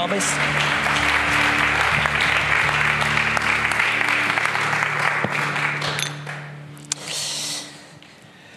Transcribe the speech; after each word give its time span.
da 0.00 0.06
bist. 0.06 0.28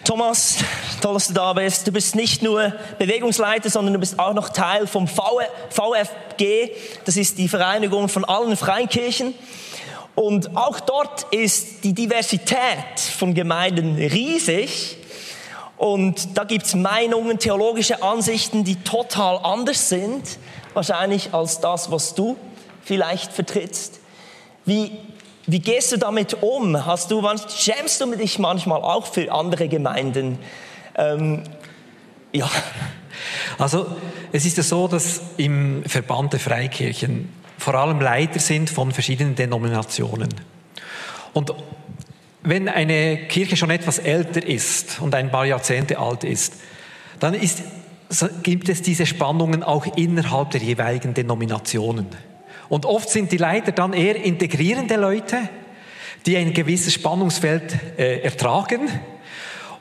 Thomas, 0.04 0.58
toll, 1.02 1.14
dass 1.14 1.28
du 1.28 1.34
da 1.34 1.52
bist. 1.52 1.86
Du 1.86 1.92
bist 1.92 2.14
nicht 2.14 2.42
nur 2.42 2.72
Bewegungsleiter, 2.98 3.68
sondern 3.68 3.94
du 3.94 4.00
bist 4.00 4.18
auch 4.18 4.32
noch 4.32 4.50
Teil 4.50 4.86
vom 4.86 5.06
VfG. 5.06 6.70
Das 7.04 7.16
ist 7.16 7.36
die 7.36 7.48
Vereinigung 7.48 8.08
von 8.08 8.24
allen 8.24 8.56
Freikirchen. 8.56 9.34
Und 10.14 10.56
auch 10.56 10.80
dort 10.80 11.24
ist 11.24 11.84
die 11.84 11.92
Diversität 11.92 13.00
von 13.18 13.34
Gemeinden 13.34 13.96
riesig. 13.96 14.96
Und 15.76 16.38
da 16.38 16.44
gibt's 16.44 16.74
Meinungen, 16.74 17.38
theologische 17.38 18.02
Ansichten, 18.02 18.64
die 18.64 18.76
total 18.76 19.38
anders 19.42 19.88
sind, 19.88 20.38
wahrscheinlich 20.74 21.32
als 21.32 21.60
das, 21.60 21.90
was 21.90 22.14
du 22.14 22.36
vielleicht 22.82 23.32
vertrittst. 23.32 24.00
Wie, 24.64 24.92
wie 25.46 25.60
gehst 25.60 25.92
du 25.92 25.98
damit 25.98 26.42
um? 26.42 26.84
Hast 26.86 27.10
du, 27.10 27.22
schämst 27.56 28.00
du 28.00 28.14
dich 28.14 28.38
manchmal 28.38 28.82
auch 28.82 29.06
für 29.06 29.32
andere 29.32 29.68
Gemeinden? 29.68 30.38
Ähm, 30.96 31.42
ja. 32.32 32.50
Also 33.58 33.86
es 34.32 34.44
ist 34.44 34.56
ja 34.56 34.62
so, 34.62 34.88
dass 34.88 35.20
im 35.36 35.84
Verband 35.84 36.32
der 36.32 36.40
Freikirchen 36.40 37.32
vor 37.58 37.74
allem 37.74 38.00
Leiter 38.00 38.40
sind 38.40 38.68
von 38.68 38.92
verschiedenen 38.92 39.34
Denominationen. 39.34 40.28
Und 41.32 41.52
wenn 42.42 42.68
eine 42.68 43.26
Kirche 43.28 43.56
schon 43.56 43.70
etwas 43.70 43.98
älter 43.98 44.44
ist 44.44 45.00
und 45.00 45.14
ein 45.14 45.30
paar 45.30 45.46
Jahrzehnte 45.46 45.98
alt 45.98 46.24
ist, 46.24 46.54
dann 47.20 47.34
ist, 47.34 47.62
gibt 48.42 48.68
es 48.68 48.82
diese 48.82 49.06
Spannungen 49.06 49.62
auch 49.62 49.86
innerhalb 49.96 50.50
der 50.50 50.60
jeweiligen 50.60 51.14
Denominationen. 51.14 52.06
Und 52.68 52.86
oft 52.86 53.08
sind 53.10 53.32
die 53.32 53.36
Leiter 53.36 53.72
dann 53.72 53.92
eher 53.92 54.16
integrierende 54.16 54.96
Leute, 54.96 55.48
die 56.26 56.36
ein 56.36 56.52
gewisses 56.52 56.94
Spannungsfeld 56.94 57.76
äh, 57.98 58.20
ertragen. 58.20 58.88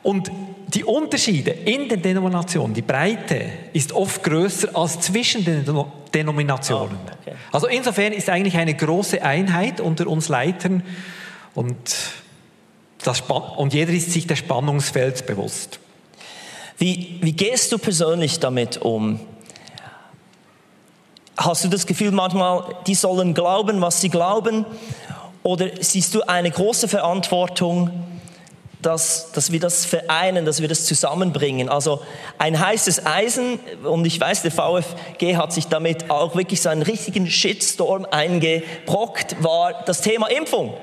Und 0.01 0.31
die 0.67 0.83
Unterschiede 0.83 1.51
in 1.51 1.87
den 1.87 2.01
Denominationen, 2.01 2.73
die 2.73 2.81
Breite 2.81 3.45
ist 3.73 3.93
oft 3.93 4.23
größer 4.23 4.75
als 4.75 4.99
zwischen 4.99 5.45
den 5.45 5.65
Denominationen. 6.13 6.97
Oh, 6.97 7.11
okay. 7.21 7.35
Also 7.51 7.67
insofern 7.67 8.11
ist 8.11 8.29
eigentlich 8.29 8.57
eine 8.57 8.73
große 8.73 9.21
Einheit 9.21 9.79
unter 9.79 10.07
uns 10.07 10.29
Leitern 10.29 10.83
und, 11.53 11.77
das, 13.03 13.21
und 13.21 13.73
jeder 13.73 13.93
ist 13.93 14.11
sich 14.11 14.27
des 14.27 14.39
Spannungsfelds 14.39 15.23
bewusst. 15.23 15.79
Wie, 16.77 17.19
wie 17.21 17.33
gehst 17.33 17.71
du 17.71 17.77
persönlich 17.77 18.39
damit 18.39 18.81
um? 18.81 19.19
Hast 21.38 21.63
du 21.63 21.69
das 21.69 21.85
Gefühl 21.85 22.11
manchmal, 22.11 22.75
die 22.88 22.95
sollen 22.95 23.33
glauben, 23.33 23.81
was 23.81 24.02
sie 24.02 24.09
glauben? 24.09 24.66
Oder 25.41 25.69
siehst 25.81 26.13
du 26.16 26.21
eine 26.21 26.51
große 26.51 26.88
Verantwortung, 26.88 27.89
dass, 28.83 29.31
dass 29.31 29.51
wir 29.51 29.59
das 29.59 29.85
vereinen, 29.85 30.45
dass 30.45 30.61
wir 30.61 30.67
das 30.67 30.85
zusammenbringen. 30.85 31.69
Also 31.69 32.01
ein 32.37 32.59
heißes 32.59 33.05
Eisen, 33.05 33.59
und 33.83 34.05
ich 34.05 34.19
weiß, 34.19 34.43
der 34.43 34.51
VfG 34.51 35.37
hat 35.37 35.51
sich 35.53 35.67
damit 35.67 36.09
auch 36.11 36.35
wirklich 36.35 36.61
so 36.61 36.69
einen 36.69 36.83
richtigen 36.83 37.27
Shitstorm 37.27 38.05
eingebrockt, 38.09 39.41
war 39.41 39.83
das 39.85 40.01
Thema 40.01 40.27
Impfung. 40.27 40.73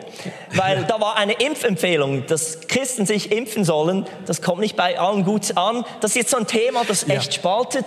Weil 0.54 0.84
da 0.84 1.00
war 1.00 1.16
eine 1.16 1.34
Impfempfehlung, 1.34 2.26
dass 2.26 2.60
Christen 2.66 3.06
sich 3.06 3.30
impfen 3.30 3.64
sollen. 3.64 4.06
Das 4.27 4.42
kommt 4.42 4.60
nicht 4.60 4.77
bei 4.77 4.98
allen 4.98 5.24
gut 5.24 5.56
an. 5.56 5.84
Das 6.00 6.12
ist 6.12 6.16
jetzt 6.16 6.30
so 6.30 6.39
ein 6.39 6.46
Thema, 6.46 6.83
das 6.86 7.08
echt 7.08 7.27
ja. 7.27 7.33
spaltet. 7.33 7.86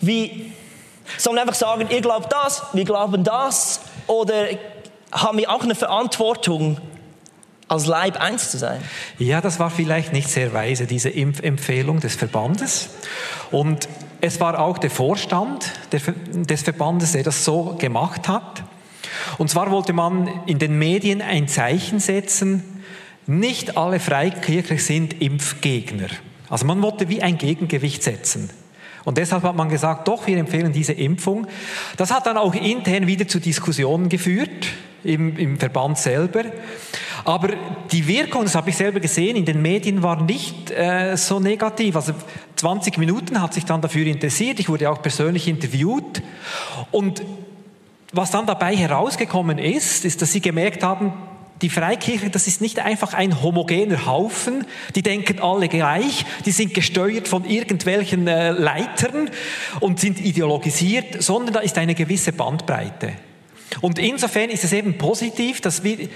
Wie, 0.00 0.52
sollen 1.18 1.36
wir 1.36 1.42
einfach 1.42 1.54
sagen, 1.54 1.88
ihr 1.90 2.00
glaubt 2.00 2.32
das, 2.32 2.62
wir 2.72 2.84
glauben 2.84 3.24
das? 3.24 3.80
Oder 4.06 4.48
haben 5.12 5.38
wir 5.38 5.50
auch 5.50 5.62
eine 5.62 5.74
Verantwortung, 5.74 6.78
als 7.70 7.86
Leib 7.86 8.20
eins 8.20 8.50
zu 8.50 8.58
sein. 8.58 8.82
Ja, 9.18 9.40
das 9.40 9.60
war 9.60 9.70
vielleicht 9.70 10.12
nicht 10.12 10.28
sehr 10.28 10.52
weise, 10.52 10.86
diese 10.86 11.08
Impfempfehlung 11.08 12.00
des 12.00 12.16
Verbandes. 12.16 12.90
Und 13.52 13.88
es 14.20 14.40
war 14.40 14.58
auch 14.58 14.76
der 14.76 14.90
Vorstand 14.90 15.70
des 15.92 16.62
Verbandes, 16.62 17.12
der 17.12 17.22
das 17.22 17.44
so 17.44 17.76
gemacht 17.78 18.26
hat. 18.26 18.64
Und 19.38 19.50
zwar 19.50 19.70
wollte 19.70 19.92
man 19.92 20.28
in 20.46 20.58
den 20.58 20.78
Medien 20.78 21.22
ein 21.22 21.46
Zeichen 21.46 22.00
setzen, 22.00 22.82
nicht 23.26 23.76
alle 23.76 24.00
Freikirchler 24.00 24.78
sind 24.78 25.22
Impfgegner. 25.22 26.08
Also 26.48 26.66
man 26.66 26.82
wollte 26.82 27.08
wie 27.08 27.22
ein 27.22 27.38
Gegengewicht 27.38 28.02
setzen. 28.02 28.50
Und 29.04 29.16
deshalb 29.16 29.44
hat 29.44 29.54
man 29.54 29.68
gesagt, 29.68 30.08
doch, 30.08 30.26
wir 30.26 30.38
empfehlen 30.38 30.72
diese 30.72 30.92
Impfung. 30.92 31.46
Das 31.96 32.10
hat 32.10 32.26
dann 32.26 32.36
auch 32.36 32.54
intern 32.54 33.06
wieder 33.06 33.28
zu 33.28 33.38
Diskussionen 33.38 34.08
geführt 34.08 34.66
im, 35.04 35.36
im 35.36 35.58
Verband 35.58 35.98
selber. 35.98 36.44
Aber 37.24 37.50
die 37.92 38.06
Wirkung, 38.06 38.44
das 38.44 38.54
habe 38.54 38.70
ich 38.70 38.76
selber 38.76 39.00
gesehen, 39.00 39.36
in 39.36 39.44
den 39.44 39.60
Medien 39.60 40.02
war 40.02 40.22
nicht 40.22 40.70
äh, 40.70 41.16
so 41.16 41.40
negativ. 41.40 41.96
Also 41.96 42.12
20 42.56 42.98
Minuten 42.98 43.40
hat 43.40 43.54
sich 43.54 43.64
dann 43.64 43.80
dafür 43.80 44.06
interessiert. 44.06 44.60
Ich 44.60 44.68
wurde 44.68 44.90
auch 44.90 45.02
persönlich 45.02 45.48
interviewt. 45.48 46.22
Und 46.90 47.22
was 48.12 48.30
dann 48.30 48.46
dabei 48.46 48.74
herausgekommen 48.74 49.58
ist, 49.58 50.04
ist, 50.04 50.22
dass 50.22 50.32
sie 50.32 50.40
gemerkt 50.40 50.82
haben, 50.82 51.12
die 51.62 51.68
Freikirche, 51.68 52.30
das 52.30 52.46
ist 52.46 52.60
nicht 52.62 52.78
einfach 52.78 53.12
ein 53.12 53.42
homogener 53.42 54.06
Haufen, 54.06 54.64
die 54.94 55.02
denken 55.02 55.40
alle 55.40 55.68
gleich, 55.68 56.24
die 56.46 56.52
sind 56.52 56.72
gesteuert 56.72 57.28
von 57.28 57.44
irgendwelchen 57.44 58.26
äh, 58.26 58.50
Leitern 58.50 59.30
und 59.80 60.00
sind 60.00 60.20
ideologisiert, 60.20 61.22
sondern 61.22 61.54
da 61.54 61.60
ist 61.60 61.76
eine 61.76 61.94
gewisse 61.94 62.32
Bandbreite. 62.32 63.12
Und 63.80 63.98
insofern 63.98 64.50
ist 64.50 64.64
es 64.64 64.72
eben 64.72 64.98
positiv, 64.98 65.60
dass 65.60 65.82
wir 65.84 66.08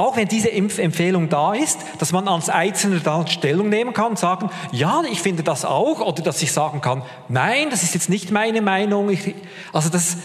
auch 0.00 0.16
wenn 0.16 0.28
diese 0.28 0.48
Impfempfehlung 0.48 1.28
da 1.28 1.52
ist, 1.52 1.78
dass 1.98 2.10
man 2.10 2.26
als 2.26 2.48
Einzelner 2.48 3.00
da 3.00 3.26
Stellung 3.26 3.68
nehmen 3.68 3.92
kann 3.92 4.12
und 4.12 4.18
sagen, 4.18 4.48
ja, 4.72 5.02
ich 5.10 5.20
finde 5.20 5.42
das 5.42 5.66
auch, 5.66 6.00
oder 6.00 6.22
dass 6.22 6.40
ich 6.40 6.52
sagen 6.52 6.80
kann, 6.80 7.02
nein, 7.28 7.68
das 7.68 7.82
ist 7.82 7.92
jetzt 7.92 8.08
nicht 8.08 8.30
meine 8.30 8.62
Meinung. 8.62 9.10
Ich, 9.10 9.34
also 9.74 9.90
das, 9.90 10.16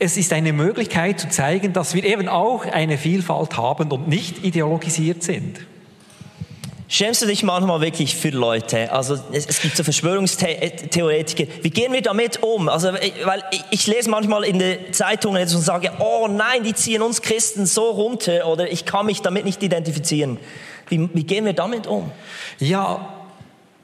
es 0.00 0.16
ist 0.16 0.32
eine 0.32 0.52
Möglichkeit 0.52 1.20
zu 1.20 1.28
zeigen, 1.28 1.72
dass 1.72 1.94
wir 1.94 2.02
eben 2.02 2.28
auch 2.28 2.66
eine 2.66 2.98
Vielfalt 2.98 3.56
haben 3.56 3.92
und 3.92 4.08
nicht 4.08 4.44
ideologisiert 4.44 5.22
sind. 5.22 5.60
Schämst 6.92 7.22
du 7.22 7.26
dich 7.26 7.42
manchmal 7.42 7.80
wirklich 7.80 8.16
für 8.16 8.28
Leute? 8.28 8.92
Also 8.92 9.18
es, 9.32 9.46
es 9.46 9.62
gibt 9.62 9.78
so 9.78 9.82
Verschwörungstheoretiker. 9.82 11.50
Wie 11.62 11.70
gehen 11.70 11.90
wir 11.94 12.02
damit 12.02 12.42
um? 12.42 12.68
Also 12.68 12.92
weil 12.92 13.42
ich, 13.50 13.64
ich 13.70 13.86
lese 13.86 14.10
manchmal 14.10 14.44
in 14.44 14.58
den 14.58 14.92
Zeitungen 14.92 15.40
und 15.40 15.48
sage, 15.48 15.90
oh 16.00 16.28
nein, 16.28 16.64
die 16.64 16.74
ziehen 16.74 17.00
uns 17.00 17.22
Christen 17.22 17.64
so 17.64 17.92
runter 17.92 18.46
oder 18.46 18.70
ich 18.70 18.84
kann 18.84 19.06
mich 19.06 19.22
damit 19.22 19.46
nicht 19.46 19.62
identifizieren. 19.62 20.36
Wie, 20.90 21.08
wie 21.14 21.24
gehen 21.24 21.46
wir 21.46 21.54
damit 21.54 21.86
um? 21.86 22.10
Ja, 22.58 23.08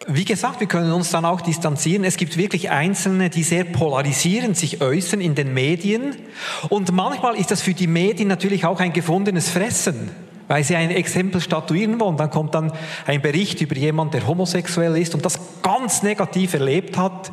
wie 0.06 0.26
gesagt, 0.26 0.60
wir 0.60 0.66
können 0.66 0.92
uns 0.92 1.10
dann 1.10 1.24
auch 1.24 1.41
distanzieren. 1.41 2.04
Es 2.04 2.18
gibt 2.18 2.36
wirklich 2.36 2.68
Einzelne, 2.68 3.30
die 3.30 3.42
sehr 3.42 3.64
polarisierend 3.64 4.54
sich 4.54 4.82
äußern 4.82 5.22
in 5.22 5.34
den 5.34 5.54
Medien. 5.54 6.14
Und 6.68 6.92
manchmal 6.92 7.36
ist 7.36 7.50
das 7.50 7.62
für 7.62 7.72
die 7.72 7.86
Medien 7.86 8.28
natürlich 8.28 8.66
auch 8.66 8.80
ein 8.80 8.92
gefundenes 8.92 9.48
Fressen 9.48 10.10
weil 10.48 10.64
sie 10.64 10.75
ein 10.75 10.91
Exempel 10.91 11.41
statuieren 11.41 12.00
wollen. 12.00 12.16
Dann 12.16 12.31
kommt 12.31 12.54
dann 12.54 12.72
ein 13.06 13.22
Bericht 13.22 13.60
über 13.60 13.76
jemanden, 13.76 14.12
der 14.12 14.26
homosexuell 14.26 14.97
ist 14.97 15.14
und 15.14 15.25
das 15.25 15.38
ganz 15.62 16.03
negativ 16.03 16.54
erlebt 16.54 16.97
hat. 16.97 17.31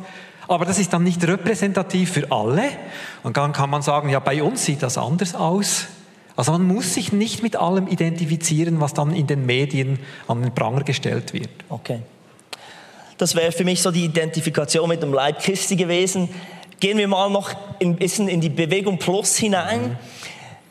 Aber 0.48 0.64
das 0.64 0.78
ist 0.78 0.92
dann 0.92 1.02
nicht 1.02 1.26
repräsentativ 1.26 2.12
für 2.12 2.30
alle. 2.30 2.62
Und 3.24 3.36
dann 3.36 3.52
kann 3.52 3.70
man 3.70 3.82
sagen, 3.82 4.10
ja, 4.10 4.20
bei 4.20 4.42
uns 4.42 4.64
sieht 4.64 4.82
das 4.82 4.96
anders 4.96 5.34
aus. 5.34 5.86
Also 6.36 6.52
man 6.52 6.66
muss 6.66 6.94
sich 6.94 7.12
nicht 7.12 7.42
mit 7.42 7.56
allem 7.56 7.88
identifizieren, 7.88 8.80
was 8.80 8.92
dann 8.94 9.14
in 9.14 9.26
den 9.26 9.46
Medien 9.46 9.98
an 10.28 10.42
den 10.42 10.54
Pranger 10.54 10.84
gestellt 10.84 11.32
wird. 11.32 11.48
Okay. 11.68 12.00
Das 13.18 13.34
wäre 13.34 13.50
für 13.50 13.64
mich 13.64 13.80
so 13.80 13.90
die 13.90 14.04
Identifikation 14.04 14.88
mit 14.88 15.02
dem 15.02 15.14
Leib 15.14 15.40
Christi 15.40 15.76
gewesen. 15.76 16.28
Gehen 16.78 16.98
wir 16.98 17.08
mal 17.08 17.30
noch 17.30 17.50
ein 17.80 17.96
bisschen 17.96 18.28
in 18.28 18.42
die 18.42 18.50
Bewegung 18.50 18.98
Plus 18.98 19.36
hinein. 19.36 19.82
Mhm. 19.82 19.96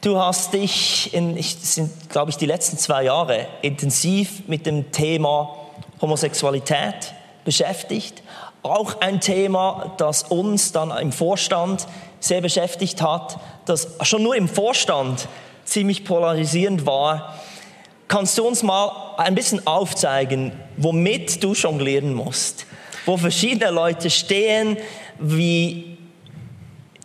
Du 0.05 0.19
hast 0.19 0.53
dich, 0.53 1.15
in, 1.15 1.35
ich, 1.35 1.57
sind 1.59 2.11
glaube 2.11 2.29
ich 2.29 2.37
die 2.37 2.45
letzten 2.45 2.77
zwei 2.77 3.05
Jahre, 3.05 3.47
intensiv 3.63 4.43
mit 4.45 4.67
dem 4.67 4.91
Thema 4.91 5.55
Homosexualität 5.99 7.15
beschäftigt. 7.43 8.21
Auch 8.61 9.01
ein 9.01 9.19
Thema, 9.19 9.95
das 9.97 10.21
uns 10.21 10.71
dann 10.71 10.95
im 10.95 11.11
Vorstand 11.11 11.87
sehr 12.19 12.41
beschäftigt 12.41 13.01
hat, 13.01 13.39
das 13.65 13.95
schon 14.03 14.21
nur 14.21 14.35
im 14.35 14.47
Vorstand 14.47 15.27
ziemlich 15.63 16.05
polarisierend 16.05 16.85
war. 16.85 17.39
Kannst 18.07 18.37
du 18.37 18.47
uns 18.47 18.61
mal 18.61 19.15
ein 19.17 19.33
bisschen 19.33 19.65
aufzeigen, 19.65 20.51
womit 20.77 21.43
du 21.43 21.53
jonglieren 21.53 22.13
musst? 22.13 22.67
Wo 23.07 23.17
verschiedene 23.17 23.71
Leute 23.71 24.11
stehen, 24.11 24.77
wie 25.17 25.94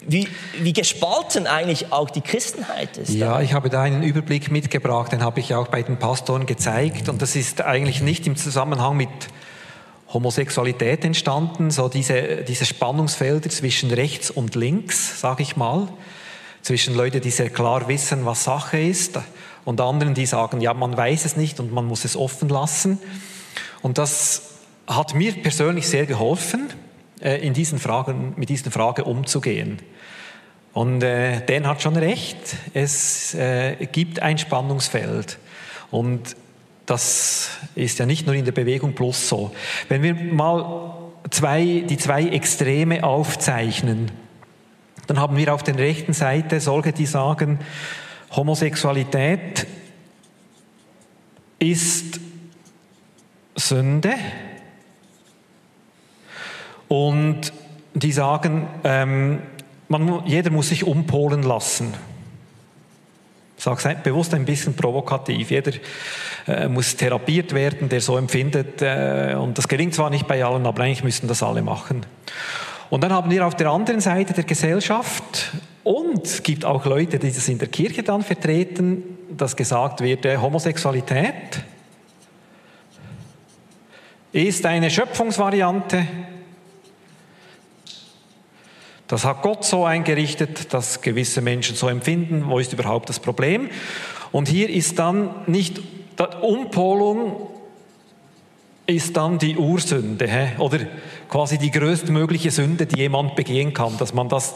wie, 0.07 0.29
wie 0.59 0.73
gespalten 0.73 1.47
eigentlich 1.47 1.93
auch 1.93 2.11
die 2.11 2.21
Christenheit 2.21 2.97
ist. 2.97 3.11
Ja, 3.11 3.41
ich 3.41 3.53
habe 3.53 3.69
da 3.69 3.83
einen 3.83 4.03
Überblick 4.03 4.51
mitgebracht, 4.51 5.13
den 5.13 5.23
habe 5.23 5.41
ich 5.41 5.55
auch 5.55 5.69
bei 5.69 5.83
den 5.83 5.99
Pastoren 5.99 6.47
gezeigt. 6.47 7.09
Und 7.09 7.21
das 7.23 7.37
ist 7.37 7.61
eigentlich 7.63 8.01
nicht 8.01 8.27
im 8.27 8.37
Zusammenhang 8.37 8.97
mit 8.97 9.09
Homosexualität 10.13 11.05
entstanden, 11.05 11.71
so 11.71 11.89
diese, 11.89 12.39
diese 12.39 12.67
Spannungsfelder 12.67 13.49
zwischen 13.49 13.91
rechts 13.91 14.31
und 14.31 14.55
links, 14.57 15.21
sage 15.21 15.43
ich 15.43 15.57
mal, 15.57 15.89
zwischen 16.63 16.95
Leuten, 16.97 17.21
die 17.21 17.31
sehr 17.31 17.51
klar 17.51 17.87
wissen, 17.89 18.27
was 18.27 18.45
Sache 18.45 18.81
ist, 18.81 19.19
und 19.65 19.81
anderen, 19.81 20.15
die 20.15 20.27
sagen, 20.27 20.61
ja, 20.61 20.75
man 20.75 20.97
weiß 20.97 21.27
es 21.27 21.37
nicht 21.37 21.61
und 21.61 21.73
man 21.73 21.85
muss 21.85 22.05
es 22.05 22.17
offen 22.17 22.49
lassen. 22.49 22.99
Und 23.83 23.99
das 23.99 24.43
hat 24.87 25.15
mir 25.15 25.33
persönlich 25.33 25.87
sehr 25.87 26.07
geholfen, 26.07 26.73
äh, 27.23 27.37
in 27.47 27.53
diesen 27.53 27.79
Fragen, 27.79 28.35
mit 28.37 28.49
diesen 28.49 28.73
Fragen 28.73 29.03
umzugehen. 29.03 29.79
Und 30.73 31.03
äh, 31.03 31.45
Dan 31.45 31.67
hat 31.67 31.83
schon 31.83 31.97
recht, 31.97 32.57
es 32.75 33.35
äh, 33.35 33.87
gibt 33.93 34.23
ein 34.23 34.39
Spannungsfeld. 34.39 35.39
Und 35.91 36.37
das 36.87 37.51
ist 37.75 37.99
ja 37.99 38.07
nicht 38.07 38.27
nur 38.27 38.35
in 38.35 38.45
der 38.45 38.53
Bewegung 38.53 38.95
plus 38.95 39.29
so. 39.29 39.53
Wenn 39.89 40.03
wir 40.03 40.15
mal 40.15 40.95
zwei, 41.31 41.85
die 41.89 41.97
zwei 41.97 42.27
Extreme 42.29 43.05
aufzeichnen, 43.05 44.11
dann 45.07 45.19
haben 45.19 45.37
wir 45.37 45.53
auf 45.53 45.63
der 45.63 45.77
rechten 45.77 46.13
Seite 46.13 46.61
solche, 46.61 46.93
die 46.93 47.07
sagen, 47.07 47.59
Homosexualität 48.31 49.67
ist 51.59 52.21
Sünde. 53.57 54.15
Und 56.91 57.53
die 57.95 58.11
sagen, 58.11 58.67
ähm, 58.83 59.39
man, 59.87 60.27
jeder 60.27 60.51
muss 60.51 60.71
sich 60.71 60.85
umpolen 60.85 61.45
lassen. 61.45 61.95
Ich 63.57 63.63
sage 63.63 63.97
bewusst 64.03 64.35
ein 64.35 64.45
bisschen 64.45 64.75
provokativ. 64.75 65.53
Jeder 65.53 65.73
äh, 66.49 66.67
muss 66.67 66.97
therapiert 66.97 67.55
werden, 67.55 67.89
der 67.89 68.01
so 68.01 68.17
empfindet. 68.17 68.83
Äh, 68.83 69.37
und 69.39 69.57
das 69.57 69.69
gelingt 69.69 69.95
zwar 69.95 70.11
nicht 70.11 70.27
bei 70.27 70.45
allen, 70.45 70.67
aber 70.67 70.83
eigentlich 70.83 71.05
müssen 71.05 71.29
das 71.29 71.45
alle 71.45 71.63
machen. 71.63 72.05
Und 72.91 73.05
dann 73.05 73.13
haben 73.13 73.31
wir 73.31 73.47
auf 73.47 73.55
der 73.55 73.71
anderen 73.71 74.01
Seite 74.01 74.33
der 74.33 74.43
Gesellschaft 74.43 75.53
und 75.85 76.27
es 76.27 76.43
gibt 76.43 76.65
auch 76.65 76.85
Leute, 76.87 77.21
die 77.21 77.31
das 77.31 77.49
in 77.49 77.59
der 77.59 77.69
Kirche 77.69 78.03
dann 78.03 78.23
vertreten, 78.23 79.17
dass 79.37 79.55
gesagt 79.55 80.01
wird, 80.01 80.25
äh, 80.25 80.39
Homosexualität 80.39 81.63
ist 84.33 84.67
eine 84.67 84.91
Schöpfungsvariante. 84.91 86.07
Das 89.11 89.25
hat 89.25 89.43
Gott 89.43 89.65
so 89.65 89.85
eingerichtet, 89.85 90.73
dass 90.73 91.01
gewisse 91.01 91.41
Menschen 91.41 91.75
so 91.75 91.89
empfinden. 91.89 92.45
Wo 92.47 92.61
ist 92.61 92.73
überhaupt 92.73 93.09
das 93.09 93.19
Problem? 93.19 93.69
Und 94.31 94.47
hier 94.47 94.71
ist 94.71 95.01
dann 95.01 95.31
nicht 95.47 95.81
Umpolung 96.43 97.49
ist 98.87 99.17
dann 99.17 99.39
die 99.39 99.57
Ursünde 99.57 100.53
oder 100.59 100.79
quasi 101.29 101.59
die 101.59 101.73
größtmögliche 101.73 102.53
Sünde, 102.53 102.87
die 102.87 102.99
jemand 102.99 103.37
begehen 103.37 103.73
kann, 103.75 103.99
dass 103.99 104.15
man 104.15 104.29
das 104.29 104.55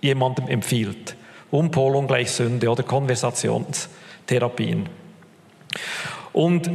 jemandem 0.00 0.46
empfiehlt. 0.48 1.16
Umpolung 1.50 2.06
gleich 2.06 2.30
Sünde 2.30 2.70
oder 2.70 2.84
Konversationstherapien. 2.84 4.88
Und 6.32 6.70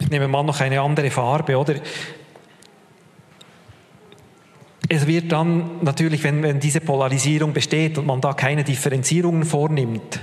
ich 0.00 0.10
nehme 0.10 0.26
mal 0.26 0.42
noch 0.42 0.58
eine 0.60 0.80
andere 0.80 1.10
Farbe, 1.10 1.56
oder? 1.56 1.76
Es 4.92 5.06
wird 5.06 5.30
dann 5.30 5.82
natürlich, 5.82 6.24
wenn, 6.24 6.42
wenn 6.42 6.58
diese 6.58 6.80
Polarisierung 6.80 7.52
besteht 7.52 7.96
und 7.96 8.06
man 8.06 8.20
da 8.20 8.32
keine 8.32 8.64
Differenzierungen 8.64 9.44
vornimmt, 9.44 10.18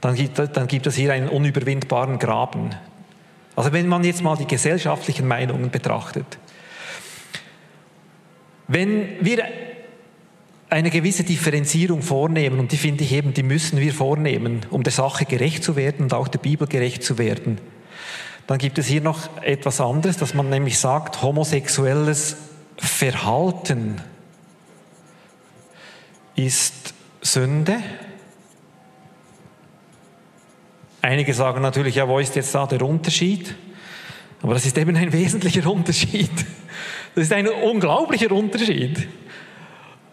dann 0.00 0.14
gibt, 0.14 0.38
dann 0.38 0.66
gibt 0.68 0.86
es 0.86 0.96
hier 0.96 1.12
einen 1.12 1.28
unüberwindbaren 1.28 2.18
Graben. 2.18 2.70
Also 3.56 3.74
wenn 3.74 3.86
man 3.86 4.04
jetzt 4.04 4.22
mal 4.22 4.34
die 4.34 4.46
gesellschaftlichen 4.46 5.28
Meinungen 5.28 5.70
betrachtet. 5.70 6.38
Wenn 8.68 9.06
wir 9.20 9.44
eine 10.70 10.88
gewisse 10.88 11.22
Differenzierung 11.22 12.00
vornehmen 12.00 12.58
und 12.58 12.72
die 12.72 12.78
finde 12.78 13.04
ich 13.04 13.12
eben, 13.12 13.34
die 13.34 13.42
müssen 13.42 13.80
wir 13.80 13.92
vornehmen, 13.92 14.64
um 14.70 14.82
der 14.82 14.94
Sache 14.94 15.26
gerecht 15.26 15.62
zu 15.62 15.76
werden 15.76 16.04
und 16.04 16.14
auch 16.14 16.28
der 16.28 16.38
Bibel 16.38 16.66
gerecht 16.66 17.04
zu 17.04 17.18
werden. 17.18 17.58
Dann 18.46 18.56
gibt 18.56 18.78
es 18.78 18.86
hier 18.86 19.02
noch 19.02 19.42
etwas 19.42 19.78
anderes, 19.78 20.16
dass 20.16 20.32
man 20.32 20.48
nämlich 20.48 20.78
sagt, 20.78 21.20
homosexuelles 21.20 22.45
Verhalten 22.76 24.00
ist 26.34 26.94
Sünde. 27.22 27.78
Einige 31.02 31.32
sagen 31.34 31.62
natürlich, 31.62 31.94
ja, 31.94 32.08
wo 32.08 32.18
ist 32.18 32.36
jetzt 32.36 32.54
da 32.54 32.66
der 32.66 32.82
Unterschied? 32.82 33.54
Aber 34.42 34.54
das 34.54 34.66
ist 34.66 34.76
eben 34.76 34.96
ein 34.96 35.12
wesentlicher 35.12 35.70
Unterschied. 35.70 36.30
Das 37.14 37.24
ist 37.24 37.32
ein 37.32 37.48
unglaublicher 37.48 38.30
Unterschied 38.32 39.08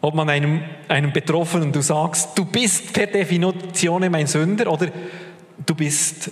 ob 0.03 0.15
man 0.15 0.29
einem, 0.29 0.61
einem 0.89 1.13
Betroffenen 1.13 1.71
du 1.71 1.81
sagst, 1.81 2.37
du 2.37 2.43
bist 2.43 2.91
per 2.91 3.07
Definition 3.07 4.11
mein 4.11 4.27
Sünder 4.27 4.69
oder 4.69 4.89
du 5.65 5.75
bist, 5.75 6.29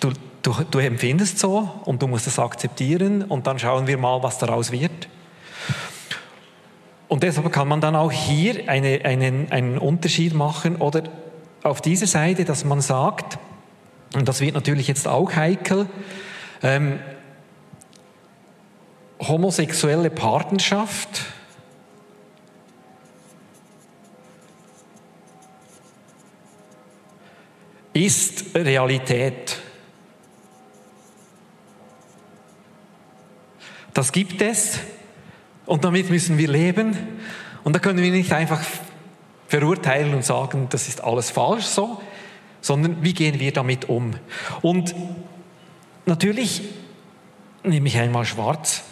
du, 0.00 0.08
du, 0.42 0.54
du 0.70 0.78
empfindest 0.78 1.38
so 1.38 1.68
und 1.84 2.00
du 2.00 2.06
musst 2.06 2.26
es 2.26 2.38
akzeptieren 2.38 3.24
und 3.24 3.46
dann 3.46 3.58
schauen 3.58 3.86
wir 3.86 3.98
mal, 3.98 4.22
was 4.22 4.38
daraus 4.38 4.72
wird. 4.72 5.08
Und 7.10 7.24
deshalb 7.24 7.50
kann 7.50 7.66
man 7.66 7.80
dann 7.80 7.96
auch 7.96 8.12
hier 8.12 8.68
eine, 8.68 9.04
einen, 9.04 9.50
einen 9.50 9.78
Unterschied 9.78 10.32
machen 10.32 10.76
oder 10.76 11.02
auf 11.64 11.80
dieser 11.80 12.06
Seite, 12.06 12.44
dass 12.44 12.64
man 12.64 12.80
sagt, 12.80 13.36
und 14.14 14.28
das 14.28 14.40
wird 14.40 14.54
natürlich 14.54 14.86
jetzt 14.86 15.08
auch 15.08 15.34
heikel, 15.34 15.88
ähm, 16.62 17.00
homosexuelle 19.18 20.08
Partnerschaft, 20.08 21.22
ist 27.92 28.54
Realität. 28.54 29.58
Das 33.94 34.12
gibt 34.12 34.40
es 34.40 34.78
und 35.70 35.84
damit 35.84 36.10
müssen 36.10 36.36
wir 36.36 36.48
leben. 36.48 36.98
Und 37.62 37.76
da 37.76 37.78
können 37.78 38.02
wir 38.02 38.10
nicht 38.10 38.32
einfach 38.32 38.60
verurteilen 39.46 40.12
und 40.14 40.24
sagen, 40.24 40.66
das 40.68 40.88
ist 40.88 41.04
alles 41.04 41.30
falsch 41.30 41.64
so, 41.64 42.00
sondern 42.60 43.04
wie 43.04 43.14
gehen 43.14 43.38
wir 43.38 43.52
damit 43.52 43.88
um? 43.88 44.14
Und 44.62 44.96
natürlich 46.06 46.62
nehme 47.62 47.86
ich 47.86 47.96
einmal 47.98 48.24
schwarz. 48.24 48.82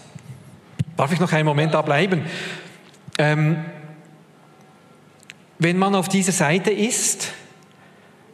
Darf 0.96 1.10
ich 1.10 1.18
noch 1.18 1.32
einen 1.32 1.46
Moment 1.46 1.74
da 1.74 1.82
bleiben? 1.82 2.22
Ähm, 3.18 3.64
wenn 5.58 5.78
man 5.78 5.96
auf 5.96 6.08
dieser 6.08 6.30
Seite 6.30 6.70
ist, 6.70 7.32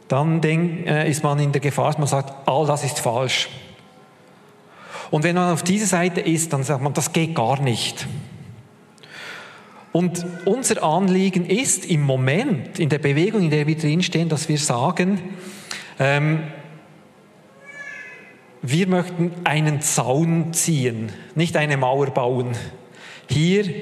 dann 0.07 0.39
denk, 0.39 0.85
äh, 0.85 1.09
ist 1.09 1.23
man 1.23 1.39
in 1.39 1.51
der 1.51 1.61
Gefahr, 1.61 1.87
dass 1.87 1.97
man 1.97 2.07
sagt, 2.07 2.47
all 2.47 2.67
das 2.67 2.83
ist 2.83 2.99
falsch. 2.99 3.49
Und 5.09 5.23
wenn 5.23 5.33
man 5.33 5.51
auf 5.51 5.63
dieser 5.63 5.87
Seite 5.87 6.21
ist, 6.21 6.53
dann 6.53 6.61
sagt 6.61 6.83
man, 6.83 6.93
das 6.93 7.11
geht 7.11 7.33
gar 7.33 7.59
nicht. 7.59 8.05
Und 9.95 10.25
unser 10.43 10.83
Anliegen 10.83 11.45
ist 11.45 11.85
im 11.85 12.01
Moment, 12.01 12.79
in 12.79 12.89
der 12.89 12.99
Bewegung, 12.99 13.43
in 13.43 13.49
der 13.49 13.65
wir 13.65 13.77
drinstehen, 13.77 14.27
dass 14.27 14.49
wir 14.49 14.57
sagen, 14.57 15.21
ähm, 15.99 16.43
wir 18.61 18.87
möchten 18.89 19.31
einen 19.45 19.79
Zaun 19.79 20.51
ziehen, 20.51 21.13
nicht 21.33 21.55
eine 21.55 21.77
Mauer 21.77 22.07
bauen. 22.07 22.57
Hier 23.29 23.73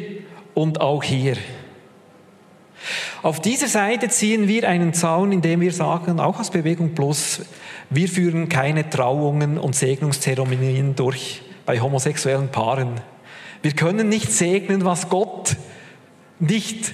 und 0.54 0.82
auch 0.82 1.02
hier. 1.02 1.36
Auf 3.24 3.42
dieser 3.42 3.68
Seite 3.68 4.08
ziehen 4.10 4.48
wir 4.48 4.70
einen 4.70 4.94
Zaun, 4.94 5.32
indem 5.32 5.62
wir 5.62 5.74
sagen, 5.74 6.20
auch 6.20 6.38
als 6.38 6.52
Bewegung 6.52 6.94
Plus, 6.94 7.42
wir 7.90 8.08
führen 8.08 8.50
keine 8.50 8.88
Trauungen 8.88 9.58
und 9.58 9.74
Segnungszeremonien 9.74 10.96
durch 10.96 11.42
bei 11.66 11.82
homosexuellen 11.82 12.50
Paaren. 12.50 13.02
Wir 13.64 13.72
können 13.72 14.10
nicht 14.10 14.32
segnen, 14.32 14.86
was 14.86 15.10
Gott 15.10 15.56
nicht 16.48 16.94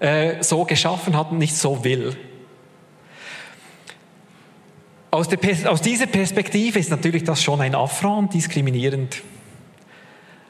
äh, 0.00 0.42
so 0.42 0.64
geschaffen 0.64 1.16
hat 1.16 1.30
und 1.30 1.38
nicht 1.38 1.56
so 1.56 1.84
will. 1.84 2.16
Aus, 5.10 5.28
der, 5.28 5.38
aus 5.70 5.80
dieser 5.80 6.06
Perspektive 6.06 6.78
ist 6.78 6.90
natürlich 6.90 7.24
das 7.24 7.42
schon 7.42 7.60
ein 7.60 7.74
Affront, 7.74 8.32
diskriminierend. 8.32 9.22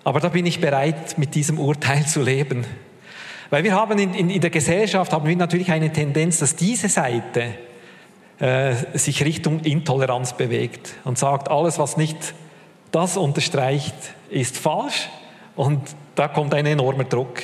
Aber 0.05 0.21
da 0.21 0.29
bin 0.29 0.47
ich 0.47 0.61
bereit, 0.61 1.17
mit 1.19 1.35
diesem 1.35 1.59
Urteil 1.59 2.07
zu 2.07 2.23
leben. 2.23 2.67
Weil 3.49 3.65
wir 3.65 3.75
haben 3.75 3.99
in, 3.99 4.15
in, 4.15 4.31
in 4.31 4.41
der 4.41 4.51
Gesellschaft 4.51 5.13
haben 5.13 5.27
wir 5.27 5.37
natürlich 5.37 5.71
eine 5.73 5.93
Tendenz, 5.93 6.39
dass 6.39 6.57
diese 6.57 6.89
Seite 6.89 7.55
äh, 8.39 8.75
sich 8.95 9.25
Richtung 9.25 9.61
Intoleranz 9.61 10.35
bewegt 10.35 10.95
und 11.05 11.19
sagt, 11.19 11.51
alles, 11.51 11.79
was 11.79 11.97
nicht 11.97 12.35
das 12.93 13.17
unterstreicht, 13.17 13.95
ist 14.31 14.57
falsch 14.57 15.09
und 15.57 15.81
da 16.15 16.29
kommt 16.29 16.55
ein 16.55 16.67
enormer 16.67 17.05
Druck. 17.05 17.43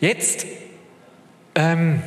Jetzt, 0.00 0.46
ähm, 1.54 2.02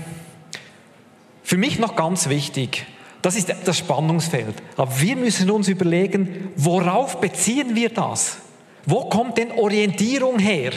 für 1.44 1.58
mich 1.58 1.80
noch 1.80 1.96
ganz 1.96 2.30
wichtig, 2.30 2.86
das 3.22 3.36
ist 3.36 3.54
das 3.66 3.78
Spannungsfeld. 3.78 4.56
Aber 4.78 5.00
wir 5.00 5.16
müssen 5.16 5.52
uns 5.52 5.68
überlegen, 5.68 6.52
worauf 6.56 7.20
beziehen 7.20 7.76
wir 7.76 7.90
das? 7.90 8.38
Wo 8.86 9.10
kommt 9.10 9.38
denn 9.38 9.52
Orientierung 9.52 10.40
her? 10.40 10.72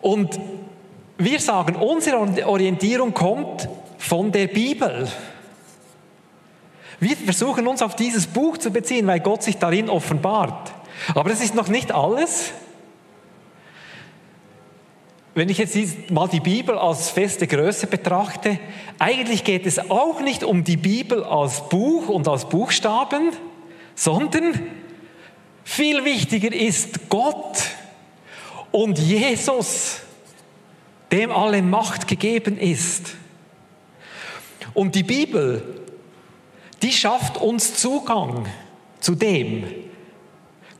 Und 0.00 0.38
wir 1.18 1.38
sagen, 1.38 1.76
unsere 1.76 2.18
Orientierung 2.48 3.14
kommt 3.14 3.68
von 3.98 4.32
der 4.32 4.48
Bibel. 4.48 5.08
Wir 6.98 7.16
versuchen 7.16 7.66
uns 7.66 7.82
auf 7.82 7.94
dieses 7.94 8.26
Buch 8.26 8.58
zu 8.58 8.70
beziehen, 8.70 9.06
weil 9.06 9.20
Gott 9.20 9.42
sich 9.42 9.58
darin 9.58 9.88
offenbart. 9.88 10.72
Aber 11.14 11.30
das 11.30 11.42
ist 11.42 11.54
noch 11.54 11.68
nicht 11.68 11.92
alles. 11.92 12.52
Wenn 15.36 15.48
ich 15.48 15.58
jetzt 15.58 15.76
mal 16.12 16.28
die 16.28 16.38
Bibel 16.38 16.78
als 16.78 17.10
feste 17.10 17.48
Größe 17.48 17.88
betrachte, 17.88 18.60
eigentlich 19.00 19.42
geht 19.42 19.66
es 19.66 19.90
auch 19.90 20.20
nicht 20.20 20.44
um 20.44 20.62
die 20.62 20.76
Bibel 20.76 21.24
als 21.24 21.68
Buch 21.68 22.08
und 22.08 22.28
als 22.28 22.48
Buchstaben, 22.48 23.30
sondern 23.96 24.60
viel 25.64 26.04
wichtiger 26.04 26.54
ist 26.54 27.08
Gott 27.08 27.64
und 28.70 28.96
Jesus, 29.00 30.02
dem 31.10 31.32
alle 31.32 31.62
Macht 31.62 32.06
gegeben 32.06 32.56
ist. 32.56 33.14
Und 34.72 34.94
die 34.94 35.02
Bibel, 35.02 35.82
die 36.80 36.92
schafft 36.92 37.38
uns 37.38 37.74
Zugang 37.74 38.46
zu 39.00 39.16
dem. 39.16 39.64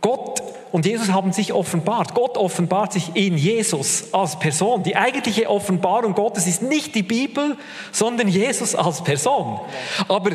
Gott 0.01 0.41
und 0.75 0.87
Jesus 0.87 1.12
haben 1.12 1.33
sich 1.33 1.52
offenbart. 1.52 2.14
Gott 2.14 2.37
offenbart 2.37 2.93
sich 2.93 3.14
in 3.14 3.38
Jesus 3.38 4.09
als 4.11 4.40
Person. 4.40 4.83
Die 4.83 4.97
eigentliche 4.97 5.49
Offenbarung 5.49 6.14
Gottes 6.14 6.49
ist 6.49 6.62
nicht 6.62 6.97
die 6.97 7.04
Bibel, 7.04 7.57
sondern 7.93 8.26
Jesus 8.26 8.75
als 8.75 9.04
Person. 9.04 9.61
Aber 10.09 10.33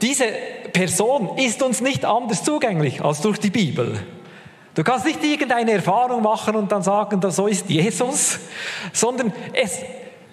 diese 0.00 0.24
Person 0.72 1.36
ist 1.36 1.62
uns 1.62 1.82
nicht 1.82 2.06
anders 2.06 2.44
zugänglich 2.44 3.02
als 3.04 3.20
durch 3.20 3.38
die 3.38 3.50
Bibel. 3.50 4.00
Du 4.72 4.82
kannst 4.82 5.04
nicht 5.04 5.22
irgendeine 5.22 5.72
Erfahrung 5.72 6.22
machen 6.22 6.56
und 6.56 6.72
dann 6.72 6.82
sagen, 6.82 7.20
so 7.30 7.46
ist 7.46 7.68
Jesus, 7.68 8.38
sondern 8.90 9.34
es, 9.52 9.80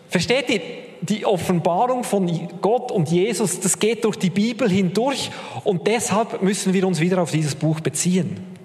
versteht 0.08 0.50
ihr, 0.50 0.62
die 1.02 1.26
Offenbarung 1.26 2.06
von 2.06 2.48
Gott 2.62 2.90
und 2.90 3.12
Jesus, 3.12 3.60
das 3.60 3.78
geht 3.78 4.06
durch 4.06 4.16
die 4.16 4.30
Bibel 4.30 4.70
hindurch 4.70 5.30
und 5.66 5.88
deshalb 5.88 6.42
müssen 6.42 6.72
wir 6.74 6.88
uns 6.88 7.02
wieder 7.02 7.22
auf 7.22 7.32
dieses 7.32 7.56
Buch 7.56 7.82
beziehen. 7.82 8.61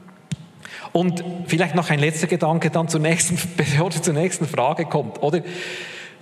Und 0.97 1.23
vielleicht 1.45 1.75
noch 1.75 1.91
ein 1.91 1.99
letzter 1.99 2.26
Gedanke 2.26 2.71
dann 2.71 2.88
zur 2.88 3.00
nächsten, 3.00 3.38
bevor 3.59 3.91
zur 3.91 4.15
nächsten 4.15 4.49
Frage 4.49 4.87
kommt. 4.87 5.23
Oder 5.23 5.43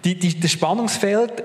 die, 0.02 0.18
die, 0.18 0.40
das 0.40 0.50
Spannungsfeld 0.50 1.44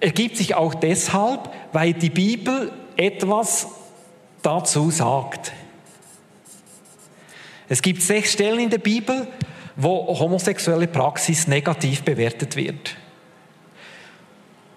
ergibt 0.00 0.36
sich 0.36 0.56
auch 0.56 0.74
deshalb, 0.74 1.48
weil 1.72 1.92
die 1.92 2.10
Bibel 2.10 2.72
etwas 2.96 3.68
dazu 4.42 4.90
sagt. 4.90 5.52
Es 7.68 7.80
gibt 7.80 8.02
sechs 8.02 8.32
Stellen 8.32 8.58
in 8.58 8.70
der 8.70 8.78
Bibel, 8.78 9.28
wo 9.76 10.18
homosexuelle 10.18 10.88
Praxis 10.88 11.46
negativ 11.46 12.02
bewertet 12.02 12.56
wird. 12.56 12.96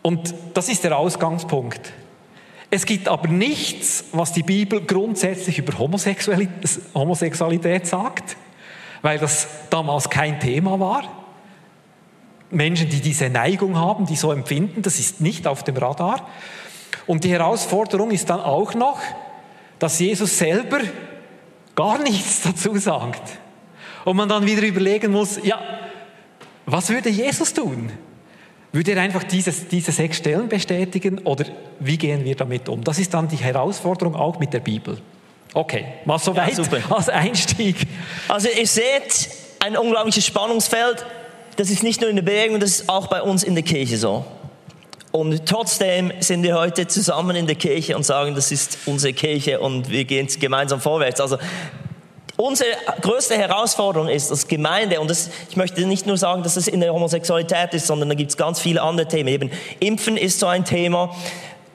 Und 0.04 0.36
das 0.54 0.70
ist 0.70 0.84
der 0.84 0.96
Ausgangspunkt. 0.96 1.94
Es 2.76 2.88
gibt 2.88 3.08
aber 3.08 3.28
nichts, 3.28 4.06
was 4.14 4.34
die 4.34 4.42
Bibel 4.42 4.82
grundsätzlich 4.82 5.60
über 5.60 5.78
Homosexualität 5.78 7.86
sagt, 7.86 8.36
weil 9.04 9.20
das 9.20 9.48
damals 9.70 10.10
kein 10.10 10.40
Thema 10.40 10.80
war. 10.80 11.04
Menschen, 12.50 12.90
die 12.90 13.00
diese 13.00 13.30
Neigung 13.30 13.78
haben, 13.78 14.08
die 14.08 14.16
so 14.16 14.32
empfinden, 14.32 14.82
das 14.82 14.98
ist 14.98 15.22
nicht 15.22 15.46
auf 15.46 15.62
dem 15.62 15.78
Radar. 15.78 16.28
Und 17.06 17.26
die 17.26 17.30
Herausforderung 17.30 18.10
ist 18.10 18.32
dann 18.32 18.40
auch 18.40 18.74
noch, 18.74 19.00
dass 19.78 20.00
Jesus 20.00 20.40
selber 20.40 20.80
gar 21.76 22.00
nichts 22.00 22.42
dazu 22.42 22.76
sagt. 22.80 23.38
Und 24.04 24.18
man 24.18 24.28
dann 24.28 24.48
wieder 24.48 24.64
überlegen 24.64 25.12
muss, 25.12 25.40
ja, 25.44 25.62
was 26.66 26.90
würde 26.90 27.10
Jesus 27.10 27.54
tun? 27.54 27.92
Würde 28.74 28.94
er 28.94 29.02
einfach 29.04 29.24
dieses, 29.24 29.68
diese 29.68 29.92
sechs 29.92 30.18
Stellen 30.18 30.50
bestätigen 30.50 31.20
oder 31.20 31.46
wie 31.80 31.96
gehen 31.96 32.26
wir 32.26 32.36
damit 32.36 32.68
um? 32.68 32.84
Das 32.84 32.98
ist 32.98 33.14
dann 33.14 33.28
die 33.28 33.38
Herausforderung 33.38 34.16
auch 34.16 34.40
mit 34.40 34.52
der 34.52 34.62
Bibel. 34.62 34.98
Okay, 35.54 35.86
mal 36.06 36.18
so 36.18 36.36
weit 36.36 36.58
ja, 36.58 36.82
als 36.90 37.08
Einstieg. 37.08 37.76
Also 38.28 38.50
ihr 38.50 38.66
seht 38.66 39.30
ein 39.60 39.78
unglaubliches 39.78 40.26
Spannungsfeld. 40.26 41.06
Das 41.56 41.70
ist 41.70 41.84
nicht 41.84 42.02
nur 42.02 42.10
in 42.10 42.16
der 42.16 42.24
Bewegung, 42.24 42.60
das 42.60 42.72
ist 42.72 42.90
auch 42.90 43.06
bei 43.06 43.22
uns 43.22 43.44
in 43.44 43.54
der 43.54 43.64
Kirche 43.64 43.96
so. 43.96 44.26
Und 45.12 45.46
trotzdem 45.46 46.12
sind 46.22 46.42
wir 46.42 46.58
heute 46.58 46.88
zusammen 46.88 47.36
in 47.36 47.46
der 47.46 47.56
Kirche 47.56 47.96
und 47.96 48.04
sagen, 48.04 48.34
das 48.34 48.52
ist 48.52 48.80
unsere 48.88 49.14
Kirche 49.14 49.60
und 49.60 49.92
wir 49.92 50.06
gehen 50.06 50.28
gemeinsam 50.40 50.82
vorwärts. 50.82 51.22
Also 51.22 51.38
Unsere 52.36 52.70
größte 53.02 53.38
Herausforderung 53.38 54.08
ist 54.08 54.32
als 54.32 54.48
Gemeinde, 54.48 55.00
und 55.00 55.10
das, 55.10 55.30
ich 55.50 55.56
möchte 55.56 55.86
nicht 55.86 56.08
nur 56.08 56.18
sagen, 56.18 56.42
dass 56.42 56.58
es 56.58 56.68
in 56.68 56.80
der 56.80 56.92
Homosexualität 56.92 57.74
ist, 57.76 57.86
sondern 57.86 58.10
da 58.10 58.16
gibt 58.16 58.32
es 58.32 58.38
ganz 58.38 58.60
viele 58.60 58.82
andere 58.82 59.08
Themen. 59.08 59.28
Eben 59.30 59.52
Impfen 59.80 60.18
ist 60.18 60.40
so 60.40 60.48
ein 60.48 60.66
Thema. 60.66 61.16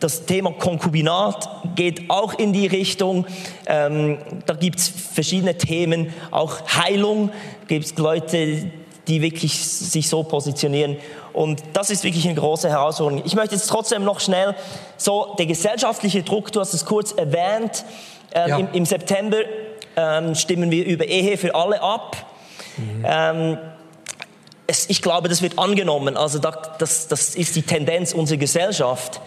Das 0.01 0.27
Thema 0.27 0.53
Konkubinat 0.53 1.49
geht 1.77 2.11
auch 2.11 2.35
in 2.35 2.53
die 2.53 2.67
Richtung. 2.67 3.27
Ähm, 3.67 4.19
da 4.47 4.55
gibt 4.55 4.81
es 4.81 4.89
verschiedene 4.89 5.57
Themen. 5.57 6.13
Auch 6.31 6.61
Heilung 6.69 7.31
gibt 7.69 7.87
es 7.87 7.97
Leute, 7.97 8.71
die 9.07 9.23
wirklich 9.23 9.65
sich 9.65 10.09
so 10.09 10.25
positionieren. 10.25 10.97
Und 11.33 11.63
das 11.73 11.91
ist 11.91 12.03
wirklich 12.03 12.27
eine 12.27 12.35
große 12.35 12.69
Herausforderung. 12.69 13.23
Ich 13.25 13.35
möchte 13.35 13.55
jetzt 13.55 13.69
trotzdem 13.69 14.05
noch 14.05 14.19
schnell 14.19 14.57
so 14.97 15.35
der 15.39 15.47
gesellschaftliche 15.47 16.23
Druck, 16.25 16.51
du 16.51 16.61
hast 16.61 16.75
es 16.75 16.85
kurz 16.85 17.13
erwähnt, 17.13 17.85
äh, 18.33 18.49
ja. 18.49 18.59
im, 18.59 18.69
im 18.73 18.85
September 18.85 19.39
ähm, 19.99 20.35
stimmen 20.35 20.71
wir 20.71 20.87
über 20.87 21.07
Ehe 21.07 21.37
für 21.37 21.55
alle 21.55 21.83
ab. 21.83 22.17
Mhm. 22.77 23.05
Ähm, 23.05 23.59
es, 24.67 24.89
ich 24.89 25.03
glaube, 25.03 25.29
das 25.29 25.43
wird 25.43 25.59
angenommen. 25.59 26.17
Also 26.17 26.39
das, 26.39 27.09
das 27.09 27.35
ist 27.35 27.57
die 27.57 27.63
Tendenz 27.63 28.13
unserer 28.13 28.39
Gesellschaft. 28.39 29.21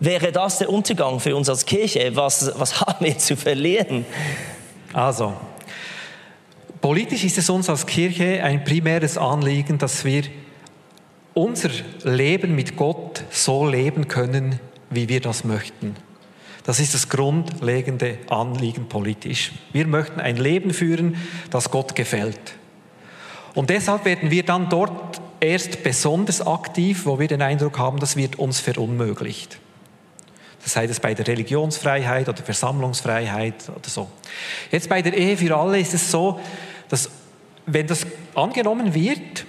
Wäre 0.00 0.32
das 0.32 0.58
der 0.58 0.68
Untergang 0.68 1.20
für 1.20 1.36
uns 1.36 1.48
als 1.48 1.64
Kirche? 1.64 2.16
Was, 2.16 2.52
was 2.58 2.80
haben 2.80 3.04
wir 3.04 3.16
zu 3.16 3.36
verlieren? 3.36 4.04
Also, 4.92 5.34
politisch 6.80 7.24
ist 7.24 7.38
es 7.38 7.48
uns 7.48 7.70
als 7.70 7.86
Kirche 7.86 8.42
ein 8.42 8.64
primäres 8.64 9.18
Anliegen, 9.18 9.78
dass 9.78 10.04
wir 10.04 10.24
unser 11.34 11.70
Leben 12.02 12.54
mit 12.54 12.76
Gott 12.76 13.22
so 13.30 13.66
leben 13.66 14.08
können, 14.08 14.58
wie 14.90 15.08
wir 15.08 15.20
das 15.20 15.44
möchten. 15.44 15.94
Das 16.66 16.80
ist 16.80 16.94
das 16.94 17.08
grundlegende 17.08 18.18
Anliegen 18.28 18.88
politisch. 18.88 19.52
Wir 19.72 19.86
möchten 19.86 20.20
ein 20.20 20.36
Leben 20.36 20.72
führen, 20.72 21.16
das 21.50 21.70
Gott 21.70 21.94
gefällt. 21.94 22.54
Und 23.54 23.70
deshalb 23.70 24.04
werden 24.04 24.32
wir 24.32 24.42
dann 24.42 24.68
dort 24.68 25.20
erst 25.38 25.84
besonders 25.84 26.44
aktiv, 26.44 27.06
wo 27.06 27.20
wir 27.20 27.28
den 27.28 27.40
Eindruck 27.40 27.78
haben, 27.78 28.00
das 28.00 28.16
wird 28.16 28.40
uns 28.40 28.58
verunmöglicht. 28.58 29.60
Das 30.64 30.72
sei 30.72 30.86
es 30.86 30.98
bei 30.98 31.14
der 31.14 31.28
Religionsfreiheit 31.28 32.28
oder 32.28 32.42
Versammlungsfreiheit 32.42 33.68
oder 33.68 33.88
so. 33.88 34.10
Jetzt 34.72 34.88
bei 34.88 35.02
der 35.02 35.16
Ehe 35.16 35.36
für 35.36 35.56
alle 35.56 35.78
ist 35.78 35.94
es 35.94 36.10
so, 36.10 36.40
dass 36.88 37.08
wenn 37.66 37.86
das 37.86 38.04
angenommen 38.34 38.92
wird, 38.92 39.46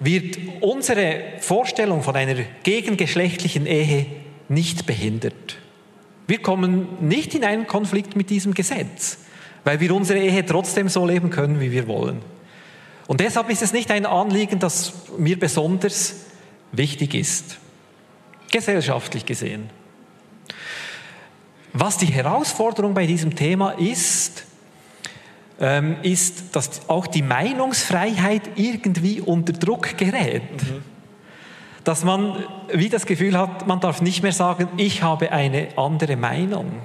wird 0.00 0.38
unsere 0.60 1.22
Vorstellung 1.38 2.02
von 2.02 2.16
einer 2.16 2.42
gegengeschlechtlichen 2.64 3.66
Ehe 3.66 4.06
nicht 4.48 4.86
behindert. 4.86 5.58
Wir 6.26 6.42
kommen 6.42 6.88
nicht 7.00 7.34
in 7.34 7.44
einen 7.44 7.66
Konflikt 7.66 8.16
mit 8.16 8.30
diesem 8.30 8.54
Gesetz, 8.54 9.18
weil 9.64 9.80
wir 9.80 9.94
unsere 9.94 10.18
Ehe 10.18 10.44
trotzdem 10.44 10.88
so 10.88 11.06
leben 11.06 11.30
können, 11.30 11.60
wie 11.60 11.70
wir 11.70 11.86
wollen. 11.86 12.20
Und 13.06 13.20
deshalb 13.20 13.50
ist 13.50 13.62
es 13.62 13.72
nicht 13.72 13.90
ein 13.90 14.06
Anliegen, 14.06 14.58
das 14.58 14.92
mir 15.16 15.38
besonders 15.38 16.26
wichtig 16.72 17.14
ist, 17.14 17.58
gesellschaftlich 18.50 19.24
gesehen. 19.24 19.70
Was 21.72 21.98
die 21.98 22.06
Herausforderung 22.06 22.94
bei 22.94 23.06
diesem 23.06 23.36
Thema 23.36 23.72
ist, 23.72 24.44
ähm, 25.60 25.96
ist, 26.02 26.56
dass 26.56 26.88
auch 26.88 27.06
die 27.06 27.22
Meinungsfreiheit 27.22 28.42
irgendwie 28.56 29.20
unter 29.20 29.52
Druck 29.52 29.96
gerät. 29.96 30.42
Mhm 30.42 30.95
dass 31.86 32.02
man 32.02 32.44
wie 32.72 32.88
das 32.88 33.06
Gefühl 33.06 33.38
hat, 33.38 33.68
man 33.68 33.78
darf 33.78 34.02
nicht 34.02 34.20
mehr 34.24 34.32
sagen, 34.32 34.68
ich 34.76 35.04
habe 35.04 35.30
eine 35.30 35.68
andere 35.76 36.16
Meinung. 36.16 36.80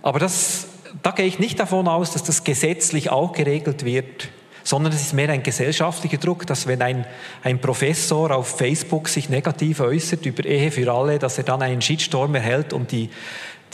Aber 0.00 0.20
das, 0.20 0.68
da 1.02 1.10
gehe 1.10 1.26
ich 1.26 1.40
nicht 1.40 1.58
davon 1.58 1.88
aus, 1.88 2.12
dass 2.12 2.22
das 2.22 2.44
gesetzlich 2.44 3.10
auch 3.10 3.32
geregelt 3.32 3.84
wird, 3.84 4.28
sondern 4.62 4.92
es 4.92 5.02
ist 5.02 5.12
mehr 5.12 5.28
ein 5.28 5.42
gesellschaftlicher 5.42 6.18
Druck, 6.18 6.46
dass 6.46 6.68
wenn 6.68 6.82
ein, 6.82 7.04
ein 7.42 7.60
Professor 7.60 8.30
auf 8.30 8.46
Facebook 8.58 9.08
sich 9.08 9.28
negativ 9.28 9.80
äußert 9.80 10.24
über 10.24 10.44
Ehe 10.44 10.70
für 10.70 10.92
alle, 10.92 11.18
dass 11.18 11.36
er 11.36 11.42
dann 11.42 11.62
einen 11.62 11.82
Shitstorm 11.82 12.36
erhält 12.36 12.72
und 12.72 12.92
die, 12.92 13.10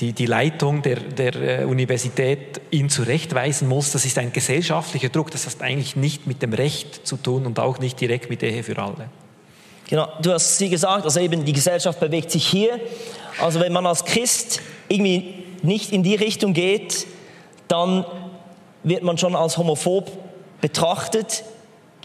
die, 0.00 0.14
die 0.14 0.25
Leitung 0.25 0.80
der, 0.80 0.96
der 0.96 1.34
äh, 1.60 1.64
Universität 1.64 2.58
ihn 2.70 2.88
zurechtweisen 2.88 3.68
muss. 3.68 3.92
Das 3.92 4.06
ist 4.06 4.16
ein 4.16 4.32
gesellschaftlicher 4.32 5.10
Druck, 5.10 5.30
das 5.30 5.44
hat 5.44 5.60
eigentlich 5.60 5.94
nicht 5.94 6.26
mit 6.26 6.40
dem 6.40 6.54
Recht 6.54 7.06
zu 7.06 7.18
tun 7.18 7.44
und 7.44 7.58
auch 7.58 7.78
nicht 7.80 8.00
direkt 8.00 8.30
mit 8.30 8.42
Ehe 8.42 8.62
für 8.62 8.78
alle. 8.78 9.10
Genau, 9.88 10.07
du 10.21 10.33
hast 10.33 10.59
sie 10.59 10.68
gesagt, 10.68 11.04
also 11.04 11.18
eben 11.18 11.45
die 11.45 11.52
Gesellschaft 11.52 11.99
bewegt 11.99 12.30
sich 12.30 12.47
hier. 12.47 12.78
Also 13.40 13.59
wenn 13.59 13.73
man 13.73 13.87
als 13.87 14.04
Christ 14.04 14.61
irgendwie 14.88 15.45
nicht 15.62 15.92
in 15.92 16.02
die 16.02 16.14
Richtung 16.14 16.52
geht, 16.52 17.07
dann 17.68 18.04
wird 18.83 19.02
man 19.02 19.16
schon 19.16 19.35
als 19.35 19.57
homophob 19.57 20.12
betrachtet. 20.61 21.42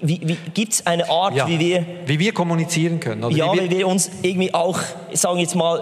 Wie, 0.01 0.19
wie, 0.23 0.37
Gibt 0.53 0.73
es 0.73 0.85
eine 0.87 1.09
Art, 1.09 1.35
Ja, 1.35 1.47
wie 1.47 1.59
wir 1.59 1.85
wie 2.05 2.19
wir 2.19 2.33
kommunizieren 2.33 2.99
können. 3.01 3.23
Oder 3.23 3.35
ja, 3.35 3.53
wie 3.53 3.59
weil 3.59 3.69
wir 3.69 3.87
uns 3.87 4.09
irgendwie 4.21 4.53
auch, 4.53 4.79
sagen 5.11 5.39
jetzt 5.39 5.55
mal, 5.55 5.81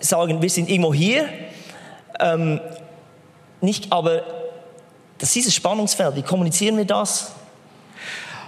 sagen, 0.00 0.40
wir 0.40 0.50
sind 0.50 0.68
irgendwo 0.68 0.94
hier, 0.94 1.28
ähm, 2.20 2.60
nicht, 3.60 3.92
aber 3.92 4.22
das 5.18 5.28
ist 5.30 5.34
dieses 5.36 5.54
Spannungsfeld, 5.54 6.16
wie 6.16 6.22
kommunizieren 6.22 6.76
wir 6.76 6.84
das? 6.84 7.32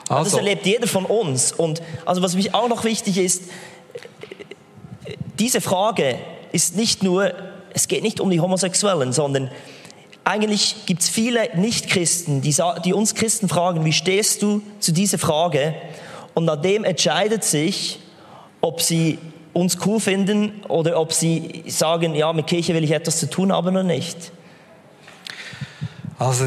Das 0.08 0.18
also, 0.18 0.38
erlebt 0.38 0.66
jeder 0.66 0.86
von 0.86 1.04
uns. 1.06 1.52
Und 1.52 1.82
also 2.04 2.22
was 2.22 2.34
mich 2.34 2.54
auch 2.54 2.68
noch 2.68 2.84
wichtig 2.84 3.18
ist, 3.18 3.44
diese 5.38 5.60
Frage 5.60 6.18
ist 6.52 6.76
nicht 6.76 7.02
nur, 7.02 7.32
es 7.72 7.88
geht 7.88 8.02
nicht 8.02 8.20
um 8.20 8.30
die 8.30 8.40
Homosexuellen, 8.40 9.12
sondern 9.12 9.50
eigentlich 10.24 10.86
gibt 10.86 11.02
es 11.02 11.08
viele 11.08 11.50
Nichtchristen, 11.56 12.40
die, 12.40 12.54
die 12.84 12.92
uns 12.92 13.14
Christen 13.14 13.48
fragen, 13.48 13.84
wie 13.84 13.92
stehst 13.92 14.42
du 14.42 14.62
zu 14.80 14.92
dieser 14.92 15.18
Frage? 15.18 15.74
Und 16.34 16.46
nach 16.46 16.60
dem 16.60 16.84
entscheidet 16.84 17.44
sich, 17.44 18.00
ob 18.60 18.80
sie 18.80 19.18
uns 19.52 19.78
cool 19.86 20.00
finden 20.00 20.62
oder 20.68 20.98
ob 20.98 21.12
sie 21.12 21.64
sagen, 21.66 22.14
ja, 22.14 22.32
mit 22.32 22.46
Kirche 22.46 22.74
will 22.74 22.84
ich 22.84 22.90
etwas 22.90 23.20
zu 23.20 23.28
tun 23.28 23.52
haben 23.52 23.68
oder 23.68 23.84
nicht. 23.84 24.32
Also 26.18 26.46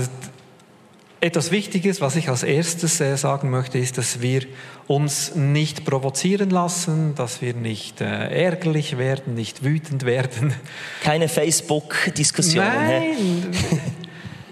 etwas 1.19 1.51
Wichtiges, 1.51 2.00
was 2.00 2.15
ich 2.15 2.29
als 2.29 2.43
erstes 2.43 3.01
äh, 3.01 3.15
sagen 3.17 3.50
möchte, 3.50 3.79
ist, 3.79 3.97
dass 3.97 4.21
wir 4.21 4.43
uns 4.86 5.36
nicht 5.36 5.83
provozieren 5.83 6.50
lassen, 6.50 7.15
dass 7.15 7.41
wir 7.41 7.53
nicht 7.53 8.01
äh, 8.01 8.05
ärgerlich 8.05 8.97
werden, 8.97 9.33
nicht 9.33 9.63
wütend 9.63 10.05
werden. 10.05 10.53
Keine 11.03 11.27
Facebook-Diskussionen. 11.27 12.67
Nein, 12.67 13.45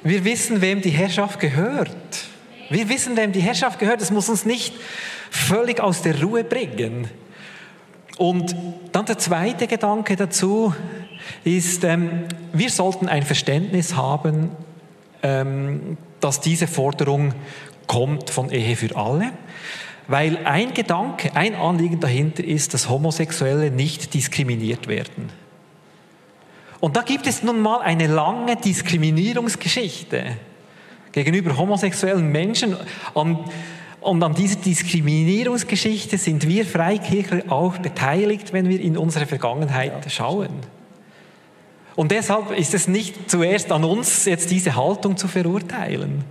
wir 0.04 0.26
wissen, 0.26 0.62
wem 0.62 0.82
die 0.82 0.90
Herrschaft 0.90 1.40
gehört. 1.40 1.90
Wir 2.70 2.90
wissen, 2.90 3.16
wem 3.16 3.32
die 3.32 3.42
Herrschaft 3.42 3.80
gehört. 3.80 4.02
Das 4.02 4.12
muss 4.12 4.28
uns 4.28 4.46
nicht 4.46 4.74
völlig 5.30 5.80
aus 5.80 6.02
der 6.02 6.22
Ruhe 6.22 6.44
bringen. 6.44 7.08
Und 8.18 8.56
dann 8.92 9.06
der 9.06 9.18
zweite 9.18 9.68
Gedanke 9.68 10.16
dazu 10.16 10.74
ist, 11.44 11.84
ähm, 11.84 12.26
wir 12.54 12.70
sollten 12.70 13.08
ein 13.08 13.24
Verständnis 13.24 13.96
haben, 13.96 14.52
ähm, 15.22 15.98
dass 16.26 16.42
diese 16.42 16.66
Forderung 16.66 17.36
kommt 17.86 18.32
von 18.32 18.50
Ehe 18.50 18.76
für 18.76 18.96
alle, 18.96 19.30
weil 20.08 20.40
ein 20.44 20.74
Gedanke, 20.74 21.36
ein 21.36 21.54
Anliegen 21.54 22.00
dahinter 22.00 22.44
ist, 22.44 22.74
dass 22.74 22.90
Homosexuelle 22.90 23.70
nicht 23.70 24.12
diskriminiert 24.16 24.88
werden. 24.88 25.30
Und 26.80 26.96
da 26.96 27.04
gibt 27.04 27.28
es 27.28 27.44
nun 27.44 27.60
mal 27.62 27.82
eine 27.82 28.08
lange 28.08 28.56
Diskriminierungsgeschichte 28.56 30.38
gegenüber 31.12 31.56
homosexuellen 31.58 32.32
Menschen. 32.32 32.76
Und, 33.14 33.46
an 34.02 34.34
dieser 34.34 34.58
Diskriminierungsgeschichte 34.58 36.18
sind 36.18 36.48
wir 36.48 36.66
Freikirchler 36.66 37.44
auch 37.50 37.78
beteiligt, 37.78 38.52
wenn 38.52 38.68
wir 38.68 38.82
in 38.82 38.98
unsere 38.98 39.28
Vergangenheit 39.28 40.12
schauen. 40.12 40.50
Und 41.96 42.12
deshalb 42.12 42.52
ist 42.52 42.74
es 42.74 42.88
nicht 42.88 43.30
zuerst 43.30 43.72
an 43.72 43.84
uns, 43.84 44.26
jetzt 44.26 44.52
diese 44.52 44.76
Haltung 44.76 45.16
zu 45.16 45.28
verurteilen, 45.28 46.26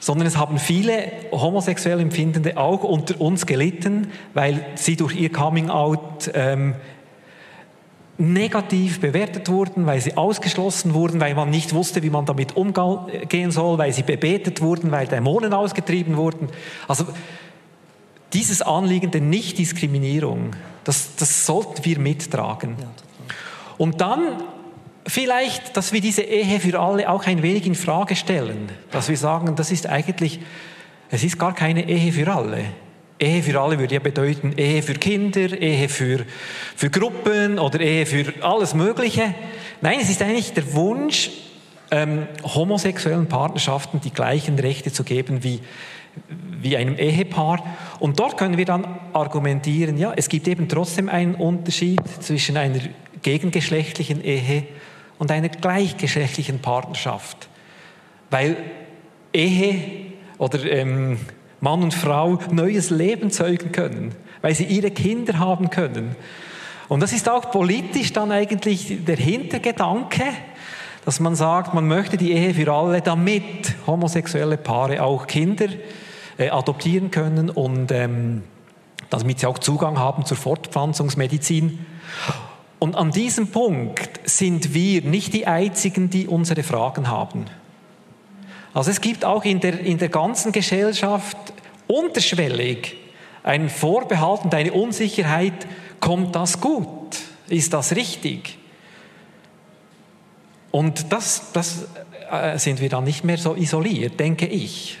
sondern 0.00 0.26
es 0.26 0.36
haben 0.36 0.58
viele 0.58 1.10
homosexuell 1.32 2.00
Empfindende 2.00 2.56
auch 2.56 2.84
unter 2.84 3.20
uns 3.20 3.46
gelitten, 3.46 4.08
weil 4.34 4.64
sie 4.74 4.96
durch 4.96 5.14
ihr 5.16 5.32
Coming-out 5.32 6.30
ähm, 6.34 6.74
negativ 8.18 9.00
bewertet 9.00 9.48
wurden, 9.48 9.86
weil 9.86 10.00
sie 10.00 10.16
ausgeschlossen 10.16 10.92
wurden, 10.92 11.20
weil 11.20 11.34
man 11.34 11.50
nicht 11.50 11.72
wusste, 11.72 12.02
wie 12.02 12.10
man 12.10 12.26
damit 12.26 12.56
umgehen 12.56 13.50
soll, 13.50 13.78
weil 13.78 13.92
sie 13.92 14.02
bebetet 14.02 14.60
wurden, 14.60 14.90
weil 14.90 15.06
Dämonen 15.06 15.54
ausgetrieben 15.54 16.16
wurden. 16.16 16.48
Also 16.88 17.06
dieses 18.32 18.60
Anliegen 18.60 19.10
der 19.10 19.20
Nichtdiskriminierung, 19.20 20.50
das, 20.84 21.14
das 21.16 21.46
sollten 21.46 21.84
wir 21.84 21.98
mittragen. 21.98 22.76
Und 23.78 24.00
dann 24.00 24.42
vielleicht, 25.06 25.76
dass 25.76 25.92
wir 25.92 26.00
diese 26.00 26.22
Ehe 26.22 26.60
für 26.60 26.78
alle 26.78 27.08
auch 27.08 27.26
ein 27.26 27.42
wenig 27.42 27.66
in 27.66 27.74
Frage 27.74 28.14
stellen, 28.14 28.68
dass 28.90 29.08
wir 29.08 29.16
sagen, 29.16 29.56
das 29.56 29.70
ist 29.70 29.86
eigentlich, 29.86 30.40
es 31.10 31.24
ist 31.24 31.38
gar 31.38 31.54
keine 31.54 31.88
Ehe 31.88 32.12
für 32.12 32.30
alle. 32.32 32.64
Ehe 33.20 33.42
für 33.42 33.60
alle 33.60 33.78
würde 33.78 33.94
ja 33.94 34.00
bedeuten 34.00 34.52
Ehe 34.56 34.82
für 34.82 34.94
Kinder, 34.94 35.60
Ehe 35.60 35.88
für, 35.88 36.24
für 36.76 36.90
Gruppen 36.90 37.58
oder 37.58 37.80
Ehe 37.80 38.06
für 38.06 38.32
alles 38.42 38.74
Mögliche. 38.74 39.34
Nein, 39.80 39.98
es 40.00 40.10
ist 40.10 40.22
eigentlich 40.22 40.52
der 40.52 40.72
Wunsch, 40.74 41.30
ähm, 41.90 42.26
homosexuellen 42.42 43.26
Partnerschaften 43.26 44.00
die 44.00 44.12
gleichen 44.12 44.58
Rechte 44.58 44.92
zu 44.92 45.04
geben 45.04 45.42
wie, 45.42 45.60
wie 46.60 46.76
einem 46.76 46.96
Ehepaar. 46.96 47.64
Und 47.98 48.20
dort 48.20 48.36
können 48.36 48.56
wir 48.56 48.66
dann 48.66 48.86
argumentieren, 49.14 49.96
ja, 49.96 50.12
es 50.14 50.28
gibt 50.28 50.46
eben 50.46 50.68
trotzdem 50.68 51.08
einen 51.08 51.34
Unterschied 51.34 52.00
zwischen 52.20 52.56
einer 52.56 52.80
gegengeschlechtlichen 53.22 54.22
Ehe 54.22 54.64
und 55.18 55.30
einer 55.30 55.48
gleichgeschlechtlichen 55.48 56.60
Partnerschaft. 56.60 57.48
Weil 58.30 58.56
Ehe 59.32 60.12
oder 60.38 60.64
ähm, 60.64 61.18
Mann 61.60 61.82
und 61.82 61.94
Frau 61.94 62.38
neues 62.50 62.90
Leben 62.90 63.30
zeugen 63.30 63.72
können, 63.72 64.14
weil 64.42 64.54
sie 64.54 64.64
ihre 64.64 64.90
Kinder 64.90 65.38
haben 65.38 65.70
können. 65.70 66.14
Und 66.88 67.00
das 67.00 67.12
ist 67.12 67.28
auch 67.28 67.50
politisch 67.50 68.12
dann 68.12 68.32
eigentlich 68.32 69.04
der 69.04 69.16
Hintergedanke, 69.16 70.24
dass 71.04 71.20
man 71.20 71.34
sagt, 71.34 71.74
man 71.74 71.86
möchte 71.86 72.16
die 72.16 72.32
Ehe 72.32 72.54
für 72.54 72.72
alle, 72.72 73.00
damit 73.00 73.74
homosexuelle 73.86 74.56
Paare 74.56 75.02
auch 75.02 75.26
Kinder 75.26 75.66
äh, 76.38 76.50
adoptieren 76.50 77.10
können 77.10 77.50
und 77.50 77.90
ähm, 77.92 78.42
damit 79.10 79.40
sie 79.40 79.46
auch 79.46 79.58
Zugang 79.58 79.98
haben 79.98 80.24
zur 80.24 80.36
Fortpflanzungsmedizin. 80.36 81.84
Und 82.78 82.94
an 82.94 83.10
diesem 83.10 83.48
Punkt 83.48 84.20
sind 84.24 84.72
wir 84.72 85.02
nicht 85.02 85.34
die 85.34 85.46
Einzigen, 85.46 86.10
die 86.10 86.28
unsere 86.28 86.62
Fragen 86.62 87.08
haben. 87.08 87.46
Also 88.72 88.90
es 88.90 89.00
gibt 89.00 89.24
auch 89.24 89.44
in 89.44 89.60
der, 89.60 89.80
in 89.80 89.98
der 89.98 90.08
ganzen 90.08 90.52
Gesellschaft 90.52 91.36
unterschwellig 91.88 92.96
einen 93.42 93.68
Vorbehalt 93.68 94.44
und 94.44 94.54
eine 94.54 94.72
Unsicherheit, 94.72 95.66
kommt 96.00 96.36
das 96.36 96.60
gut? 96.60 97.18
Ist 97.48 97.72
das 97.72 97.96
richtig? 97.96 98.58
Und 100.70 101.12
das, 101.12 101.50
das 101.52 101.88
äh, 102.30 102.58
sind 102.58 102.80
wir 102.80 102.88
dann 102.88 103.04
nicht 103.04 103.24
mehr 103.24 103.38
so 103.38 103.54
isoliert, 103.54 104.20
denke 104.20 104.46
ich. 104.46 104.98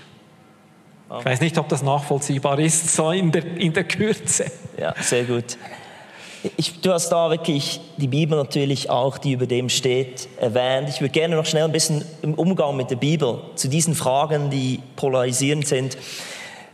Ich 1.18 1.24
weiß 1.24 1.40
nicht, 1.40 1.56
ob 1.56 1.68
das 1.68 1.82
nachvollziehbar 1.82 2.58
ist, 2.58 2.94
so 2.94 3.12
in 3.12 3.32
der, 3.32 3.44
in 3.56 3.72
der 3.72 3.84
Kürze. 3.84 4.50
Ja, 4.78 4.94
sehr 5.00 5.24
gut. 5.24 5.56
Ich, 6.56 6.80
du 6.80 6.92
hast 6.92 7.08
da 7.10 7.30
wirklich 7.30 7.80
die 7.96 8.06
Bibel 8.06 8.38
natürlich 8.38 8.90
auch, 8.90 9.18
die 9.18 9.32
über 9.32 9.46
dem 9.46 9.68
steht, 9.68 10.28
erwähnt. 10.40 10.88
Ich 10.88 11.00
würde 11.00 11.10
gerne 11.10 11.34
noch 11.34 11.46
schnell 11.46 11.64
ein 11.64 11.72
bisschen 11.72 12.04
im 12.22 12.34
Umgang 12.34 12.76
mit 12.76 12.90
der 12.90 12.96
Bibel 12.96 13.40
zu 13.56 13.68
diesen 13.68 13.94
Fragen, 13.94 14.48
die 14.50 14.80
polarisierend 14.94 15.66
sind. 15.66 15.98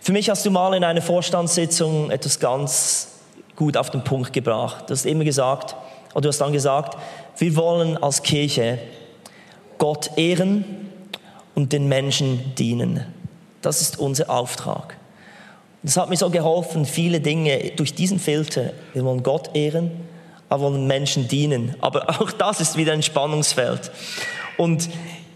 Für 0.00 0.12
mich 0.12 0.29
hast 0.29 0.44
du 0.44 0.50
mal 0.50 0.74
in 0.74 0.85
einer 0.85 1.00
Vorstandssitzung 1.00 2.11
etwas 2.11 2.38
ganz 2.38 3.09
gut 3.57 3.79
auf 3.79 3.88
den 3.88 4.05
Punkt 4.05 4.35
gebracht. 4.35 4.85
Du 4.88 4.92
hast 4.92 5.07
immer 5.07 5.24
gesagt, 5.24 5.74
oder 6.12 6.22
du 6.22 6.29
hast 6.29 6.40
dann 6.42 6.53
gesagt, 6.53 6.98
wir 7.38 7.57
wollen 7.57 7.96
als 7.96 8.22
Kirche 8.22 8.79
Gott 9.79 10.11
ehren 10.16 10.90
und 11.55 11.72
den 11.72 11.88
Menschen 11.88 12.55
dienen. 12.57 13.07
Das 13.62 13.81
ist 13.81 13.98
unser 13.98 14.29
Auftrag. 14.29 14.96
Das 15.85 15.99
hat 15.99 16.09
mir 16.09 16.16
so 16.16 16.31
geholfen, 16.31 16.87
viele 16.87 17.20
Dinge 17.20 17.73
durch 17.77 17.94
diesen 17.94 18.18
Filter. 18.18 18.73
Wir 18.94 19.05
wollen 19.05 19.23
Gott 19.23 19.55
ehren, 19.55 19.90
aber 20.49 20.64
wollen 20.64 20.87
Menschen 20.87 21.29
dienen. 21.29 21.77
Aber 21.81 22.09
auch 22.20 22.33
das 22.33 22.61
ist 22.61 22.79
wieder 22.79 22.94
ein 22.94 23.03
Spannungsfeld. 23.03 23.92
Und 24.57 24.88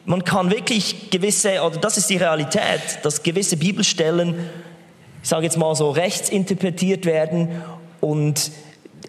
man 0.06 0.24
kann 0.24 0.50
wirklich 0.50 1.10
gewisse, 1.10 1.62
oder 1.62 1.76
das 1.76 1.98
ist 1.98 2.08
die 2.08 2.16
Realität, 2.16 2.80
dass 3.02 3.22
gewisse 3.22 3.58
Bibelstellen, 3.58 4.48
ich 5.22 5.28
sage 5.28 5.44
jetzt 5.44 5.58
mal 5.58 5.74
so, 5.74 5.90
rechts 5.90 6.30
interpretiert 6.30 7.04
werden 7.04 7.62
und 8.00 8.50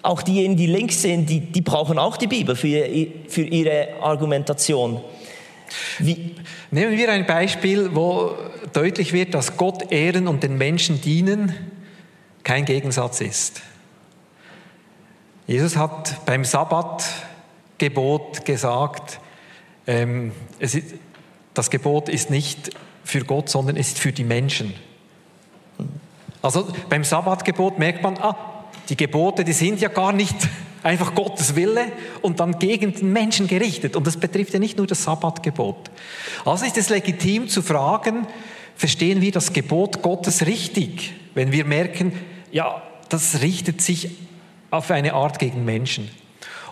auch 0.01 0.21
diejenigen, 0.21 0.57
die 0.57 0.67
links 0.67 1.01
sind, 1.01 1.29
die, 1.29 1.39
die 1.39 1.61
brauchen 1.61 1.97
auch 1.97 2.17
die 2.17 2.27
Bibel 2.27 2.57
für, 2.57 2.85
für 3.29 3.43
ihre 3.43 4.01
Argumentation. 4.01 4.99
Wie, 5.99 6.35
Nehmen 6.71 6.97
wir 6.97 7.11
ein 7.11 7.25
Beispiel, 7.25 7.95
wo 7.95 8.35
deutlich 8.73 9.13
wird, 9.13 9.33
dass 9.33 9.57
Gott 9.57 9.91
ehren 9.91 10.27
und 10.27 10.43
den 10.43 10.57
Menschen 10.57 11.01
dienen 11.01 11.55
kein 12.43 12.65
Gegensatz 12.65 13.21
ist. 13.21 13.61
Jesus 15.47 15.77
hat 15.77 16.23
beim 16.25 16.45
Sabbatgebot 16.45 18.45
gesagt, 18.45 19.19
ähm, 19.87 20.31
ist, 20.59 20.77
das 21.55 21.71
Gebot 21.71 22.07
ist 22.07 22.29
nicht 22.29 22.69
für 23.03 23.25
Gott, 23.25 23.49
sondern 23.49 23.75
ist 23.75 23.97
für 23.97 24.11
die 24.11 24.23
Menschen. 24.23 24.75
Also 26.43 26.67
beim 26.87 27.03
Sabbatgebot 27.03 27.79
merkt 27.79 28.03
man, 28.03 28.17
ah, 28.17 28.35
die 28.89 28.95
Gebote, 28.95 29.43
die 29.43 29.53
sind 29.53 29.81
ja 29.81 29.89
gar 29.89 30.13
nicht 30.13 30.35
einfach 30.83 31.13
Gottes 31.15 31.55
Wille 31.55 31.91
und 32.21 32.39
dann 32.39 32.59
gegen 32.59 32.93
den 32.93 33.11
Menschen 33.11 33.47
gerichtet. 33.47 33.95
Und 33.95 34.07
das 34.07 34.17
betrifft 34.17 34.53
ja 34.53 34.59
nicht 34.59 34.77
nur 34.77 34.87
das 34.87 35.03
Sabbatgebot. 35.03 35.91
Also 36.45 36.65
ist 36.65 36.77
es 36.77 36.89
legitim 36.89 37.49
zu 37.49 37.61
fragen, 37.61 38.27
verstehen 38.75 39.21
wir 39.21 39.31
das 39.31 39.51
Gebot 39.51 40.01
Gottes 40.01 40.45
richtig, 40.45 41.13
wenn 41.35 41.51
wir 41.51 41.65
merken, 41.65 42.13
ja, 42.51 42.81
das 43.09 43.41
richtet 43.41 43.81
sich 43.81 44.09
auf 44.71 44.89
eine 44.91 45.13
Art 45.13 45.39
gegen 45.39 45.65
Menschen. 45.65 46.09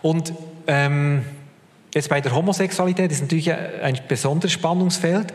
Und 0.01 0.33
ähm, 0.67 1.23
jetzt 1.93 2.09
bei 2.09 2.21
der 2.21 2.33
Homosexualität 2.33 3.11
ist 3.11 3.21
natürlich 3.21 3.51
ein 3.51 3.99
besonderes 4.07 4.53
Spannungsfeld. 4.53 5.33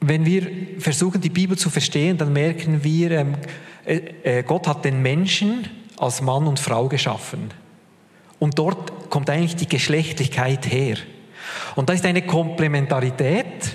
Wenn 0.00 0.26
wir 0.26 0.46
versuchen, 0.78 1.20
die 1.20 1.30
Bibel 1.30 1.56
zu 1.56 1.70
verstehen, 1.70 2.18
dann 2.18 2.32
merken 2.32 2.84
wir, 2.84 3.10
ähm, 3.12 3.34
äh, 3.34 3.36
äh, 3.36 3.63
Gott 4.46 4.66
hat 4.66 4.84
den 4.84 5.02
Menschen 5.02 5.68
als 5.98 6.20
Mann 6.22 6.46
und 6.46 6.58
Frau 6.58 6.88
geschaffen. 6.88 7.52
Und 8.38 8.58
dort 8.58 9.10
kommt 9.10 9.30
eigentlich 9.30 9.56
die 9.56 9.68
Geschlechtlichkeit 9.68 10.70
her. 10.70 10.96
Und 11.76 11.88
da 11.88 11.92
ist 11.92 12.04
eine 12.04 12.22
Komplementarität, 12.22 13.72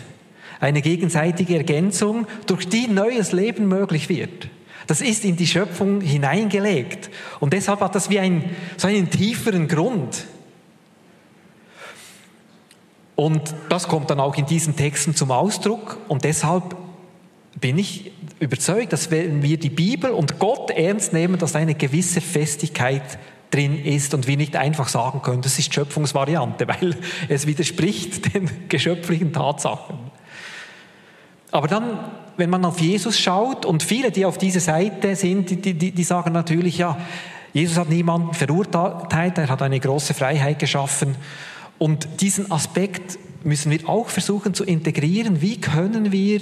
eine 0.59 0.81
gegenseitige 0.81 1.57
Ergänzung, 1.57 2.27
durch 2.45 2.67
die 2.67 2.87
neues 2.87 3.31
Leben 3.31 3.67
möglich 3.67 4.09
wird. 4.09 4.49
Das 4.87 5.01
ist 5.01 5.23
in 5.23 5.35
die 5.35 5.47
Schöpfung 5.47 6.01
hineingelegt. 6.01 7.09
Und 7.39 7.53
deshalb 7.53 7.81
hat 7.81 7.95
das 7.95 8.09
wie 8.09 8.19
ein, 8.19 8.55
so 8.75 8.87
einen 8.87 9.09
tieferen 9.09 9.67
Grund. 9.67 10.25
Und 13.15 13.53
das 13.69 13.87
kommt 13.87 14.09
dann 14.09 14.19
auch 14.19 14.35
in 14.35 14.45
diesen 14.45 14.75
Texten 14.75 15.13
zum 15.13 15.31
Ausdruck. 15.31 15.97
Und 16.07 16.23
deshalb 16.23 16.75
bin 17.59 17.77
ich 17.77 18.11
überzeugt, 18.39 18.93
dass 18.93 19.11
wenn 19.11 19.43
wir 19.43 19.57
die 19.57 19.69
Bibel 19.69 20.11
und 20.11 20.39
Gott 20.39 20.71
ernst 20.71 21.13
nehmen, 21.13 21.37
dass 21.37 21.55
eine 21.55 21.75
gewisse 21.75 22.21
Festigkeit 22.21 23.19
drin 23.51 23.83
ist 23.83 24.13
und 24.13 24.27
wir 24.27 24.37
nicht 24.37 24.55
einfach 24.55 24.87
sagen 24.87 25.21
können, 25.21 25.41
das 25.41 25.57
ist 25.57 25.73
Schöpfungsvariante, 25.73 26.67
weil 26.81 26.95
es 27.27 27.47
widerspricht 27.47 28.33
den 28.33 28.49
geschöpflichen 28.69 29.33
Tatsachen. 29.33 29.97
Aber 31.51 31.67
dann, 31.67 32.11
wenn 32.37 32.49
man 32.49 32.63
auf 32.63 32.79
Jesus 32.79 33.19
schaut 33.19 33.65
und 33.65 33.81
viele, 33.81 34.11
die 34.11 34.25
auf 34.25 34.37
dieser 34.37 34.59
Seite 34.59 35.15
sind, 35.15 35.49
die, 35.49 35.73
die, 35.73 35.91
die 35.91 36.03
sagen 36.03 36.31
natürlich, 36.31 36.77
ja, 36.77 36.97
Jesus 37.53 37.77
hat 37.77 37.89
niemanden 37.89 38.35
verurteilt, 38.35 39.37
er 39.39 39.49
hat 39.49 39.61
eine 39.63 39.79
große 39.79 40.13
Freiheit 40.13 40.59
geschaffen. 40.59 41.15
Und 41.79 42.21
diesen 42.21 42.51
Aspekt 42.51 43.17
müssen 43.43 43.71
wir 43.71 43.87
auch 43.87 44.07
versuchen 44.07 44.53
zu 44.53 44.63
integrieren. 44.63 45.41
Wie 45.41 45.59
können 45.59 46.11
wir 46.11 46.41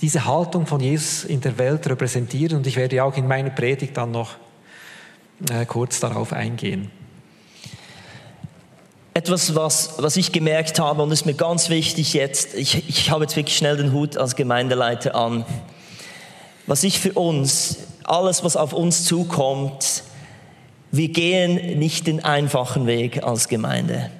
diese 0.00 0.24
Haltung 0.26 0.66
von 0.66 0.80
Jesus 0.80 1.24
in 1.24 1.40
der 1.40 1.58
Welt 1.58 1.88
repräsentieren? 1.88 2.58
Und 2.58 2.66
ich 2.66 2.76
werde 2.76 3.02
auch 3.04 3.16
in 3.16 3.26
meiner 3.26 3.50
Predigt 3.50 3.96
dann 3.96 4.12
noch 4.12 4.36
äh, 5.50 5.66
kurz 5.66 6.00
darauf 6.00 6.32
eingehen. 6.32 6.90
Etwas, 9.14 9.54
was, 9.54 9.94
was 9.98 10.16
ich 10.16 10.30
gemerkt 10.30 10.78
habe 10.78 11.02
und 11.02 11.10
ist 11.10 11.24
mir 11.24 11.34
ganz 11.34 11.70
wichtig 11.70 12.12
jetzt, 12.12 12.54
ich, 12.54 12.88
ich 12.88 13.10
habe 13.10 13.24
jetzt 13.24 13.34
wirklich 13.34 13.56
schnell 13.56 13.76
den 13.76 13.92
Hut 13.92 14.16
als 14.16 14.36
Gemeindeleiter 14.36 15.14
an. 15.14 15.46
Was 16.66 16.82
ich 16.82 16.98
für 16.98 17.12
uns, 17.12 17.78
alles, 18.04 18.44
was 18.44 18.56
auf 18.56 18.72
uns 18.72 19.04
zukommt, 19.04 20.02
wir 20.92 21.08
gehen 21.08 21.78
nicht 21.78 22.06
den 22.06 22.24
einfachen 22.24 22.86
Weg 22.86 23.22
als 23.24 23.48
Gemeinde. 23.48 24.10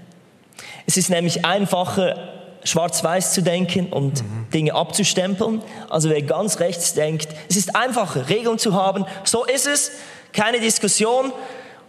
Es 0.87 0.97
ist 0.97 1.11
nämlich 1.11 1.45
einfacher, 1.45 2.17
schwarz-weiß 2.65 3.33
zu 3.33 3.43
denken 3.43 3.89
und 3.89 4.23
mhm. 4.23 4.51
Dinge 4.53 4.75
abzustempeln. 4.75 5.63
Also 5.91 6.11
wer 6.11 6.23
ganz 6.23 6.61
rechts 6.61 6.95
denkt, 6.95 7.29
es 7.49 7.57
ist 7.57 7.75
einfacher, 7.75 8.29
Regeln 8.29 8.59
zu 8.59 8.75
haben. 8.75 9.05
So 9.25 9.45
ist 9.45 9.67
es, 9.67 9.93
keine 10.33 10.61
Diskussion 10.61 11.33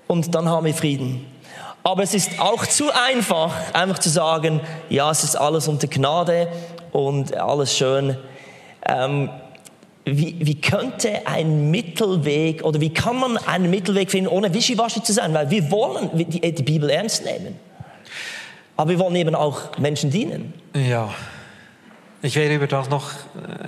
und 0.07 0.33
dann 0.33 0.49
haben 0.49 0.65
wir 0.65 0.73
Frieden. 0.73 1.25
Aber 1.83 2.03
es 2.03 2.13
ist 2.13 2.39
auch 2.39 2.65
zu 2.65 2.85
einfach, 2.93 3.53
einfach 3.73 3.99
zu 3.99 4.09
sagen, 4.09 4.61
ja, 4.89 5.09
es 5.09 5.23
ist 5.23 5.35
alles 5.35 5.67
unter 5.67 5.87
Gnade 5.87 6.49
und 6.91 7.35
alles 7.37 7.77
schön. 7.77 8.17
Ähm, 8.85 9.29
wie, 10.03 10.35
wie, 10.39 10.59
könnte 10.59 11.27
ein 11.27 11.69
Mittelweg 11.69 12.63
oder 12.63 12.79
wie 12.79 12.93
kann 12.93 13.17
man 13.17 13.37
einen 13.37 13.69
Mittelweg 13.69 14.09
finden, 14.09 14.29
ohne 14.29 14.53
wischiwaschi 14.53 15.03
zu 15.03 15.13
sein? 15.13 15.33
Weil 15.33 15.49
wir 15.49 15.69
wollen 15.69 16.09
die, 16.13 16.53
die 16.53 16.63
Bibel 16.63 16.89
ernst 16.89 17.25
nehmen. 17.25 17.59
Aber 18.77 18.91
wir 18.91 18.99
wollen 18.99 19.15
eben 19.15 19.35
auch 19.35 19.77
Menschen 19.79 20.11
dienen. 20.11 20.53
Ja. 20.73 21.09
Ich 22.21 22.35
werde 22.35 22.55
über 22.55 22.67
das 22.67 22.89
noch 22.89 23.11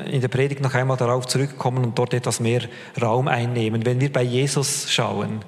äh, 0.06 0.12
in 0.12 0.22
der 0.22 0.28
Predigt 0.28 0.62
noch 0.62 0.74
einmal 0.74 0.98
darauf 0.98 1.26
zurückkommen 1.26 1.84
und 1.84 2.00
dort 2.00 2.14
etwas 2.14 2.40
mehr 2.40 2.62
Raum 3.02 3.28
einnehmen. 3.28 3.86
Wenn 3.86 4.00
wir 4.00 4.14
bei 4.14 4.24
Jesus 4.24 4.92
schauen, 4.92 5.44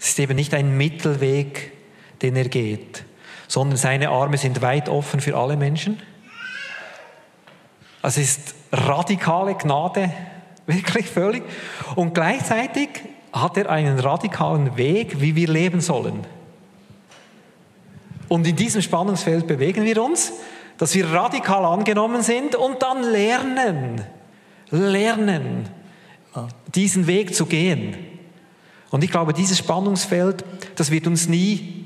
es 0.00 0.10
ist 0.10 0.18
eben 0.18 0.36
nicht 0.36 0.54
ein 0.54 0.76
Mittelweg, 0.76 1.72
den 2.22 2.36
er 2.36 2.48
geht, 2.48 3.04
sondern 3.48 3.76
seine 3.76 4.10
Arme 4.10 4.36
sind 4.36 4.62
weit 4.62 4.88
offen 4.88 5.20
für 5.20 5.36
alle 5.36 5.56
Menschen. 5.56 6.00
Es 8.02 8.16
ist 8.16 8.54
radikale 8.72 9.54
Gnade, 9.54 10.10
wirklich 10.66 11.06
völlig. 11.06 11.42
Und 11.96 12.14
gleichzeitig 12.14 12.88
hat 13.32 13.56
er 13.56 13.70
einen 13.70 13.98
radikalen 13.98 14.76
Weg, 14.76 15.20
wie 15.20 15.34
wir 15.34 15.48
leben 15.48 15.80
sollen. 15.80 16.26
Und 18.28 18.46
in 18.46 18.56
diesem 18.56 18.82
Spannungsfeld 18.82 19.46
bewegen 19.46 19.84
wir 19.84 20.02
uns 20.02 20.32
dass 20.78 20.94
wir 20.94 21.06
radikal 21.12 21.64
angenommen 21.64 22.22
sind 22.22 22.56
und 22.56 22.82
dann 22.82 23.02
lernen, 23.02 24.02
lernen, 24.70 25.68
diesen 26.74 27.06
Weg 27.06 27.34
zu 27.34 27.46
gehen. 27.46 27.96
Und 28.90 29.04
ich 29.04 29.10
glaube, 29.10 29.32
dieses 29.32 29.58
Spannungsfeld, 29.58 30.44
das 30.76 30.90
wird 30.90 31.06
uns 31.06 31.28
nie, 31.28 31.84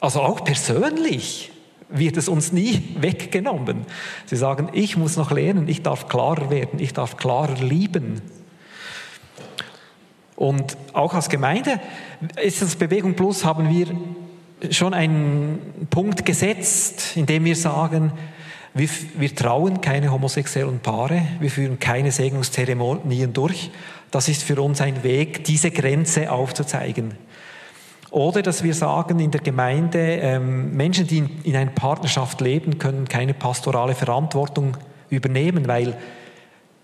also 0.00 0.20
auch 0.20 0.44
persönlich, 0.44 1.50
wird 1.88 2.16
es 2.16 2.28
uns 2.28 2.52
nie 2.52 2.96
weggenommen. 2.98 3.84
Sie 4.24 4.36
sagen, 4.36 4.70
ich 4.72 4.96
muss 4.96 5.16
noch 5.16 5.30
lernen, 5.30 5.68
ich 5.68 5.82
darf 5.82 6.08
klarer 6.08 6.48
werden, 6.50 6.78
ich 6.78 6.94
darf 6.94 7.18
klarer 7.18 7.56
lieben. 7.56 8.22
Und 10.36 10.76
auch 10.94 11.12
als 11.12 11.28
Gemeinde 11.28 11.80
ist 12.42 12.62
das 12.62 12.76
Bewegung 12.76 13.14
Plus, 13.14 13.44
haben 13.44 13.68
wir 13.68 13.94
schon 14.70 14.94
einen 14.94 15.86
Punkt 15.90 16.24
gesetzt, 16.24 17.16
in 17.16 17.26
dem 17.26 17.44
wir 17.44 17.56
sagen, 17.56 18.12
wir, 18.74 18.88
wir 19.18 19.34
trauen 19.34 19.80
keine 19.80 20.10
homosexuellen 20.10 20.80
Paare, 20.80 21.22
wir 21.40 21.50
führen 21.50 21.78
keine 21.78 22.10
Segnungszeremonien 22.10 23.32
durch. 23.32 23.70
Das 24.10 24.28
ist 24.28 24.42
für 24.42 24.60
uns 24.62 24.80
ein 24.80 25.02
Weg, 25.02 25.44
diese 25.44 25.70
Grenze 25.70 26.30
aufzuzeigen. 26.30 27.14
Oder 28.10 28.42
dass 28.42 28.62
wir 28.62 28.74
sagen 28.74 29.20
in 29.20 29.30
der 29.30 29.40
Gemeinde, 29.40 29.98
ähm, 29.98 30.74
Menschen, 30.76 31.06
die 31.06 31.18
in, 31.18 31.30
in 31.44 31.56
einer 31.56 31.70
Partnerschaft 31.70 32.40
leben, 32.40 32.78
können 32.78 33.08
keine 33.08 33.34
pastorale 33.34 33.94
Verantwortung 33.94 34.76
übernehmen, 35.08 35.66
weil 35.66 35.96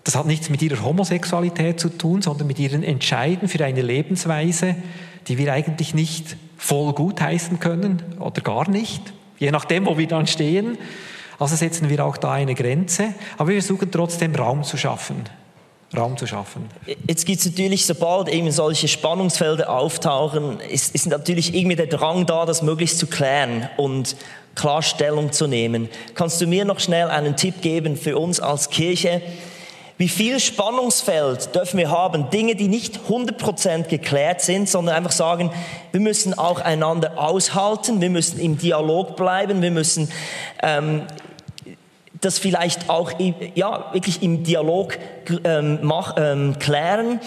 das 0.03 0.15
hat 0.15 0.25
nichts 0.25 0.49
mit 0.49 0.61
ihrer 0.61 0.83
Homosexualität 0.83 1.79
zu 1.79 1.89
tun, 1.89 2.21
sondern 2.21 2.47
mit 2.47 2.57
ihren 2.57 2.83
Entscheiden 2.83 3.47
für 3.47 3.63
eine 3.63 3.81
Lebensweise, 3.81 4.75
die 5.27 5.37
wir 5.37 5.53
eigentlich 5.53 5.93
nicht 5.93 6.35
voll 6.59 6.93
gut 6.93 7.21
heißen 7.21 7.59
können 7.59 8.03
oder 8.19 8.41
gar 8.41 8.69
nicht, 8.69 9.13
je 9.39 9.49
nachdem, 9.49 9.85
wo 9.85 9.97
wir 9.97 10.07
dann 10.07 10.27
stehen. 10.27 10.77
Also 11.39 11.55
setzen 11.55 11.89
wir 11.89 12.05
auch 12.05 12.17
da 12.17 12.33
eine 12.33 12.53
Grenze, 12.53 13.13
aber 13.37 13.49
wir 13.49 13.61
versuchen 13.61 13.89
trotzdem 13.89 14.35
Raum 14.35 14.63
zu 14.63 14.75
schaffen. 14.75 15.23
Raum 15.95 16.17
zu 16.17 16.27
schaffen. 16.27 16.69
Jetzt 17.07 17.25
gibt 17.25 17.39
es 17.39 17.45
natürlich, 17.45 17.85
sobald 17.85 18.27
eben 18.27 18.51
solche 18.51 18.87
Spannungsfelder 18.87 19.69
auftauchen, 19.69 20.59
ist, 20.59 20.93
ist 20.93 21.07
natürlich 21.07 21.55
irgendwie 21.55 21.77
der 21.77 21.87
Drang 21.87 22.25
da, 22.25 22.45
das 22.45 22.61
möglichst 22.61 22.99
zu 22.99 23.07
klären 23.07 23.69
und 23.77 24.15
Klarstellung 24.53 25.31
zu 25.31 25.47
nehmen. 25.47 25.87
Kannst 26.13 26.41
du 26.41 26.45
mir 26.45 26.65
noch 26.65 26.79
schnell 26.79 27.07
einen 27.07 27.37
Tipp 27.37 27.61
geben 27.61 27.95
für 27.95 28.19
uns 28.19 28.39
als 28.39 28.69
Kirche? 28.69 29.21
Wie 29.99 30.07
viel 30.07 30.39
Spannungsfeld 30.39 31.53
dürfen 31.53 31.77
wir 31.77 31.91
haben? 31.91 32.29
Dinge, 32.29 32.55
die 32.55 32.69
nicht 32.69 33.01
100% 33.09 33.89
geklärt 33.89 34.39
sind, 34.39 34.69
sondern 34.69 34.95
einfach 34.95 35.11
sagen, 35.11 35.51
wir 35.91 35.99
müssen 35.99 36.33
auch 36.33 36.61
einander 36.61 37.17
aushalten, 37.17 37.99
wir 37.99 38.09
müssen 38.09 38.39
im 38.39 38.57
Dialog 38.57 39.17
bleiben, 39.17 39.61
wir 39.61 39.71
müssen 39.71 40.09
ähm, 40.63 41.01
das 42.21 42.39
vielleicht 42.39 42.89
auch 42.89 43.11
ja, 43.55 43.89
wirklich 43.91 44.23
im 44.23 44.45
Dialog 44.45 44.97
ähm, 45.43 45.79
mach, 45.81 46.15
ähm, 46.17 46.57
klären. 46.59 47.19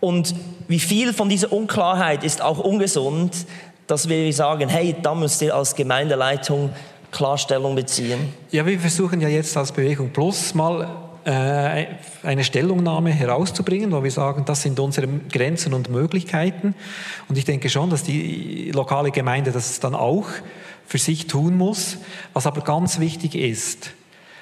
Und 0.00 0.34
wie 0.66 0.80
viel 0.80 1.12
von 1.12 1.28
dieser 1.28 1.52
Unklarheit 1.52 2.24
ist 2.24 2.40
auch 2.40 2.58
ungesund, 2.58 3.36
dass 3.86 4.08
wir 4.08 4.32
sagen, 4.32 4.70
hey, 4.70 4.96
da 5.02 5.14
müsst 5.14 5.42
ihr 5.42 5.54
als 5.54 5.74
Gemeindeleitung 5.74 6.70
Klarstellung 7.10 7.74
beziehen? 7.74 8.32
Ja, 8.50 8.64
wir 8.64 8.80
versuchen 8.80 9.20
ja 9.20 9.28
jetzt 9.28 9.54
als 9.58 9.72
Bewegung 9.72 10.08
Plus 10.08 10.54
mal 10.54 11.07
eine 11.24 12.44
Stellungnahme 12.44 13.10
herauszubringen, 13.10 13.92
wo 13.92 14.02
wir 14.02 14.10
sagen, 14.10 14.44
das 14.46 14.62
sind 14.62 14.80
unsere 14.80 15.06
Grenzen 15.06 15.74
und 15.74 15.90
Möglichkeiten. 15.90 16.74
Und 17.28 17.36
ich 17.36 17.44
denke 17.44 17.68
schon, 17.68 17.90
dass 17.90 18.02
die 18.02 18.70
lokale 18.72 19.10
Gemeinde 19.10 19.52
das 19.52 19.80
dann 19.80 19.94
auch 19.94 20.26
für 20.86 20.98
sich 20.98 21.26
tun 21.26 21.56
muss. 21.56 21.98
Was 22.32 22.46
aber 22.46 22.62
ganz 22.62 22.98
wichtig 22.98 23.34
ist, 23.34 23.90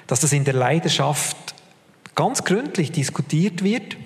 dass 0.07 0.21
das 0.21 0.31
in 0.31 0.45
der 0.45 0.53
Leidenschaft 0.53 1.37
ganz 2.15 2.43
gründlich 2.43 2.91
diskutiert 2.91 3.63
wird 3.63 3.97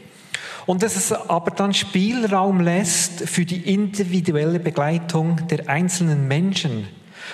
Und 0.65 0.83
dass 0.83 0.95
es 0.95 1.11
aber 1.11 1.51
dann 1.51 1.73
Spielraum 1.73 2.61
lässt 2.61 3.27
für 3.27 3.45
die 3.45 3.73
individuelle 3.73 4.59
Begleitung 4.59 5.47
der 5.47 5.69
einzelnen 5.69 6.27
Menschen. 6.27 6.87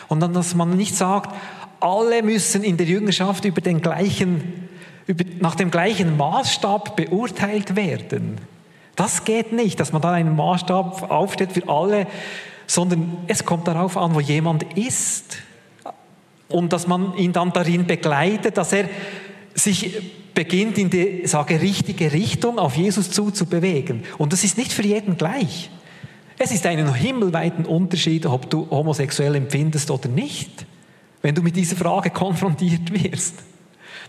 Und 0.07 0.21
dann, 0.21 0.33
dass 0.33 0.55
man 0.55 0.75
nicht 0.75 0.95
sagt, 0.95 1.35
alle 1.79 2.23
müssen 2.23 2.63
in 2.63 2.77
der 2.77 2.85
Jüngerschaft 2.85 3.45
über 3.45 3.61
den 3.61 3.81
gleichen, 3.81 4.69
nach 5.39 5.55
dem 5.55 5.71
gleichen 5.71 6.17
Maßstab 6.17 6.95
beurteilt 6.95 7.75
werden. 7.75 8.39
Das 8.95 9.23
geht 9.23 9.53
nicht, 9.53 9.79
dass 9.79 9.93
man 9.93 10.01
dann 10.01 10.15
einen 10.15 10.35
Maßstab 10.35 11.09
aufstellt 11.09 11.51
für 11.53 11.69
alle, 11.69 12.07
sondern 12.65 13.17
es 13.27 13.45
kommt 13.45 13.67
darauf 13.67 13.95
an, 13.95 14.15
wo 14.15 14.19
jemand 14.19 14.63
ist. 14.75 15.37
Und 16.49 16.73
dass 16.73 16.87
man 16.87 17.15
ihn 17.15 17.33
dann 17.33 17.53
darin 17.53 17.85
begleitet, 17.85 18.57
dass 18.57 18.73
er 18.73 18.89
sich 19.53 19.97
beginnt 20.33 20.77
in 20.77 20.89
die, 20.89 21.25
sage, 21.25 21.61
richtige 21.61 22.11
Richtung 22.13 22.59
auf 22.59 22.75
Jesus 22.75 23.11
zu, 23.11 23.31
zu 23.31 23.45
bewegen. 23.45 24.03
Und 24.17 24.33
das 24.33 24.43
ist 24.43 24.57
nicht 24.57 24.71
für 24.71 24.83
jeden 24.83 25.17
gleich. 25.17 25.69
Es 26.37 26.51
ist 26.51 26.65
einen 26.65 26.93
himmelweiten 26.93 27.65
Unterschied, 27.65 28.25
ob 28.25 28.49
du 28.49 28.69
homosexuell 28.69 29.35
empfindest 29.35 29.89
oder 29.89 30.07
nicht, 30.09 30.65
wenn 31.21 31.33
du 31.33 31.41
mit 31.41 31.55
dieser 31.55 31.75
Frage 31.75 32.11
konfrontiert 32.11 32.91
wirst. 32.93 33.35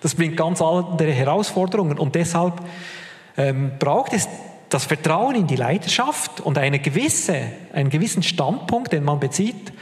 Das 0.00 0.14
bringt 0.14 0.36
ganz 0.36 0.62
andere 0.62 1.12
Herausforderungen 1.12 1.98
und 1.98 2.14
deshalb 2.14 2.54
ähm, 3.36 3.72
braucht 3.78 4.12
es 4.12 4.28
das 4.68 4.84
Vertrauen 4.84 5.34
in 5.34 5.46
die 5.46 5.56
Leidenschaft 5.56 6.40
und 6.40 6.58
eine 6.58 6.78
gewisse, 6.78 7.40
einen 7.72 7.90
gewissen 7.90 8.22
Standpunkt, 8.22 8.92
den 8.92 9.04
man 9.04 9.18
bezieht, 9.18 9.72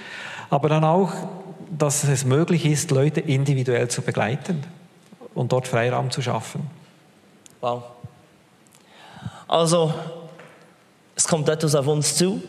aber 0.50 0.68
dann 0.68 0.84
auch, 0.84 1.12
dass 1.76 2.04
es 2.04 2.24
möglich 2.24 2.64
ist, 2.64 2.90
Leute 2.90 3.20
individuell 3.20 3.88
zu 3.88 4.02
begleiten 4.02 4.62
und 5.34 5.52
dort 5.52 5.66
Freiraum 5.66 6.10
zu 6.10 6.22
schaffen. 6.22 6.70
Wow. 7.60 7.82
Also, 9.48 9.92
es 11.16 11.26
kommt 11.26 11.48
etwas 11.48 11.74
auf 11.74 11.86
uns 11.86 12.14
zu 12.14 12.42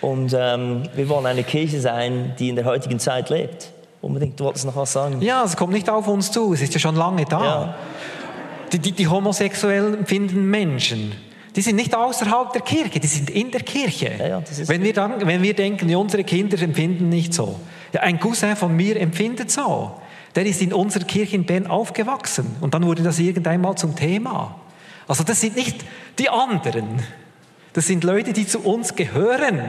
und 0.00 0.34
ähm, 0.36 0.84
wir 0.94 1.08
wollen 1.08 1.26
eine 1.26 1.42
Kirche 1.42 1.80
sein, 1.80 2.34
die 2.38 2.50
in 2.50 2.56
der 2.56 2.64
heutigen 2.64 2.98
Zeit 2.98 3.30
lebt. 3.30 3.72
Unbedingt, 4.00 4.38
du 4.38 4.44
wolltest 4.44 4.64
noch 4.64 4.76
was 4.76 4.92
sagen? 4.92 5.20
Ja, 5.20 5.42
es 5.44 5.56
kommt 5.56 5.72
nicht 5.72 5.90
auf 5.90 6.06
uns 6.06 6.30
zu, 6.30 6.52
es 6.52 6.62
ist 6.62 6.74
ja 6.74 6.80
schon 6.80 6.96
lange 6.96 7.24
da. 7.24 7.44
Ja. 7.44 7.74
Die, 8.72 8.78
die, 8.78 8.92
die 8.92 9.08
homosexuell 9.08 9.94
empfindenden 9.94 10.48
Menschen, 10.48 11.12
die 11.56 11.62
sind 11.62 11.76
nicht 11.76 11.94
außerhalb 11.94 12.52
der 12.52 12.62
Kirche, 12.62 13.00
die 13.00 13.06
sind 13.06 13.30
in 13.30 13.50
der 13.50 13.62
Kirche. 13.62 14.12
Ja, 14.18 14.28
ja, 14.28 14.42
wenn, 14.66 14.82
wir 14.82 14.92
dann, 14.92 15.26
wenn 15.26 15.42
wir 15.42 15.54
denken, 15.54 15.92
unsere 15.96 16.22
Kinder 16.22 16.60
empfinden 16.62 17.08
nicht 17.08 17.34
so. 17.34 17.58
Ja, 17.92 18.02
ein 18.02 18.20
Cousin 18.20 18.54
von 18.54 18.76
mir 18.76 19.00
empfindet 19.00 19.50
so. 19.50 19.92
Der 20.36 20.46
ist 20.46 20.62
in 20.62 20.72
unserer 20.72 21.04
Kirche 21.04 21.34
in 21.34 21.46
Bern 21.46 21.66
aufgewachsen 21.66 22.56
und 22.60 22.74
dann 22.74 22.86
wurde 22.86 23.02
das 23.02 23.18
irgendeinmal 23.18 23.76
zum 23.76 23.96
Thema. 23.96 24.54
Also 25.08 25.24
das 25.24 25.40
sind 25.40 25.56
nicht 25.56 25.84
die 26.18 26.28
anderen. 26.28 27.02
Das 27.72 27.86
sind 27.86 28.04
Leute, 28.04 28.32
die 28.32 28.46
zu 28.46 28.60
uns 28.60 28.94
gehören. 28.94 29.60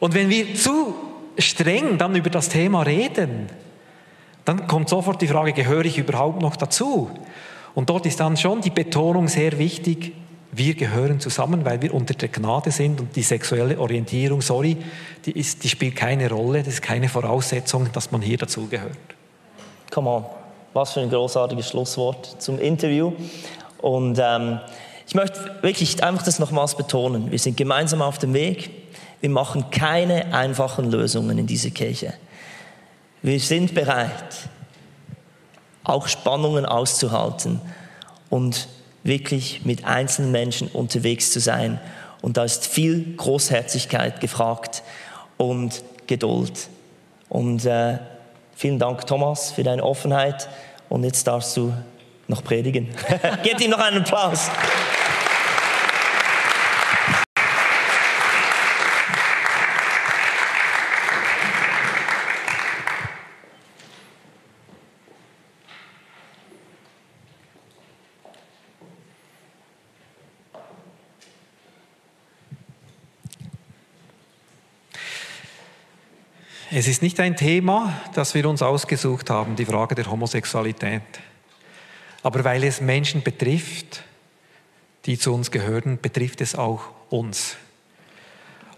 Und 0.00 0.14
wenn 0.14 0.28
wir 0.28 0.54
zu 0.54 0.94
streng 1.38 1.98
dann 1.98 2.14
über 2.14 2.30
das 2.30 2.48
Thema 2.48 2.82
reden, 2.82 3.48
dann 4.44 4.66
kommt 4.66 4.88
sofort 4.88 5.22
die 5.22 5.28
Frage, 5.28 5.52
gehöre 5.52 5.84
ich 5.84 5.98
überhaupt 5.98 6.42
noch 6.42 6.56
dazu? 6.56 7.10
Und 7.74 7.88
dort 7.88 8.06
ist 8.06 8.20
dann 8.20 8.36
schon 8.36 8.60
die 8.60 8.70
Betonung 8.70 9.28
sehr 9.28 9.58
wichtig, 9.58 10.12
wir 10.54 10.74
gehören 10.74 11.18
zusammen, 11.18 11.64
weil 11.64 11.80
wir 11.80 11.94
unter 11.94 12.12
der 12.12 12.28
Gnade 12.28 12.70
sind 12.70 13.00
und 13.00 13.16
die 13.16 13.22
sexuelle 13.22 13.80
Orientierung, 13.80 14.42
sorry, 14.42 14.76
die, 15.24 15.32
ist, 15.32 15.64
die 15.64 15.68
spielt 15.70 15.96
keine 15.96 16.28
Rolle, 16.28 16.58
das 16.62 16.74
ist 16.74 16.82
keine 16.82 17.08
Voraussetzung, 17.08 17.90
dass 17.94 18.10
man 18.12 18.20
hier 18.20 18.36
dazugehört. 18.36 18.98
Come 19.90 20.10
on, 20.10 20.24
was 20.74 20.92
für 20.92 21.00
ein 21.00 21.08
großartiges 21.08 21.70
Schlusswort 21.70 22.36
zum 22.38 22.58
Interview. 22.58 23.12
Und 23.78 24.18
ähm, 24.22 24.60
ich 25.06 25.14
möchte 25.14 25.56
wirklich 25.62 26.04
einfach 26.04 26.22
das 26.22 26.38
nochmals 26.38 26.76
betonen. 26.76 27.30
Wir 27.30 27.38
sind 27.38 27.56
gemeinsam 27.56 28.02
auf 28.02 28.18
dem 28.18 28.34
Weg. 28.34 28.70
Wir 29.22 29.30
machen 29.30 29.70
keine 29.70 30.34
einfachen 30.34 30.90
Lösungen 30.90 31.38
in 31.38 31.46
dieser 31.46 31.70
Kirche. 31.70 32.12
Wir 33.22 33.38
sind 33.38 33.72
bereit, 33.72 34.10
auch 35.84 36.08
Spannungen 36.08 36.66
auszuhalten 36.66 37.60
und 38.30 38.66
wirklich 39.04 39.64
mit 39.64 39.84
einzelnen 39.84 40.32
Menschen 40.32 40.66
unterwegs 40.66 41.30
zu 41.30 41.38
sein. 41.38 41.80
Und 42.20 42.36
da 42.36 42.42
ist 42.42 42.66
viel 42.66 43.14
Großherzigkeit 43.16 44.20
gefragt 44.20 44.82
und 45.36 45.84
Geduld. 46.08 46.68
Und 47.28 47.64
äh, 47.64 47.98
vielen 48.56 48.80
Dank, 48.80 49.06
Thomas, 49.06 49.52
für 49.52 49.62
deine 49.62 49.84
Offenheit. 49.84 50.48
Und 50.88 51.04
jetzt 51.04 51.28
darfst 51.28 51.56
du 51.56 51.72
noch 52.26 52.42
predigen. 52.42 52.88
Gebt 53.44 53.60
ihm 53.60 53.70
noch 53.70 53.78
einen 53.78 54.02
Applaus. 54.02 54.50
Es 76.74 76.88
ist 76.88 77.02
nicht 77.02 77.20
ein 77.20 77.36
Thema, 77.36 78.00
das 78.14 78.32
wir 78.32 78.48
uns 78.48 78.62
ausgesucht 78.62 79.28
haben, 79.28 79.56
die 79.56 79.66
Frage 79.66 79.94
der 79.94 80.10
Homosexualität. 80.10 81.02
Aber 82.22 82.44
weil 82.44 82.64
es 82.64 82.80
Menschen 82.80 83.22
betrifft, 83.22 84.02
die 85.04 85.18
zu 85.18 85.34
uns 85.34 85.50
gehören, 85.50 85.98
betrifft 86.00 86.40
es 86.40 86.54
auch 86.54 86.84
uns. 87.10 87.56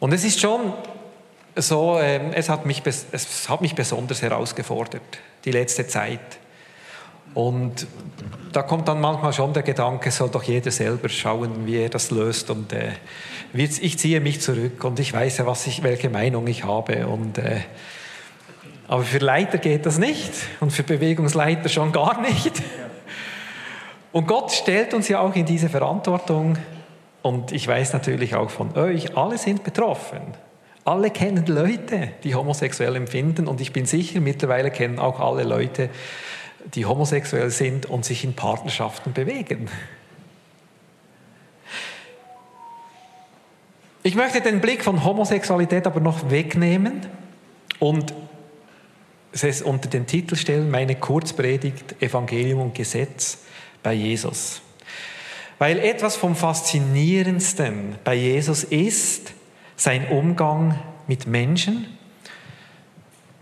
Und 0.01 0.13
es 0.13 0.25
ist 0.25 0.41
schon 0.41 0.73
so, 1.55 2.01
ähm, 2.01 2.33
es 2.33 2.49
hat 2.49 2.67
mich, 2.67 2.83
es 2.85 3.49
hat 3.49 3.61
mich 3.61 3.77
besonders 3.77 4.23
herausgefordert, 4.23 5.21
die 5.45 5.53
letzte 5.53 5.87
Zeit. 5.87 6.41
Und 7.33 7.87
da 8.53 8.63
kommt 8.63 8.89
dann 8.89 9.01
manchmal 9.01 9.33
schon 9.33 9.53
der 9.53 9.63
Gedanke, 9.63 10.11
soll 10.11 10.31
doch 10.31 10.43
jeder 10.43 10.73
selber 10.73 11.09
schauen, 11.09 11.65
wie 11.65 11.77
er 11.77 11.91
das 11.91 12.11
löst. 12.11 12.51
Und 12.51 12.73
äh, 12.73 12.91
ich 13.55 13.99
ziehe 13.99 14.21
mich 14.21 14.41
zurück 14.41 14.83
und 14.83 14.99
ich 14.99 15.13
weiß 15.13 15.39
ja, 15.39 15.47
was 15.47 15.67
ich, 15.67 15.83
welche 15.83 16.11
Meinung 16.11 16.47
ich 16.49 16.65
habe. 16.65 17.07
Und, 17.07 17.39
äh, 17.39 17.61
aber 18.89 19.05
für 19.05 19.19
Leiter 19.19 19.59
geht 19.59 19.87
das 19.87 19.99
nicht 19.99 20.33
und 20.61 20.73
für 20.73 20.83
Bewegungsleiter 20.83 21.69
schon 21.69 21.93
gar 21.93 22.21
nicht. 22.21 22.63
Und 24.13 24.27
Gott 24.27 24.53
stellt 24.53 24.95
uns 24.95 25.09
ja 25.09 25.21
auch 25.21 25.35
in 25.35 25.47
diese 25.47 25.69
Verantwortung. 25.69 26.59
Und 27.23 27.53
ich 27.53 27.67
weiß 27.67 27.93
natürlich 27.93 28.35
auch 28.35 28.51
von 28.51 28.77
euch, 28.77 29.17
alle 29.17 29.39
sind 29.39 29.65
betroffen. 29.65 30.21
Alle 30.85 31.11
kennen 31.11 31.47
Leute, 31.47 32.11
die 32.23 32.35
homosexuell 32.35 32.95
empfinden. 32.97 33.49
Und 33.49 33.61
ich 33.61 33.73
bin 33.73 33.87
sicher, 33.87 34.21
mittlerweile 34.21 34.71
kennen 34.71 34.99
auch 34.99 35.21
alle 35.21 35.45
Leute, 35.45 35.89
die 36.75 36.87
homosexuell 36.87 37.51
sind 37.51 37.87
und 37.87 38.05
sich 38.05 38.25
in 38.25 38.35
Partnerschaften 38.35 39.13
bewegen. 39.13 39.69
Ich 44.07 44.17
möchte 44.17 44.43
den 44.43 44.61
Blick 44.61 44.85
von 44.85 45.03
Homosexualität 45.03 45.87
aber 45.87 45.99
noch 45.99 46.29
wegnehmen 46.29 47.07
und 47.79 48.13
es 49.33 49.63
unter 49.63 49.89
den 49.89 50.07
Titel 50.07 50.37
stellen, 50.37 50.71
meine 50.71 50.95
Kurzpredigt 50.95 52.03
Evangelium 52.03 52.61
und 52.61 52.75
Gesetz 52.75 53.39
bei 53.83 53.95
Jesus. 53.95 54.61
Weil 55.59 55.79
etwas 55.79 56.17
vom 56.17 56.37
Faszinierendsten 56.37 57.97
bei 58.05 58.15
Jesus 58.15 58.63
ist 58.63 59.33
sein 59.75 60.07
Umgang 60.09 60.79
mit 61.07 61.27
Menschen, 61.27 61.87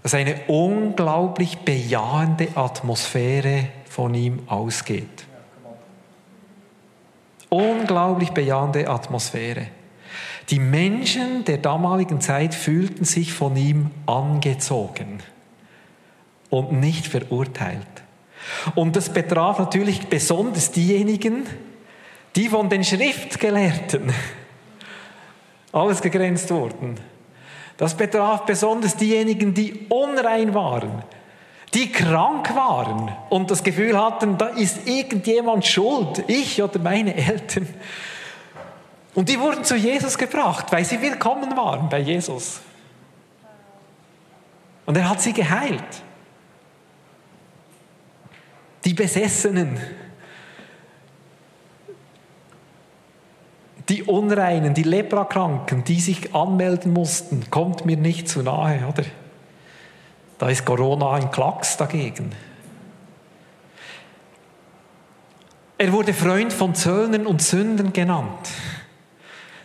dass 0.04 0.14
eine 0.14 0.42
unglaublich 0.46 1.58
bejahende 1.58 2.46
Atmosphäre 2.54 3.66
von 3.90 4.14
ihm 4.14 4.44
ausgeht. 4.46 5.26
Unglaublich 7.48 8.30
bejahende 8.30 8.88
Atmosphäre. 8.88 9.66
Die 10.50 10.58
Menschen 10.58 11.44
der 11.44 11.58
damaligen 11.58 12.20
Zeit 12.20 12.54
fühlten 12.54 13.04
sich 13.04 13.32
von 13.32 13.56
ihm 13.56 13.90
angezogen 14.06 15.20
und 16.50 16.72
nicht 16.72 17.06
verurteilt. 17.06 17.86
Und 18.74 18.96
das 18.96 19.12
betraf 19.12 19.58
natürlich 19.58 20.08
besonders 20.08 20.72
diejenigen, 20.72 21.46
die 22.36 22.48
von 22.48 22.68
den 22.68 22.84
Schriftgelehrten 22.84 24.12
alles 25.72 26.02
gegrenzt 26.02 26.50
wurden. 26.50 26.96
Das 27.76 27.96
betraf 27.96 28.44
besonders 28.44 28.96
diejenigen, 28.96 29.54
die 29.54 29.86
unrein 29.88 30.54
waren, 30.54 31.02
die 31.74 31.90
krank 31.90 32.54
waren 32.54 33.10
und 33.30 33.50
das 33.50 33.64
Gefühl 33.64 33.98
hatten, 33.98 34.36
da 34.36 34.48
ist 34.48 34.86
irgendjemand 34.86 35.66
schuld, 35.66 36.24
ich 36.26 36.62
oder 36.62 36.78
meine 36.78 37.14
Eltern. 37.16 37.66
Und 39.14 39.28
die 39.28 39.38
wurden 39.38 39.64
zu 39.64 39.76
Jesus 39.76 40.16
gebracht, 40.16 40.72
weil 40.72 40.84
sie 40.84 41.00
willkommen 41.00 41.56
waren 41.56 41.88
bei 41.88 41.98
Jesus. 41.98 42.60
Und 44.86 44.96
er 44.96 45.08
hat 45.08 45.20
sie 45.20 45.32
geheilt. 45.32 46.02
Die 48.84 48.94
Besessenen. 48.94 49.78
die 53.88 54.04
Unreinen, 54.04 54.72
die 54.72 54.84
Leprakranken, 54.84 55.84
die 55.84 56.00
sich 56.00 56.34
anmelden 56.34 56.94
mussten, 56.94 57.50
kommt 57.50 57.84
mir 57.84 57.98
nicht 57.98 58.26
zu 58.26 58.42
nahe, 58.42 58.86
oder? 58.88 59.04
Da 60.38 60.48
ist 60.48 60.64
Corona 60.64 61.12
ein 61.12 61.30
Klacks 61.30 61.76
dagegen. 61.76 62.32
Er 65.76 65.92
wurde 65.92 66.14
Freund 66.14 66.52
von 66.52 66.74
Zöllnern 66.74 67.26
und 67.26 67.42
Sündern 67.42 67.92
genannt. 67.92 68.48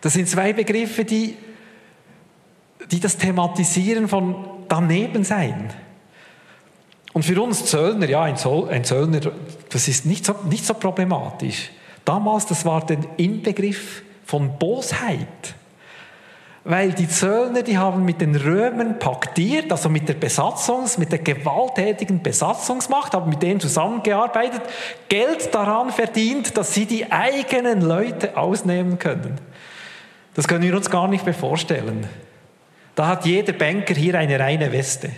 Das 0.02 0.14
sind 0.14 0.28
zwei 0.30 0.54
Begriffe, 0.54 1.06
die, 1.06 1.36
die 2.92 3.00
das 3.00 3.18
Thematisieren 3.18 4.08
von 4.08 4.36
daneben 4.68 5.24
sein. 5.24 5.74
Und 7.14 7.24
für 7.24 7.42
uns 7.42 7.66
Zöllner, 7.66 8.08
ja, 8.08 8.24
ein, 8.24 8.38
Zöllner, 8.38 9.20
das 9.70 9.88
ist 9.88 10.06
nicht 10.06 10.26
so, 10.26 10.36
nicht 10.50 10.66
so 10.66 10.76
problematisch. 10.76 11.72
Damals, 12.06 12.46
das 12.46 12.64
war 12.64 12.86
der 12.86 13.00
Inbegriff 13.18 14.04
von 14.24 14.58
Bosheit. 14.60 15.56
Weil 16.64 16.92
die 16.92 17.08
Zöllner, 17.08 17.64
die 17.64 17.78
haben 17.78 18.04
mit 18.04 18.20
den 18.20 18.36
Römern 18.36 19.00
paktiert, 19.00 19.72
also 19.72 19.88
mit 19.88 20.10
der 20.10 20.20
Besatzungs-, 20.20 21.00
mit 21.00 21.14
der 21.14 21.20
gewalttätigen 21.20 22.22
Besatzungsmacht, 22.22 23.14
haben 23.14 23.30
mit 23.30 23.42
denen 23.42 23.62
zusammengearbeitet, 23.62 24.62
Geld 25.08 25.56
daran 25.56 25.92
verdient, 25.92 26.58
dass 26.58 26.74
sie 26.74 26.86
die 26.86 27.10
eigenen 27.10 27.82
Leute 27.82 28.36
ausnehmen 28.36 29.00
können. 29.00 29.40
Das 30.38 30.48
können 30.48 30.62
wir 30.62 30.76
uns 30.76 30.92
gar 30.92 31.08
nicht 31.08 31.26
mehr 31.26 31.34
vorstellen. 31.34 32.08
Da 32.94 33.08
hat 33.08 33.26
jeder 33.26 33.54
Banker 33.54 33.96
hier 33.96 34.14
eine 34.14 34.40
reine 34.40 34.72
Weste. 34.72 35.10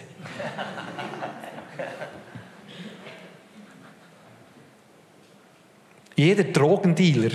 Jeder 6.15 6.45
Drogendealer 6.45 7.31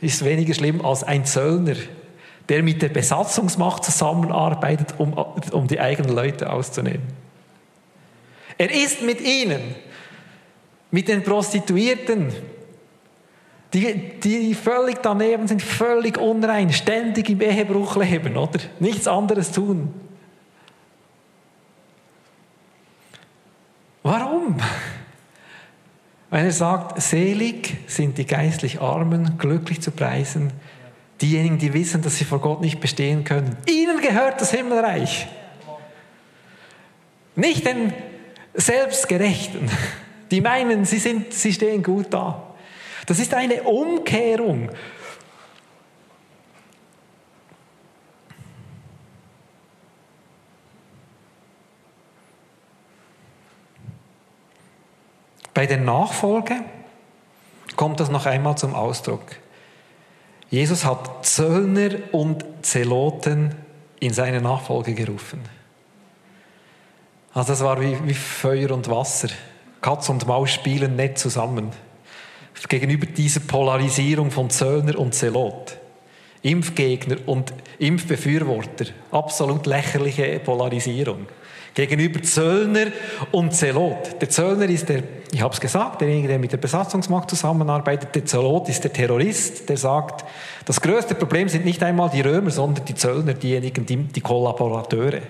ist 0.00 0.24
weniger 0.24 0.52
schlimm 0.52 0.84
als 0.84 1.04
ein 1.04 1.24
Zöllner, 1.26 1.76
der 2.48 2.64
mit 2.64 2.82
der 2.82 2.88
Besatzungsmacht 2.88 3.84
zusammenarbeitet, 3.84 4.94
um, 4.98 5.12
um 5.12 5.68
die 5.68 5.78
eigenen 5.78 6.16
Leute 6.16 6.52
auszunehmen. 6.52 7.06
Er 8.58 8.74
ist 8.74 9.02
mit 9.02 9.20
ihnen, 9.20 9.76
mit 10.90 11.06
den 11.06 11.22
Prostituierten, 11.22 12.32
die, 13.74 14.18
die 14.20 14.54
völlig 14.54 14.98
daneben 15.02 15.46
sind, 15.46 15.62
völlig 15.62 16.18
unrein, 16.18 16.72
ständig 16.72 17.28
im 17.28 17.40
Ehebruch 17.40 17.96
leben, 17.96 18.36
oder? 18.36 18.60
Nichts 18.80 19.06
anderes 19.06 19.52
tun. 19.52 19.92
Warum? 24.02 24.56
Weil 26.30 26.46
er 26.46 26.52
sagt, 26.52 27.00
selig 27.02 27.76
sind 27.86 28.16
die 28.16 28.26
geistlich 28.26 28.80
Armen, 28.80 29.36
glücklich 29.38 29.80
zu 29.80 29.90
preisen, 29.90 30.52
Diejenigen, 31.20 31.58
die 31.58 31.72
wissen, 31.72 32.00
dass 32.02 32.16
sie 32.16 32.24
vor 32.24 32.40
Gott 32.40 32.60
nicht 32.60 32.78
bestehen 32.78 33.24
können. 33.24 33.56
Ihnen 33.66 34.00
gehört 34.00 34.40
das 34.40 34.52
Himmelreich. 34.52 35.26
Nicht 37.34 37.66
den 37.66 37.92
Selbstgerechten, 38.54 39.68
die 40.30 40.40
meinen, 40.40 40.84
sie, 40.84 40.98
sind, 40.98 41.32
sie 41.32 41.52
stehen 41.52 41.82
gut 41.82 42.06
da. 42.10 42.47
Das 43.08 43.18
ist 43.18 43.32
eine 43.32 43.62
Umkehrung. 43.62 44.70
Bei 55.54 55.64
der 55.64 55.78
Nachfolge 55.78 56.56
kommt 57.76 57.98
das 57.98 58.10
noch 58.10 58.26
einmal 58.26 58.58
zum 58.58 58.74
Ausdruck. 58.74 59.22
Jesus 60.50 60.84
hat 60.84 61.24
Zöllner 61.24 62.12
und 62.12 62.44
Zeloten 62.60 63.54
in 64.00 64.12
seine 64.12 64.42
Nachfolge 64.42 64.92
gerufen. 64.92 65.40
Also 67.32 67.52
das 67.52 67.64
war 67.64 67.80
wie, 67.80 67.96
wie 68.06 68.12
Feuer 68.12 68.70
und 68.72 68.90
Wasser. 68.90 69.28
Katz 69.80 70.10
und 70.10 70.26
Maus 70.26 70.50
spielen 70.50 70.94
nicht 70.94 71.16
zusammen. 71.16 71.72
Gegenüber 72.66 73.06
dieser 73.06 73.40
Polarisierung 73.40 74.30
von 74.30 74.50
Zöllner 74.50 74.98
und 74.98 75.14
Zelot. 75.14 75.76
Impfgegner 76.42 77.16
und 77.26 77.52
Impfbefürworter. 77.78 78.86
Absolut 79.10 79.66
lächerliche 79.66 80.38
Polarisierung 80.38 81.26
gegenüber 81.78 82.20
Zöllner 82.22 82.86
und 83.30 83.54
Zelot. 83.54 84.20
Der 84.20 84.28
Zöllner 84.28 84.68
ist 84.68 84.88
der, 84.88 85.04
ich 85.30 85.40
habe 85.40 85.54
es 85.54 85.60
gesagt, 85.60 86.00
derjenige, 86.00 86.26
der 86.26 86.40
mit 86.40 86.50
der 86.50 86.56
Besatzungsmacht 86.56 87.30
zusammenarbeitet. 87.30 88.16
Der 88.16 88.26
Zelot 88.26 88.68
ist 88.68 88.82
der 88.82 88.92
Terrorist, 88.92 89.68
der 89.68 89.76
sagt, 89.76 90.24
das 90.64 90.80
größte 90.80 91.14
Problem 91.14 91.48
sind 91.48 91.64
nicht 91.64 91.80
einmal 91.84 92.10
die 92.10 92.20
Römer, 92.20 92.50
sondern 92.50 92.84
die 92.84 92.96
Zöllner, 92.96 93.34
diejenigen, 93.34 93.86
die, 93.86 93.96
die 93.96 94.20
Kollaborateure. 94.20 95.20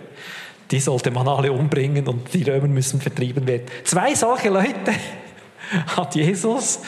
Die 0.70 0.80
sollte 0.80 1.10
man 1.10 1.28
alle 1.28 1.52
umbringen 1.52 2.08
und 2.08 2.32
die 2.32 2.44
Römer 2.44 2.68
müssen 2.68 3.02
vertrieben 3.02 3.46
werden. 3.46 3.66
Zwei 3.84 4.14
solche 4.14 4.48
Leute 4.48 4.94
hat 5.98 6.14
Jesus 6.14 6.80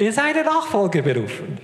in 0.00 0.12
seine 0.12 0.42
Nachfolge 0.42 1.02
berufen. 1.02 1.58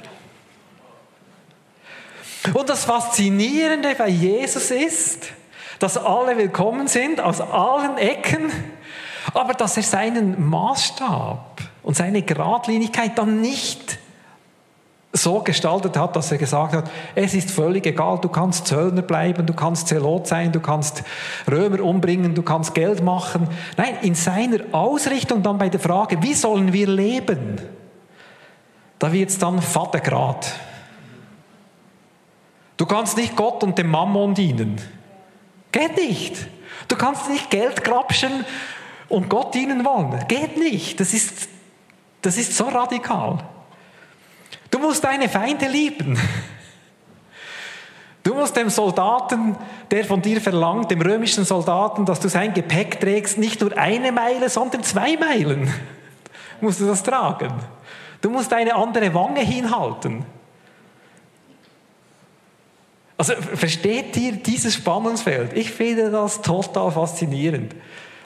Und 2.53 2.69
das 2.69 2.85
Faszinierende 2.85 3.95
bei 3.97 4.09
Jesus 4.09 4.71
ist, 4.71 5.29
dass 5.79 5.97
alle 5.97 6.37
willkommen 6.37 6.87
sind 6.87 7.21
aus 7.21 7.41
allen 7.41 7.99
Ecken, 7.99 8.53
aber 9.35 9.55
dass 9.55 9.77
er 9.77 9.83
seinen 9.83 10.49
Maßstab 10.49 11.61
und 11.83 11.97
seine 11.97 12.23
Gradlinigkeit 12.23 13.19
dann 13.19 13.41
nicht 13.41 13.99
so 15.13 15.41
gestaltet 15.41 15.97
hat, 15.97 16.15
dass 16.15 16.31
er 16.31 16.39
gesagt 16.39 16.75
hat, 16.75 16.91
es 17.15 17.33
ist 17.33 17.51
völlig 17.51 17.87
egal, 17.87 18.19
du 18.21 18.29
kannst 18.29 18.67
Zöllner 18.67 19.01
bleiben, 19.01 19.47
du 19.47 19.55
kannst 19.55 19.89
Zelot 19.89 20.27
sein, 20.27 20.53
du 20.53 20.61
kannst 20.61 21.05
Römer 21.51 21.81
umbringen, 21.81 22.35
du 22.35 22.43
kannst 22.43 22.75
Geld 22.75 23.03
machen. 23.03 23.49
Nein, 23.79 23.97
in 24.03 24.15
seiner 24.15 24.59
Ausrichtung 24.73 25.43
dann 25.43 25.57
bei 25.57 25.71
der 25.71 25.81
Frage, 25.81 26.23
wie 26.23 26.35
sollen 26.35 26.75
wir 26.75 26.87
leben, 26.87 27.59
da 28.99 29.13
wird 29.13 29.31
es 29.31 29.39
dann 29.39 29.61
Vatergrad. 29.61 30.53
Du 32.77 32.87
kannst 32.87 33.17
nicht 33.17 33.37
Gott 33.37 33.63
und 33.63 33.79
dem 33.79 33.91
Mammon 33.91 34.35
dienen. 34.35 34.81
Geht 35.73 35.97
nicht. 35.97 36.47
Du 36.89 36.97
kannst 36.97 37.29
nicht 37.29 37.51
Geld 37.51 37.85
grapschen 37.85 38.45
und 39.09 39.29
Gott 39.29 39.55
dienen 39.55 39.85
wollen. 39.85 40.27
Geht 40.29 40.57
nicht. 40.57 41.01
Das 41.01 41.13
ist, 41.15 41.49
das 42.23 42.37
ist 42.37 42.57
so 42.57 42.65
radikal. 42.65 43.39
Du 44.71 44.79
musst 44.79 45.05
deine 45.05 45.29
Feinde 45.29 45.69
lieben. 45.69 46.19
Du 48.23 48.35
musst 48.35 48.57
dem 48.57 48.71
Soldaten, 48.71 49.57
der 49.91 50.05
von 50.05 50.21
dir 50.21 50.41
verlangt, 50.41 50.91
dem 50.91 51.01
römischen 51.01 51.45
Soldaten, 51.45 52.05
dass 52.05 52.19
du 52.19 52.29
sein 52.29 52.53
Gepäck 52.53 53.01
trägst, 53.01 53.39
nicht 53.39 53.61
nur 53.61 53.77
eine 53.79 54.11
Meile, 54.11 54.49
sondern 54.49 54.83
zwei 54.83 55.17
Meilen 55.17 55.73
musst 56.61 56.81
du 56.81 56.87
das 56.87 57.03
tragen. 57.03 57.53
Du 58.27 58.33
musst 58.33 58.53
eine 58.53 58.75
andere 58.75 59.15
Wange 59.15 59.39
hinhalten. 59.39 60.25
Also 63.17 63.35
versteht 63.35 64.17
ihr 64.17 64.33
dieses 64.33 64.75
Spannungsfeld? 64.75 65.53
Ich 65.53 65.71
finde 65.71 66.11
das 66.11 66.43
total 66.43 66.91
faszinierend. 66.91 67.77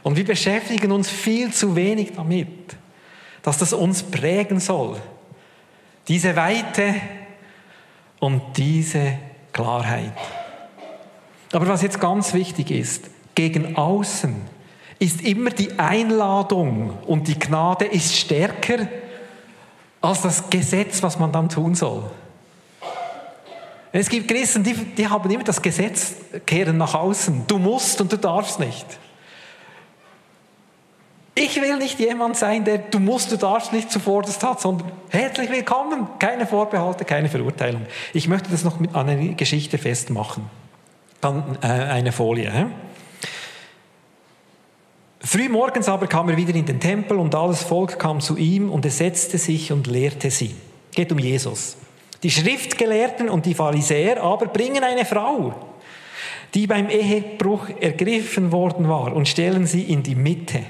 Und 0.03 0.17
wir 0.17 0.25
beschäftigen 0.25 0.91
uns 0.91 1.11
viel 1.11 1.53
zu 1.53 1.77
wenig 1.77 2.13
damit, 2.17 2.49
dass 3.43 3.59
das 3.59 3.75
uns 3.75 4.03
prägen 4.03 4.59
soll. 4.59 4.97
Diese 6.09 6.35
Weite 6.35 6.95
und 8.21 8.41
diese 8.57 9.19
Klarheit. 9.53 10.17
Aber 11.53 11.69
was 11.69 11.83
jetzt 11.83 12.01
ganz 12.01 12.33
wichtig 12.33 12.71
ist, 12.71 13.11
gegen 13.35 13.77
außen 13.77 14.35
ist 14.99 15.21
immer 15.21 15.51
die 15.51 15.79
Einladung 15.79 16.97
und 17.07 17.29
die 17.29 17.39
Gnade 17.39 17.85
ist 17.85 18.17
stärker 18.17 18.89
als 20.01 20.23
das 20.23 20.49
Gesetz, 20.51 21.03
was 21.03 21.19
man 21.19 21.33
dann 21.33 21.49
tun 21.49 21.75
soll. 21.75 22.11
Es 23.93 24.09
gibt 24.09 24.29
Christen, 24.29 24.63
die, 24.63 24.75
die 24.75 25.09
haben 25.09 25.29
immer 25.31 25.43
das 25.43 25.61
Gesetz 25.61 26.15
kehren 26.47 26.77
nach 26.77 26.95
außen. 26.95 27.45
Du 27.49 27.59
musst 27.59 28.01
und 28.01 28.13
du 28.13 28.17
darfst 28.17 28.61
nicht. 28.61 28.87
Ich 31.35 31.61
will 31.61 31.77
nicht 31.79 31.99
jemand 31.99 32.37
sein, 32.37 32.65
der 32.65 32.79
du 32.79 32.99
musst, 32.99 33.33
du 33.33 33.37
darfst 33.37 33.73
nicht 33.73 33.91
zuvorderst 33.91 34.45
hat, 34.45 34.61
sondern 34.61 34.93
herzlich 35.09 35.51
willkommen, 35.51 36.07
keine 36.19 36.47
Vorbehalte, 36.47 37.05
keine 37.05 37.29
Verurteilung. 37.29 37.87
Ich 38.13 38.29
möchte 38.29 38.51
das 38.51 38.63
noch 38.63 38.79
mit 38.79 38.95
einer 38.95 39.17
Geschichte 39.35 39.79
festmachen. 39.79 40.45
Dann 41.21 41.59
äh, 41.63 41.67
eine 41.67 42.13
Folie. 42.13 42.51
Hä? 42.51 42.67
Früh 45.23 45.51
morgens 45.51 45.89
aber 45.89 46.07
kam 46.07 46.31
er 46.31 46.37
wieder 46.37 46.55
in 46.55 46.65
den 46.65 46.81
Tempel 46.81 47.19
und 47.19 47.35
alles 47.35 47.63
Volk 47.63 47.99
kam 47.99 48.21
zu 48.21 48.37
ihm 48.39 48.71
und 48.71 48.85
er 48.87 48.91
setzte 48.91 49.37
sich 49.37 49.71
und 49.71 49.87
lehrte 49.87 50.31
sie. 50.31 50.55
Geht 50.93 51.13
um 51.13 51.19
Jesus. 51.19 51.77
Die 52.23 52.31
Schriftgelehrten 52.31 53.29
und 53.29 53.45
die 53.45 53.55
Pharisäer 53.55 54.23
aber 54.23 54.47
bringen 54.47 54.83
eine 54.83 55.05
Frau, 55.05 55.55
die 56.55 56.67
beim 56.67 56.89
Ehebruch 56.89 57.69
ergriffen 57.81 58.51
worden 58.51 58.89
war, 58.89 59.15
und 59.15 59.29
stellen 59.29 59.67
sie 59.67 59.83
in 59.83 60.03
die 60.03 60.15
Mitte 60.15 60.61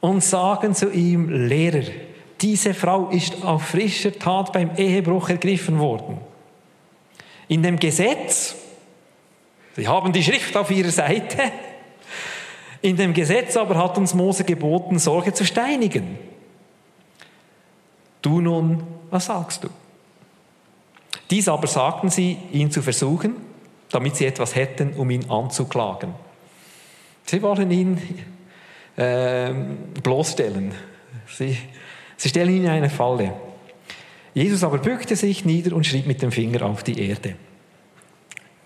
und 0.00 0.22
sagen 0.22 0.74
zu 0.74 0.90
ihm, 0.90 1.28
Lehrer, 1.28 1.84
Diese 2.40 2.72
Frau 2.72 3.10
ist 3.10 3.44
auf 3.44 3.62
frischer 3.62 4.18
Tat 4.18 4.52
beim 4.52 4.70
Ehebruch 4.76 5.28
ergriffen 5.28 5.78
worden. 5.78 6.18
In 7.48 7.62
dem 7.62 7.78
Gesetz, 7.78 8.56
Sie 9.76 9.86
haben 9.86 10.12
die 10.12 10.22
Schrift 10.22 10.56
auf 10.56 10.70
Ihrer 10.70 10.90
Seite, 10.90 11.52
in 12.82 12.96
dem 12.96 13.12
Gesetz 13.12 13.56
aber 13.56 13.76
hat 13.76 13.98
uns 13.98 14.14
Mose 14.14 14.44
geboten, 14.44 14.98
solche 14.98 15.32
zu 15.32 15.44
steinigen. 15.44 16.18
Du 18.22 18.40
nun, 18.40 18.82
was 19.10 19.26
sagst 19.26 19.64
du? 19.64 19.68
Dies 21.30 21.48
aber 21.48 21.66
sagten 21.66 22.10
sie, 22.10 22.38
ihn 22.52 22.70
zu 22.70 22.82
versuchen, 22.82 23.36
damit 23.90 24.16
sie 24.16 24.26
etwas 24.26 24.54
hätten, 24.54 24.94
um 24.94 25.10
ihn 25.10 25.30
anzuklagen. 25.30 26.14
Sie 27.26 27.42
wollen 27.42 27.70
ihn 27.70 28.00
äh, 28.96 29.52
bloßstellen. 30.02 30.72
Sie, 31.28 31.56
sie 32.16 32.28
stellen 32.28 32.56
ihn 32.56 32.64
in 32.64 32.70
eine 32.70 32.90
Falle. 32.90 33.34
Jesus 34.34 34.64
aber 34.64 34.78
bückte 34.78 35.16
sich 35.16 35.44
nieder 35.44 35.74
und 35.74 35.86
schrieb 35.86 36.06
mit 36.06 36.22
dem 36.22 36.32
Finger 36.32 36.62
auf 36.66 36.82
die 36.82 37.08
Erde. 37.08 37.36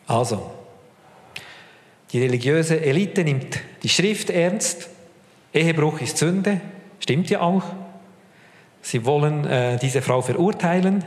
Also, 0.07 0.51
die 2.15 2.21
religiöse 2.21 2.81
Elite 2.81 3.25
nimmt 3.25 3.61
die 3.83 3.89
Schrift 3.89 4.31
ernst. 4.31 4.89
Ehebruch 5.53 6.01
ist 6.01 6.17
Sünde, 6.17 6.61
stimmt 7.01 7.29
ja 7.29 7.41
auch. 7.41 7.65
Sie 8.83 9.05
wollen 9.05 9.45
äh, 9.45 9.79
diese 9.81 10.01
Frau 10.01 10.23
verurteilen. 10.23 11.05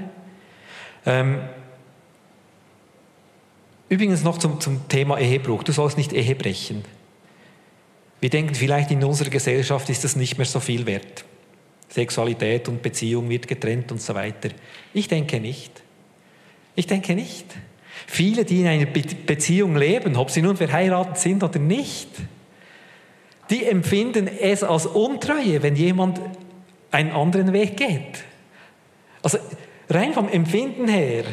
Ähm, 1.06 1.40
übrigens 3.88 4.24
noch 4.24 4.38
zum, 4.38 4.60
zum 4.60 4.90
Thema 4.90 5.18
Ehebruch. 5.18 5.64
Du 5.64 5.72
sollst 5.72 5.98
nicht 5.98 6.12
Ehe 6.12 6.36
brechen. 6.36 6.84
Wir 8.20 8.30
denken 8.30 8.54
vielleicht 8.54 8.92
in 8.92 9.02
unserer 9.02 9.30
Gesellschaft 9.30 9.90
ist 9.90 10.04
das 10.04 10.18
nicht 10.18 10.38
mehr 10.38 10.46
so 10.46 10.60
viel 10.60 10.86
wert. 10.86 11.24
Sexualität 11.88 12.68
und 12.68 12.82
Beziehung 12.82 13.30
wird 13.30 13.48
getrennt 13.48 13.94
und 13.94 14.02
so 14.02 14.14
weiter. 14.14 14.50
Ich 14.94 15.08
denke 15.08 15.40
nicht. 15.40 15.72
Ich 16.76 16.86
denke 16.86 17.16
nicht. 17.16 17.46
Viele, 18.06 18.46
die 18.46 18.62
in 18.62 18.68
einer 18.68 18.86
Beziehung 18.86 19.76
leben, 19.76 20.16
ob 20.16 20.30
sie 20.30 20.42
nun 20.42 20.58
verheiratet 20.58 21.18
sind 21.18 21.44
oder 21.44 21.60
nicht, 21.60 22.10
die 23.50 23.66
empfinden 23.66 24.28
es 24.28 24.64
als 24.64 24.86
Untreue, 24.86 25.64
wenn 25.64 25.76
jemand 25.76 26.20
einen 26.92 27.12
anderen 27.12 27.54
Weg 27.54 27.78
geht. 27.78 28.24
Also 29.24 29.40
rein 29.90 30.14
vom 30.14 30.30
Empfinden 30.30 30.88
her 30.88 31.24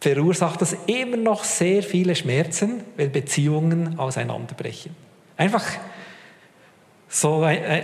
verursacht 0.00 0.62
das 0.62 0.76
immer 0.86 1.16
noch 1.16 1.44
sehr 1.44 1.82
viele 1.82 2.14
Schmerzen, 2.14 2.82
wenn 2.96 3.10
Beziehungen 3.10 3.98
auseinanderbrechen. 3.98 4.94
Einfach 5.36 5.64
so 7.08 7.44
äh, 7.44 7.82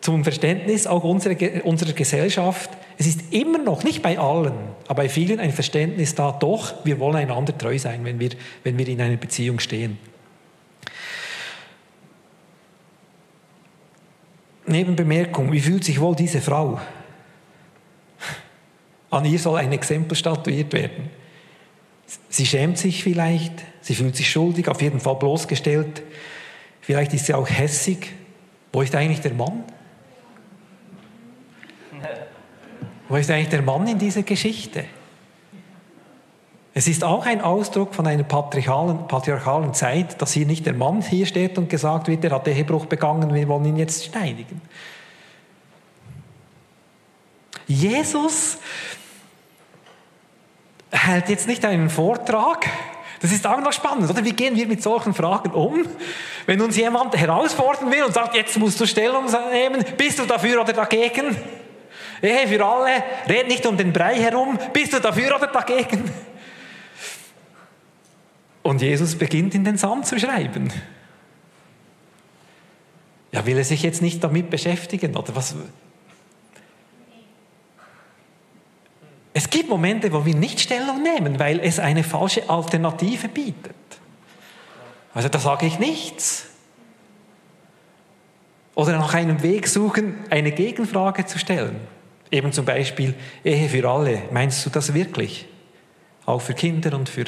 zum 0.00 0.22
Verständnis 0.22 0.86
auch 0.86 1.02
unserer, 1.02 1.36
unserer 1.64 1.92
Gesellschaft. 1.92 2.70
Es 2.98 3.06
ist 3.06 3.32
immer 3.32 3.58
noch, 3.58 3.84
nicht 3.84 4.02
bei 4.02 4.18
allen, 4.18 4.54
aber 4.88 5.02
bei 5.02 5.08
vielen 5.08 5.38
ein 5.38 5.52
Verständnis 5.52 6.14
da, 6.14 6.32
doch, 6.32 6.84
wir 6.84 6.98
wollen 6.98 7.16
einander 7.16 7.56
treu 7.56 7.78
sein, 7.78 8.04
wenn 8.04 8.18
wir, 8.18 8.30
wenn 8.62 8.78
wir 8.78 8.88
in 8.88 9.00
einer 9.00 9.16
Beziehung 9.16 9.58
stehen. 9.58 9.98
Nebenbemerkung, 14.66 15.52
wie 15.52 15.60
fühlt 15.60 15.84
sich 15.84 16.00
wohl 16.00 16.16
diese 16.16 16.40
Frau? 16.40 16.80
An 19.10 19.24
ihr 19.24 19.38
soll 19.38 19.58
ein 19.58 19.72
Exempel 19.72 20.16
statuiert 20.16 20.72
werden. 20.72 21.10
Sie 22.28 22.46
schämt 22.46 22.78
sich 22.78 23.02
vielleicht, 23.02 23.52
sie 23.80 23.94
fühlt 23.94 24.16
sich 24.16 24.30
schuldig, 24.30 24.68
auf 24.68 24.80
jeden 24.80 25.00
Fall 25.00 25.16
bloßgestellt. 25.16 26.02
Vielleicht 26.80 27.12
ist 27.14 27.26
sie 27.26 27.34
auch 27.34 27.48
hässig. 27.48 28.12
Wo 28.72 28.82
ist 28.82 28.94
eigentlich 28.94 29.20
der 29.20 29.34
Mann? 29.34 29.64
Wo 33.08 33.16
ist 33.16 33.30
eigentlich 33.30 33.48
der 33.48 33.62
Mann 33.62 33.86
in 33.86 33.98
dieser 33.98 34.22
Geschichte? 34.22 34.84
Es 36.74 36.88
ist 36.88 37.04
auch 37.04 37.24
ein 37.24 37.40
Ausdruck 37.40 37.94
von 37.94 38.06
einer 38.06 38.24
patriarchalen, 38.24 39.08
patriarchalen 39.08 39.72
Zeit, 39.72 40.20
dass 40.20 40.32
hier 40.32 40.44
nicht 40.44 40.66
der 40.66 40.74
Mann 40.74 41.00
hier 41.00 41.24
steht 41.24 41.56
und 41.56 41.70
gesagt 41.70 42.08
wird, 42.08 42.22
er 42.24 42.32
hat 42.32 42.46
Ehebruch 42.48 42.84
begangen, 42.84 43.32
wir 43.32 43.48
wollen 43.48 43.64
ihn 43.64 43.76
jetzt 43.76 44.04
steinigen. 44.04 44.60
Jesus 47.66 48.58
hält 50.90 51.28
jetzt 51.28 51.48
nicht 51.48 51.64
einen 51.64 51.88
Vortrag. 51.88 52.66
Das 53.20 53.32
ist 53.32 53.46
auch 53.46 53.60
noch 53.60 53.72
spannend, 53.72 54.10
oder? 54.10 54.22
Wie 54.24 54.34
gehen 54.34 54.54
wir 54.54 54.66
mit 54.66 54.82
solchen 54.82 55.14
Fragen 55.14 55.52
um? 55.52 55.86
Wenn 56.44 56.60
uns 56.60 56.76
jemand 56.76 57.16
herausfordern 57.16 57.90
will 57.90 58.04
und 58.04 58.12
sagt, 58.12 58.36
jetzt 58.36 58.58
musst 58.58 58.78
du 58.78 58.86
Stellung 58.86 59.24
nehmen, 59.50 59.82
bist 59.96 60.18
du 60.18 60.26
dafür 60.26 60.60
oder 60.60 60.74
dagegen? 60.74 61.34
Ehe 62.22 62.48
für 62.48 62.64
alle, 62.64 63.02
red 63.28 63.48
nicht 63.48 63.66
um 63.66 63.76
den 63.76 63.92
Brei 63.92 64.16
herum, 64.16 64.58
bist 64.72 64.92
du 64.92 65.00
dafür 65.00 65.36
oder 65.36 65.46
dagegen? 65.48 66.10
Und 68.62 68.82
Jesus 68.82 69.16
beginnt 69.16 69.54
in 69.54 69.64
den 69.64 69.76
Sand 69.76 70.06
zu 70.06 70.18
schreiben. 70.18 70.72
Ja, 73.32 73.46
will 73.46 73.58
er 73.58 73.64
sich 73.64 73.82
jetzt 73.82 74.02
nicht 74.02 74.24
damit 74.24 74.50
beschäftigen 74.50 75.16
oder 75.16 75.36
was? 75.36 75.54
Es 79.34 79.50
gibt 79.50 79.68
Momente, 79.68 80.12
wo 80.12 80.24
wir 80.24 80.34
nicht 80.34 80.60
Stellung 80.60 81.02
nehmen, 81.02 81.38
weil 81.38 81.60
es 81.60 81.78
eine 81.78 82.02
falsche 82.02 82.48
Alternative 82.48 83.28
bietet. 83.28 83.74
Also 85.12 85.28
da 85.28 85.38
sage 85.38 85.66
ich 85.66 85.78
nichts. 85.78 86.46
Oder 88.74 88.92
nach 88.98 89.14
einem 89.14 89.42
Weg 89.42 89.68
suchen, 89.68 90.14
eine 90.30 90.52
Gegenfrage 90.52 91.26
zu 91.26 91.38
stellen. 91.38 91.80
Eben 92.30 92.52
zum 92.52 92.64
Beispiel 92.64 93.14
Ehe 93.44 93.68
für 93.68 93.88
alle. 93.88 94.22
Meinst 94.32 94.64
du 94.66 94.70
das 94.70 94.94
wirklich? 94.94 95.46
Auch 96.24 96.40
für 96.40 96.54
Kinder 96.54 96.96
und 96.96 97.08
für 97.08 97.24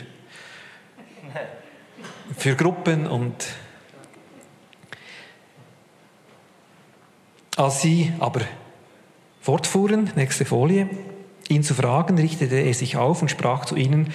für 2.36 2.55
Gruppen 2.55 3.07
und 3.07 3.34
als 7.57 7.82
sie 7.82 8.12
aber 8.20 8.42
fortfuhren, 9.40 10.11
nächste 10.14 10.44
Folie, 10.44 10.88
ihn 11.49 11.62
zu 11.62 11.74
fragen, 11.74 12.18
richtete 12.18 12.57
er 12.57 12.74
sich 12.74 12.96
auf 12.96 13.22
und 13.22 13.30
sprach 13.30 13.64
zu 13.64 13.76
ihnen, 13.76 14.12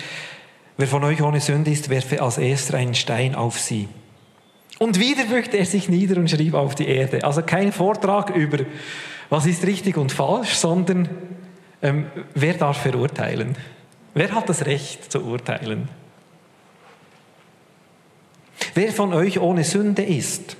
wer 0.77 0.88
von 0.88 1.03
euch 1.03 1.21
ohne 1.21 1.41
Sünde 1.41 1.71
ist, 1.71 1.89
werfe 1.89 2.21
als 2.21 2.38
erster 2.38 2.77
einen 2.77 2.95
Stein 2.95 3.36
auf 3.36 3.59
sie. 3.59 3.89
Und 4.79 4.99
wieder 4.99 5.25
bückte 5.25 5.57
er 5.57 5.65
sich 5.65 5.89
nieder 5.89 6.17
und 6.17 6.29
schrieb 6.29 6.53
auf 6.53 6.75
die 6.75 6.88
Erde. 6.88 7.23
Also 7.23 7.41
kein 7.41 7.71
Vortrag 7.71 8.29
über, 8.36 8.65
was 9.34 9.47
ist 9.47 9.65
richtig 9.65 9.97
und 9.97 10.11
falsch, 10.11 10.53
sondern 10.53 11.09
ähm, 11.81 12.05
wer 12.36 12.53
darf 12.53 12.84
verurteilen? 12.84 13.57
Wer 14.13 14.31
hat 14.31 14.47
das 14.47 14.67
Recht 14.67 15.11
zu 15.11 15.23
urteilen? 15.23 15.89
Wer 18.75 18.91
von 18.91 19.11
euch 19.11 19.39
ohne 19.39 19.63
Sünde 19.63 20.03
ist? 20.03 20.55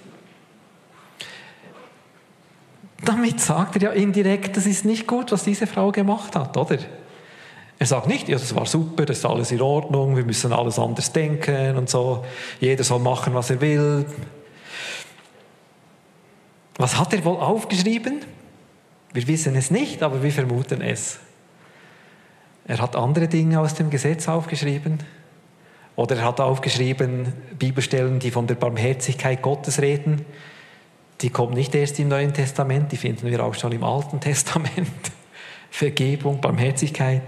Damit 3.06 3.42
sagt 3.42 3.76
er 3.76 3.82
ja 3.84 3.92
indirekt, 3.92 4.58
das 4.58 4.66
ist 4.66 4.86
nicht 4.86 5.06
gut, 5.06 5.32
was 5.32 5.44
diese 5.44 5.68
Frau 5.68 5.92
gemacht 5.92 6.36
hat, 6.36 6.58
oder? 6.58 6.80
Er 7.78 7.86
sagt 7.86 8.08
nicht, 8.08 8.28
ja, 8.28 8.40
das 8.40 8.56
war 8.56 8.66
super, 8.66 9.06
das 9.06 9.20
ist 9.20 9.26
alles 9.26 9.52
in 9.52 9.62
Ordnung, 9.62 10.16
wir 10.16 10.26
müssen 10.26 10.52
alles 10.52 10.80
anders 10.80 11.14
denken 11.14 11.78
und 11.78 11.92
so. 11.92 12.26
Jeder 12.60 12.84
soll 12.84 13.02
machen, 13.02 13.36
was 13.36 13.52
er 13.52 13.62
will. 13.62 14.08
Was 16.78 16.98
hat 16.98 17.14
er 17.14 17.24
wohl 17.24 17.38
aufgeschrieben? 17.38 18.22
Wir 19.14 19.28
wissen 19.28 19.56
es 19.56 19.70
nicht, 19.70 20.02
aber 20.02 20.24
wir 20.24 20.32
vermuten 20.32 20.82
es. 20.82 21.20
Er 22.66 22.80
hat 22.80 22.96
andere 22.96 23.28
Dinge 23.28 23.60
aus 23.60 23.76
dem 23.76 23.90
Gesetz 23.90 24.28
aufgeschrieben. 24.28 25.00
Oder 25.96 26.18
er 26.18 26.26
hat 26.26 26.40
aufgeschrieben, 26.40 27.34
Bibelstellen, 27.60 28.20
die 28.20 28.32
von 28.32 28.48
der 28.48 28.56
Barmherzigkeit 28.56 29.42
Gottes 29.42 29.82
reden. 29.82 30.26
Die 31.22 31.30
kommen 31.30 31.54
nicht 31.54 31.76
erst 31.76 32.00
im 32.00 32.08
Neuen 32.08 32.34
Testament, 32.34 32.92
die 32.92 32.98
finden 32.98 33.30
wir 33.30 33.44
auch 33.44 33.54
schon 33.54 33.72
im 33.72 33.84
Alten 33.84 34.20
Testament. 34.20 34.90
Vergebung, 35.70 36.42
Barmherzigkeit. 36.42 37.22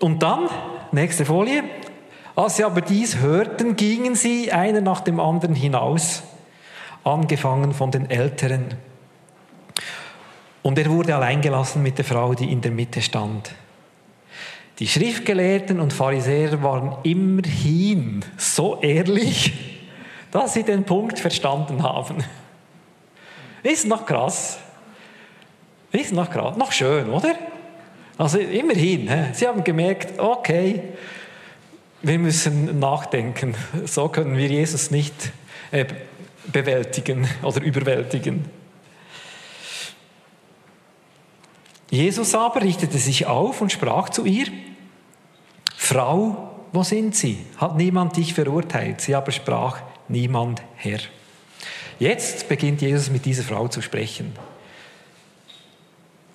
Und 0.00 0.22
dann, 0.22 0.48
nächste 0.92 1.24
Folie, 1.24 1.62
als 2.34 2.56
sie 2.56 2.64
aber 2.64 2.80
dies 2.80 3.18
hörten, 3.18 3.76
gingen 3.76 4.14
sie 4.14 4.52
einer 4.52 4.80
nach 4.80 5.00
dem 5.00 5.20
anderen 5.20 5.54
hinaus, 5.54 6.22
angefangen 7.04 7.72
von 7.72 7.90
den 7.90 8.10
Älteren. 8.10 8.74
Und 10.66 10.76
er 10.80 10.90
wurde 10.90 11.14
allein 11.14 11.40
gelassen 11.40 11.80
mit 11.80 11.96
der 11.96 12.04
Frau, 12.04 12.34
die 12.34 12.50
in 12.50 12.60
der 12.60 12.72
Mitte 12.72 13.00
stand. 13.00 13.54
Die 14.80 14.88
Schriftgelehrten 14.88 15.78
und 15.78 15.92
Pharisäer 15.92 16.60
waren 16.60 16.96
immerhin 17.04 18.24
so 18.36 18.80
ehrlich, 18.80 19.52
dass 20.32 20.54
sie 20.54 20.64
den 20.64 20.82
Punkt 20.82 21.20
verstanden 21.20 21.84
haben. 21.84 22.16
Ist 23.62 23.86
noch 23.86 24.04
krass. 24.06 24.58
Ist 25.92 26.12
noch 26.12 26.28
krass. 26.28 26.56
Noch 26.56 26.72
schön, 26.72 27.10
oder? 27.10 27.36
Also 28.18 28.38
immerhin. 28.38 29.08
Sie 29.34 29.46
haben 29.46 29.62
gemerkt, 29.62 30.18
okay, 30.18 30.82
wir 32.02 32.18
müssen 32.18 32.80
nachdenken. 32.80 33.54
So 33.84 34.08
können 34.08 34.36
wir 34.36 34.48
Jesus 34.48 34.90
nicht 34.90 35.30
äh, 35.70 35.84
bewältigen 36.48 37.28
oder 37.44 37.62
überwältigen. 37.62 38.55
Jesus 41.90 42.34
aber 42.34 42.62
richtete 42.62 42.98
sich 42.98 43.26
auf 43.26 43.60
und 43.60 43.70
sprach 43.70 44.08
zu 44.08 44.24
ihr, 44.24 44.46
Frau, 45.76 46.54
wo 46.72 46.82
sind 46.82 47.14
Sie? 47.14 47.38
Hat 47.58 47.76
niemand 47.76 48.16
dich 48.16 48.34
verurteilt? 48.34 49.00
Sie 49.00 49.14
aber 49.14 49.30
sprach, 49.30 49.80
niemand 50.08 50.62
Herr. 50.74 50.98
Jetzt 51.98 52.48
beginnt 52.48 52.82
Jesus 52.82 53.10
mit 53.10 53.24
dieser 53.24 53.44
Frau 53.44 53.68
zu 53.68 53.80
sprechen. 53.80 54.32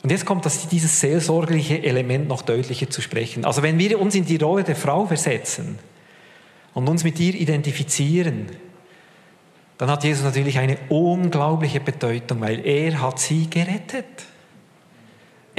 Und 0.03 0.09
jetzt 0.09 0.25
kommt 0.25 0.45
das, 0.45 0.67
dieses 0.67 0.99
seelsorgliche 0.99 1.83
Element 1.83 2.27
noch 2.27 2.41
deutlicher 2.41 2.89
zu 2.89 3.01
sprechen. 3.01 3.45
Also 3.45 3.61
wenn 3.61 3.77
wir 3.77 3.99
uns 3.99 4.15
in 4.15 4.25
die 4.25 4.37
Rolle 4.37 4.63
der 4.63 4.75
Frau 4.75 5.05
versetzen 5.05 5.77
und 6.73 6.89
uns 6.89 7.03
mit 7.03 7.19
ihr 7.19 7.35
identifizieren, 7.35 8.47
dann 9.77 9.91
hat 9.91 10.03
Jesus 10.03 10.23
natürlich 10.23 10.57
eine 10.57 10.77
unglaubliche 10.89 11.79
Bedeutung, 11.79 12.41
weil 12.41 12.65
er 12.65 13.01
hat 13.01 13.19
sie 13.19 13.49
gerettet. 13.49 14.05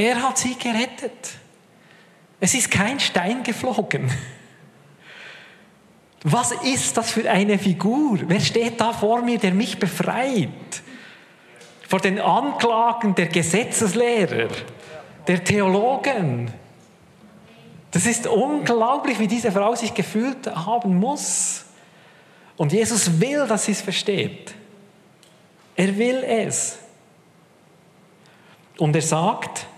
Er 0.03 0.21
hat 0.21 0.37
sie 0.37 0.57
gerettet. 0.57 1.37
Es 2.41 2.55
ist 2.55 2.73
kein 2.73 2.99
Stein 2.99 3.45
geflogen. 3.45 4.11
Was 6.25 6.51
ist 6.51 6.97
das 6.97 7.13
für 7.13 7.31
eine 7.31 7.57
Figur? 7.57 8.19
Wer 8.27 8.41
steht 8.41 8.81
da 8.81 8.93
vor 8.93 9.23
mir, 9.23 9.39
der 9.39 9.55
mich 9.55 9.79
befreit? 9.79 10.49
Vor 11.89 12.01
den 12.01 12.19
Anklagen 12.19 13.15
der 13.15 13.29
Gesetzeslehrer, 13.29 14.49
der 15.29 15.45
Theologen. 15.45 16.53
Das 17.93 18.05
ist 18.05 18.27
unglaublich, 18.27 19.21
wie 19.21 19.29
diese 19.29 19.53
Frau 19.53 19.77
sich 19.77 19.95
gefühlt 19.95 20.49
haben 20.49 20.99
muss. 20.99 21.65
Und 22.57 22.73
Jesus 22.73 23.21
will, 23.21 23.47
dass 23.47 23.67
sie 23.67 23.73
es 23.73 23.83
versteht. 23.83 24.53
Er 25.77 25.97
will 25.97 26.25
es. 26.25 26.79
Und 28.79 28.97
er 28.97 29.03
sagt, 29.03 29.69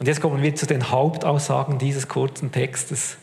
und 0.00 0.06
jetzt 0.06 0.22
kommen 0.22 0.42
wir 0.42 0.54
zu 0.54 0.66
den 0.66 0.90
Hauptaussagen 0.90 1.78
dieses 1.78 2.08
kurzen 2.08 2.50
Textes. 2.50 3.18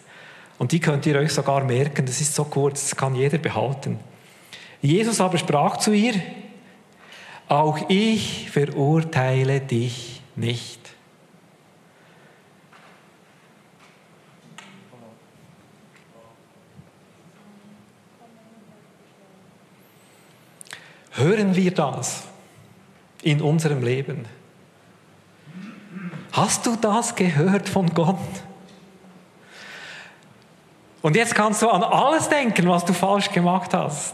Und 0.60 0.72
die 0.72 0.80
könnt 0.80 1.08
ihr 1.08 1.16
euch 1.16 1.34
sogar 1.34 1.64
merken, 1.64 2.06
das 2.06 2.22
ist 2.22 2.36
so 2.36 2.44
kurz, 2.44 2.90
das 2.90 2.96
kann 2.96 3.16
jeder 3.16 3.40
behalten. 3.40 4.00
Jesus 4.80 5.20
aber 5.20 5.40
sprach 5.40 5.78
zu 5.78 5.92
ihr, 5.92 6.14
auch 7.48 7.80
ich 7.90 8.52
verurteile 8.52 9.60
dich 9.60 10.22
nicht. 10.36 10.80
Hören 21.14 21.56
wir 21.56 21.72
das 21.72 22.28
in 23.24 23.42
unserem 23.42 23.82
Leben? 23.82 24.37
Hast 26.38 26.68
du 26.68 26.76
das 26.76 27.16
gehört 27.16 27.68
von 27.68 27.92
Gott? 27.96 28.16
Und 31.02 31.16
jetzt 31.16 31.34
kannst 31.34 31.64
du 31.64 31.70
an 31.70 31.82
alles 31.82 32.30
denken, 32.30 32.70
was 32.70 32.86
du 32.86 32.94
falsch 32.94 33.32
gemacht 33.32 33.74
hast. 33.74 34.14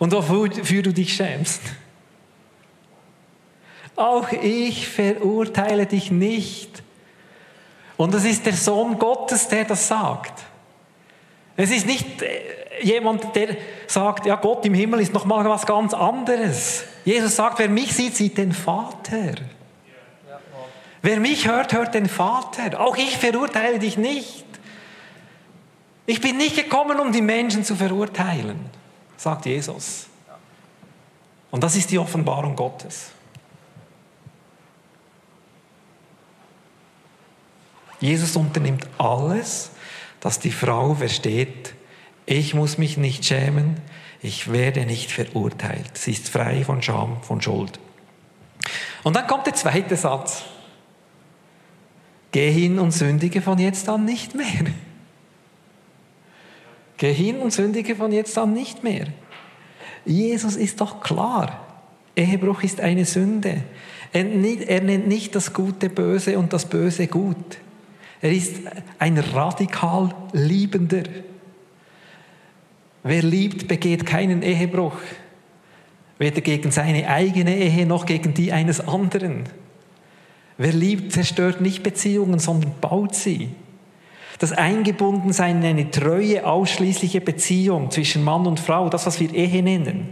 Und 0.00 0.10
wofür 0.10 0.82
du 0.82 0.92
dich 0.92 1.14
schämst. 1.14 1.60
Auch 3.94 4.32
ich 4.32 4.88
verurteile 4.88 5.86
dich 5.86 6.10
nicht. 6.10 6.82
Und 7.96 8.12
das 8.12 8.24
ist 8.24 8.44
der 8.44 8.54
Sohn 8.54 8.98
Gottes, 8.98 9.46
der 9.46 9.66
das 9.66 9.86
sagt. 9.86 10.42
Es 11.56 11.70
ist 11.70 11.86
nicht 11.86 12.20
äh, 12.20 12.82
jemand, 12.82 13.36
der 13.36 13.56
sagt, 13.86 14.26
ja, 14.26 14.34
Gott 14.34 14.66
im 14.66 14.74
Himmel 14.74 14.98
ist 14.98 15.14
noch 15.14 15.24
mal 15.24 15.48
was 15.48 15.66
ganz 15.66 15.94
anderes. 15.94 16.82
Jesus 17.04 17.36
sagt, 17.36 17.60
wer 17.60 17.68
mich 17.68 17.94
sieht, 17.94 18.16
sieht 18.16 18.38
den 18.38 18.50
Vater. 18.50 19.34
Wer 21.04 21.20
mich 21.20 21.46
hört, 21.46 21.74
hört 21.74 21.92
den 21.92 22.08
Vater. 22.08 22.80
Auch 22.80 22.96
ich 22.96 23.18
verurteile 23.18 23.78
dich 23.78 23.98
nicht. 23.98 24.46
Ich 26.06 26.22
bin 26.22 26.38
nicht 26.38 26.56
gekommen, 26.56 26.98
um 26.98 27.12
die 27.12 27.20
Menschen 27.20 27.62
zu 27.62 27.76
verurteilen, 27.76 28.58
sagt 29.18 29.44
Jesus. 29.44 30.06
Und 31.50 31.62
das 31.62 31.76
ist 31.76 31.90
die 31.90 31.98
Offenbarung 31.98 32.56
Gottes. 32.56 33.10
Jesus 38.00 38.34
unternimmt 38.34 38.88
alles, 38.96 39.72
dass 40.20 40.38
die 40.38 40.52
Frau 40.52 40.94
versteht, 40.94 41.74
ich 42.24 42.54
muss 42.54 42.78
mich 42.78 42.96
nicht 42.96 43.26
schämen, 43.26 43.76
ich 44.22 44.50
werde 44.50 44.86
nicht 44.86 45.12
verurteilt. 45.12 45.98
Sie 45.98 46.12
ist 46.12 46.30
frei 46.30 46.64
von 46.64 46.80
Scham, 46.80 47.22
von 47.22 47.42
Schuld. 47.42 47.78
Und 49.02 49.16
dann 49.16 49.26
kommt 49.26 49.44
der 49.44 49.54
zweite 49.54 49.96
Satz. 49.96 50.44
Geh 52.34 52.50
hin 52.50 52.80
und 52.80 52.90
sündige 52.90 53.40
von 53.40 53.60
jetzt 53.60 53.88
an 53.88 54.04
nicht 54.04 54.34
mehr. 54.34 54.64
Geh 56.96 57.12
hin 57.12 57.38
und 57.38 57.52
sündige 57.52 57.94
von 57.94 58.10
jetzt 58.10 58.36
an 58.36 58.52
nicht 58.52 58.82
mehr. 58.82 59.06
Jesus 60.04 60.56
ist 60.56 60.80
doch 60.80 61.00
klar. 61.00 61.64
Ehebruch 62.16 62.64
ist 62.64 62.80
eine 62.80 63.04
Sünde. 63.04 63.62
Er, 64.12 64.24
nennt 64.24 65.06
nicht 65.06 65.36
das 65.36 65.52
Gute 65.52 65.88
böse 65.88 66.36
und 66.36 66.52
das 66.52 66.64
Böse 66.64 67.06
gut. 67.06 67.58
Er 68.20 68.32
ist 68.32 68.56
ein 68.98 69.16
radikal 69.16 70.12
Liebender. 70.32 71.04
Wer 73.04 73.22
liebt, 73.22 73.68
begeht 73.68 74.06
keinen 74.06 74.42
Ehebruch. 74.42 74.96
Weder 76.18 76.40
gegen 76.40 76.72
seine 76.72 77.08
eigene 77.08 77.56
Ehe 77.56 77.86
noch 77.86 78.06
gegen 78.06 78.34
die 78.34 78.50
eines 78.50 78.80
anderen. 78.80 79.44
Wer 80.56 80.72
liebt, 80.72 81.12
zerstört 81.12 81.60
nicht 81.60 81.82
Beziehungen, 81.82 82.38
sondern 82.38 82.74
baut 82.80 83.14
sie. 83.14 83.50
Das 84.38 84.52
Eingebundensein 84.52 85.62
in 85.62 85.68
eine 85.68 85.90
treue, 85.90 86.46
ausschließliche 86.46 87.20
Beziehung 87.20 87.90
zwischen 87.90 88.22
Mann 88.22 88.46
und 88.46 88.60
Frau, 88.60 88.88
das, 88.88 89.06
was 89.06 89.20
wir 89.20 89.32
Ehe 89.32 89.62
nennen. 89.62 90.10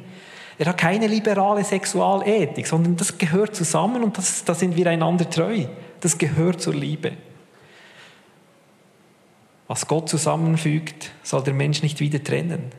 Er 0.59 0.67
hat 0.67 0.79
keine 0.79 1.07
liberale 1.07 1.65
Sexualethik, 1.65 2.67
sondern 2.67 2.97
das 2.97 3.19
gehört 3.19 3.57
zusammen 3.57 4.03
und 4.05 4.19
das, 4.19 4.45
da 4.45 4.55
sind 4.55 4.77
wir 4.77 4.87
einander 4.87 5.29
treu. 5.29 5.67
Das 6.01 6.19
gehört 6.19 6.61
zur 6.61 6.75
Liebe. 6.75 7.13
Was 9.67 9.87
Gott 9.87 10.09
zusammenfügt, 10.09 11.13
soll 11.23 11.43
der 11.43 11.55
Mensch 11.55 11.83
nicht 11.83 12.01
wieder 12.01 12.23
trennen. 12.23 12.71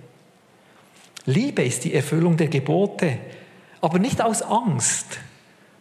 Liebe 1.25 1.63
ist 1.63 1.85
die 1.85 1.93
Erfüllung 1.93 2.37
der 2.37 2.47
Gebote, 2.47 3.17
aber 3.81 3.99
nicht 3.99 4.21
aus 4.21 4.41
Angst, 4.41 5.19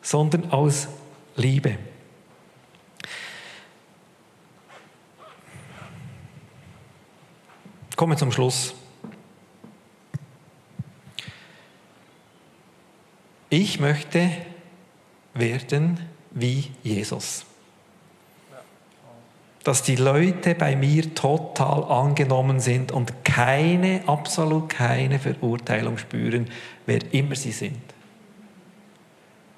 sondern 0.01 0.51
aus 0.51 0.89
Liebe. 1.37 1.79
komme 8.03 8.17
zum 8.17 8.33
Schluss. 8.33 8.75
Ich 13.49 13.79
möchte 13.79 14.29
werden 15.35 16.01
wie 16.33 16.73
Jesus. 16.83 17.45
Dass 19.63 19.85
die 19.85 19.95
Leute 19.95 20.57
bei 20.57 20.75
mir 20.75 21.15
total 21.15 21.85
angenommen 21.85 22.59
sind 22.59 22.91
und 22.91 23.25
keine, 23.25 24.03
absolut 24.09 24.69
keine 24.69 25.21
Verurteilung 25.21 25.97
spüren, 25.97 26.51
wer 26.87 27.15
immer 27.15 27.37
sie 27.37 27.53
sind. 27.53 27.92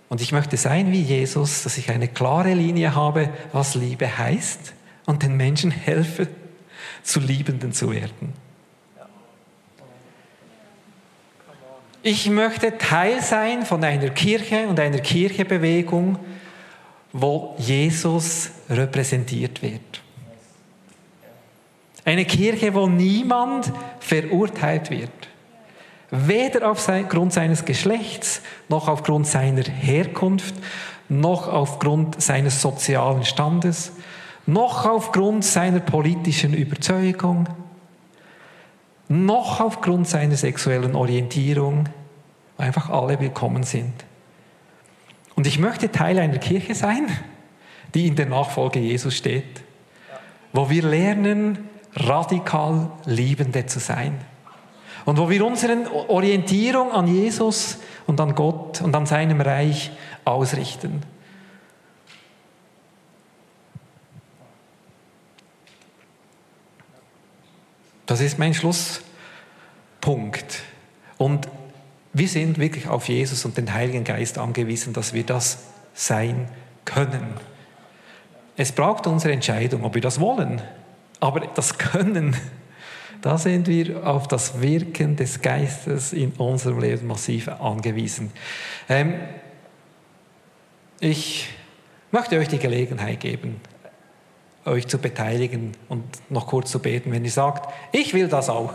Und 0.09 0.21
ich 0.21 0.33
möchte 0.33 0.57
sein 0.57 0.93
wie 0.93 1.01
Jesus, 1.01 1.63
dass 1.63 1.79
ich 1.79 1.91
eine 1.91 2.09
klare 2.09 2.55
Linie 2.55 2.95
habe, 2.95 3.31
was 3.53 3.75
Liebe 3.75 4.19
heißt 4.19 4.75
und 5.07 5.23
den 5.23 5.37
Menschen 5.37 5.71
helfe, 5.71 6.29
zu 7.03 7.21
Liebenden 7.21 7.73
zu 7.73 7.91
werden. 7.91 8.33
Ich 12.03 12.29
möchte 12.29 12.77
Teil 12.77 13.23
sein 13.23 13.65
von 13.65 13.83
einer 13.83 14.11
Kirche 14.11 14.69
und 14.69 14.79
einer 14.79 14.99
Kirchebewegung, 14.99 16.19
wo 17.13 17.55
Jesus 17.59 18.51
repräsentiert 18.69 19.63
wird. 19.63 20.03
Eine 22.05 22.27
Kirche, 22.27 22.75
wo 22.75 22.87
niemand 22.87 23.73
verurteilt 24.01 24.91
wird. 24.91 25.11
Weder 26.17 26.71
aufgrund 26.71 27.33
seines 27.33 27.65
Geschlechts, 27.65 28.41
noch 28.69 28.87
aufgrund 28.87 29.27
seiner 29.27 29.65
Herkunft, 29.65 30.55
noch 31.09 31.49
aufgrund 31.49 32.23
seines 32.23 32.63
sozialen 32.63 33.25
Standes, 33.25 33.93
noch 34.47 34.87
aufgrund 34.87 35.45
seiner 35.45 35.81
politischen 35.81 36.55
Überzeugung, 36.55 37.49
noch 39.09 39.61
aufgrund 39.61 40.07
seiner 40.07 40.37
sexuellen 40.37 40.95
Orientierung, 40.95 41.89
einfach 42.59 42.91
alle 42.91 43.19
willkommen 43.19 43.65
sind. 43.65 43.93
Und 45.35 45.49
ich 45.49 45.59
möchte 45.59 45.91
Teil 45.91 46.21
einer 46.21 46.39
Kirche 46.39 46.77
sein, 46.77 47.09
die 47.93 48.07
in 48.07 48.15
der 48.15 48.27
Nachfolge 48.27 48.79
Jesus 48.79 49.17
steht, 49.17 49.63
wo 50.53 50.71
wir 50.71 50.85
lernen, 50.85 51.69
radikal 51.97 52.91
Liebende 53.05 53.67
zu 53.67 53.81
sein. 53.81 54.21
Und 55.05 55.19
wo 55.19 55.29
wir 55.29 55.45
unsere 55.45 55.91
Orientierung 56.09 56.93
an 56.93 57.07
Jesus 57.07 57.79
und 58.07 58.21
an 58.21 58.35
Gott 58.35 58.81
und 58.81 58.95
an 58.95 59.07
seinem 59.07 59.41
Reich 59.41 59.91
ausrichten. 60.25 61.03
Das 68.07 68.21
ist 68.21 68.39
mein 68.39 68.55
Schlusspunkt. 68.55 69.03
Und 71.19 71.49
wir 72.13 72.29
sind 72.29 72.59
wirklich 72.59 72.89
auf 72.89 73.09
Jesus 73.09 73.45
und 73.45 73.57
den 73.57 73.73
Heiligen 73.73 74.05
Geist 74.05 74.39
angewiesen, 74.39 74.93
dass 74.93 75.13
wir 75.15 75.25
das 75.25 75.65
sein 75.95 76.49
können. 76.85 77.35
Es 78.57 78.73
braucht 78.73 79.07
unsere 79.07 79.33
Entscheidung, 79.33 79.85
ob 79.85 79.95
wir 79.95 80.03
das 80.03 80.21
wollen. 80.21 80.63
Aber 81.21 81.41
das 81.41 81.79
Können 81.79 82.37
da 83.25 83.39
sind 83.39 83.69
wir 83.69 84.07
auf 84.07 84.29
das 84.29 84.61
Wirken 84.61 85.17
des 85.17 85.41
Geistes 85.41 86.13
in 86.13 86.33
unserem 86.33 86.79
Leben 86.79 87.07
massiv 87.07 87.49
angewiesen. 87.49 88.31
Ähm, 88.87 89.15
ich 91.01 91.49
möchte 92.11 92.39
euch 92.39 92.49
die 92.49 92.59
Gelegenheit 92.59 93.21
geben, 93.21 93.63
euch 94.67 94.89
zu 94.89 94.99
beteiligen 94.99 95.73
und 95.89 96.05
noch 96.29 96.49
kurz 96.49 96.71
zu 96.71 96.81
beten, 96.81 97.13
wenn 97.13 97.25
ihr 97.25 97.31
sagt, 97.31 97.73
ich 97.93 98.13
will 98.13 98.29
das 98.29 98.51
auch. 98.51 98.75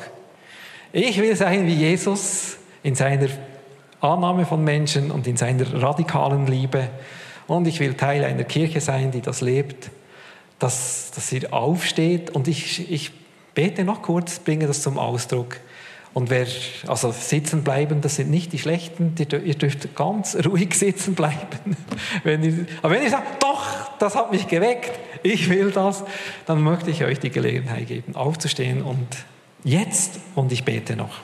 Ich 0.94 1.22
will 1.22 1.36
sein 1.36 1.68
wie 1.68 1.76
Jesus 1.76 2.58
in 2.82 2.96
seiner 2.96 3.30
Annahme 4.02 4.48
von 4.48 4.64
Menschen 4.64 5.12
und 5.12 5.28
in 5.28 5.38
seiner 5.38 5.80
radikalen 5.80 6.48
Liebe. 6.48 6.90
Und 7.46 7.68
ich 7.68 7.80
will 7.80 7.94
Teil 7.94 8.24
einer 8.24 8.46
Kirche 8.46 8.82
sein, 8.82 9.12
die 9.12 9.22
das 9.22 9.42
lebt, 9.42 9.92
dass, 10.58 11.12
dass 11.14 11.32
ihr 11.32 11.54
aufsteht. 11.54 12.32
Und 12.32 12.48
ich, 12.48 12.92
ich 12.92 13.19
bete 13.60 13.84
noch 13.84 14.02
kurz, 14.02 14.40
bringe 14.40 14.68
das 14.68 14.82
zum 14.82 14.98
Ausdruck. 14.98 15.58
Und 16.14 16.30
wer, 16.30 16.48
also 16.88 17.12
sitzen 17.12 17.62
bleiben, 17.62 18.00
das 18.00 18.16
sind 18.16 18.30
nicht 18.30 18.54
die 18.54 18.58
Schlechten, 18.58 19.14
ihr 19.20 19.56
dürft 19.56 19.94
ganz 19.98 20.38
ruhig 20.46 20.74
sitzen 20.76 21.14
bleiben. 21.14 21.76
Wenn 22.24 22.42
ihr, 22.42 22.66
aber 22.82 22.96
wenn 22.96 23.04
ihr 23.04 23.10
sagt, 23.10 23.44
doch, 23.44 23.66
das 24.00 24.16
hat 24.16 24.32
mich 24.32 24.48
geweckt, 24.48 24.98
ich 25.24 25.50
will 25.50 25.72
das, 25.72 26.06
dann 26.46 26.62
möchte 26.62 26.90
ich 26.90 27.04
euch 27.04 27.20
die 27.20 27.32
Gelegenheit 27.32 27.88
geben, 27.88 28.16
aufzustehen 28.16 28.82
und 28.82 29.08
jetzt, 29.66 30.22
und 30.36 30.54
ich 30.54 30.64
bete 30.64 30.96
noch. 30.96 31.20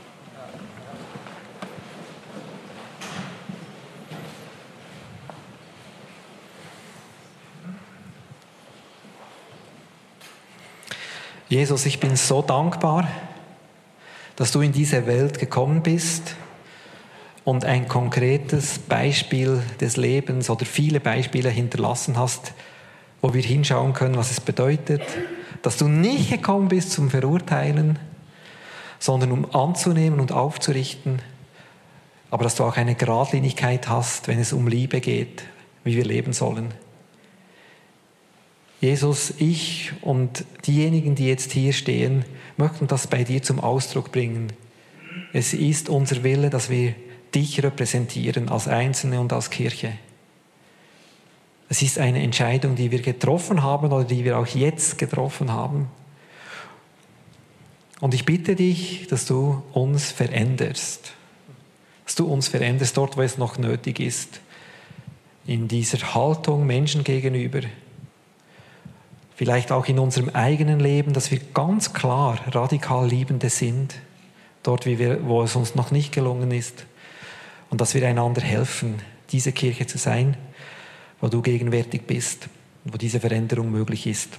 Jesus, 11.56 11.86
ich 11.86 12.02
bin 12.02 12.18
so 12.18 12.42
dankbar, 12.42 13.08
dass 14.36 14.52
du 14.52 14.60
in 14.60 14.74
diese 14.74 15.08
Welt 15.08 15.40
gekommen 15.40 15.84
bist 15.84 16.36
und 17.46 17.64
ein 17.64 17.88
konkretes 17.88 18.78
Beispiel 18.78 19.64
des 19.80 19.96
Lebens 19.96 20.50
oder 20.50 20.66
viele 20.66 21.00
Beispiele 21.00 21.50
hinterlassen 21.50 22.18
hast, 22.18 22.52
wo 23.22 23.34
wir 23.34 23.42
hinschauen 23.42 23.94
können, 23.94 24.18
was 24.18 24.32
es 24.32 24.42
bedeutet, 24.42 25.02
dass 25.62 25.78
du 25.78 25.88
nicht 25.88 26.30
gekommen 26.30 26.68
bist 26.68 26.92
zum 26.92 27.10
Verurteilen, 27.10 28.00
sondern 29.00 29.32
um 29.32 29.56
anzunehmen 29.56 30.20
und 30.20 30.34
aufzurichten, 30.34 31.22
aber 32.32 32.44
dass 32.44 32.56
du 32.56 32.66
auch 32.66 32.76
eine 32.76 32.96
Gradlinigkeit 32.96 33.88
hast, 33.88 34.28
wenn 34.28 34.40
es 34.40 34.52
um 34.52 34.68
Liebe 34.68 35.00
geht, 35.00 35.44
wie 35.86 35.96
wir 35.96 36.04
leben 36.04 36.34
sollen. 36.34 36.74
Jesus, 38.86 39.34
ich 39.40 39.94
und 40.02 40.46
diejenigen, 40.68 41.16
die 41.16 41.28
jetzt 41.28 41.52
hier 41.54 41.74
stehen, 41.74 42.24
möchten 42.56 42.86
das 42.86 43.08
bei 43.08 43.24
dir 43.24 43.42
zum 43.42 43.60
Ausdruck 43.60 44.12
bringen. 44.12 44.54
Es 45.34 45.56
ist 45.56 45.90
unser 45.90 46.24
Wille, 46.24 46.52
dass 46.52 46.70
wir 46.70 46.94
dich 47.34 47.64
repräsentieren 47.64 48.48
als 48.48 48.68
Einzelne 48.68 49.20
und 49.20 49.34
als 49.34 49.50
Kirche. 49.50 49.94
Es 51.68 51.82
ist 51.82 51.98
eine 51.98 52.22
Entscheidung, 52.22 52.76
die 52.76 52.92
wir 52.92 53.02
getroffen 53.02 53.64
haben 53.64 53.92
oder 53.92 54.04
die 54.04 54.24
wir 54.24 54.38
auch 54.38 54.46
jetzt 54.46 55.00
getroffen 55.00 55.52
haben. 55.52 55.88
Und 58.02 58.14
ich 58.14 58.24
bitte 58.24 58.56
dich, 58.56 59.08
dass 59.08 59.26
du 59.26 59.64
uns 59.74 60.12
veränderst. 60.12 61.12
Dass 62.06 62.14
du 62.14 62.28
uns 62.28 62.50
veränderst 62.50 62.96
dort, 62.98 63.18
wo 63.18 63.24
es 63.24 63.40
noch 63.40 63.58
nötig 63.58 64.00
ist. 64.00 64.42
In 65.48 65.68
dieser 65.68 66.14
Haltung 66.14 66.68
Menschen 66.68 67.04
gegenüber. 67.04 67.62
Vielleicht 69.36 69.72
auch 69.72 69.88
in 69.88 70.00
unserem 70.00 70.30
eigenen 70.30 70.80
Leben, 70.80 71.14
dass 71.14 71.32
wir 71.32 71.40
ganz 71.54 71.94
klar 71.94 72.40
radikal 72.52 73.08
Liebende 73.08 73.50
sind. 73.50 73.96
Dort, 74.64 74.86
wir, 74.86 75.26
wo 75.28 75.44
es 75.44 75.56
uns 75.56 75.76
noch 75.76 75.92
nicht 75.92 76.12
gelungen 76.14 76.52
ist. 76.52 76.86
Und 77.70 77.82
dass 77.82 77.94
wir 77.94 78.08
einander 78.08 78.42
helfen, 78.42 79.02
diese 79.32 79.52
Kirche 79.52 79.88
zu 79.88 79.98
sein 79.98 80.38
wo 81.22 81.30
du 81.30 81.42
gegenwärtig 81.42 82.04
bist 82.06 82.50
wo 82.86 82.98
diese 82.98 83.20
Veränderung 83.20 83.72
möglich 83.72 84.06
ist. 84.06 84.38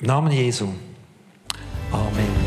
Im 0.00 0.06
Namen 0.08 0.32
Jesu. 0.32 0.66
Amen. 1.92 2.43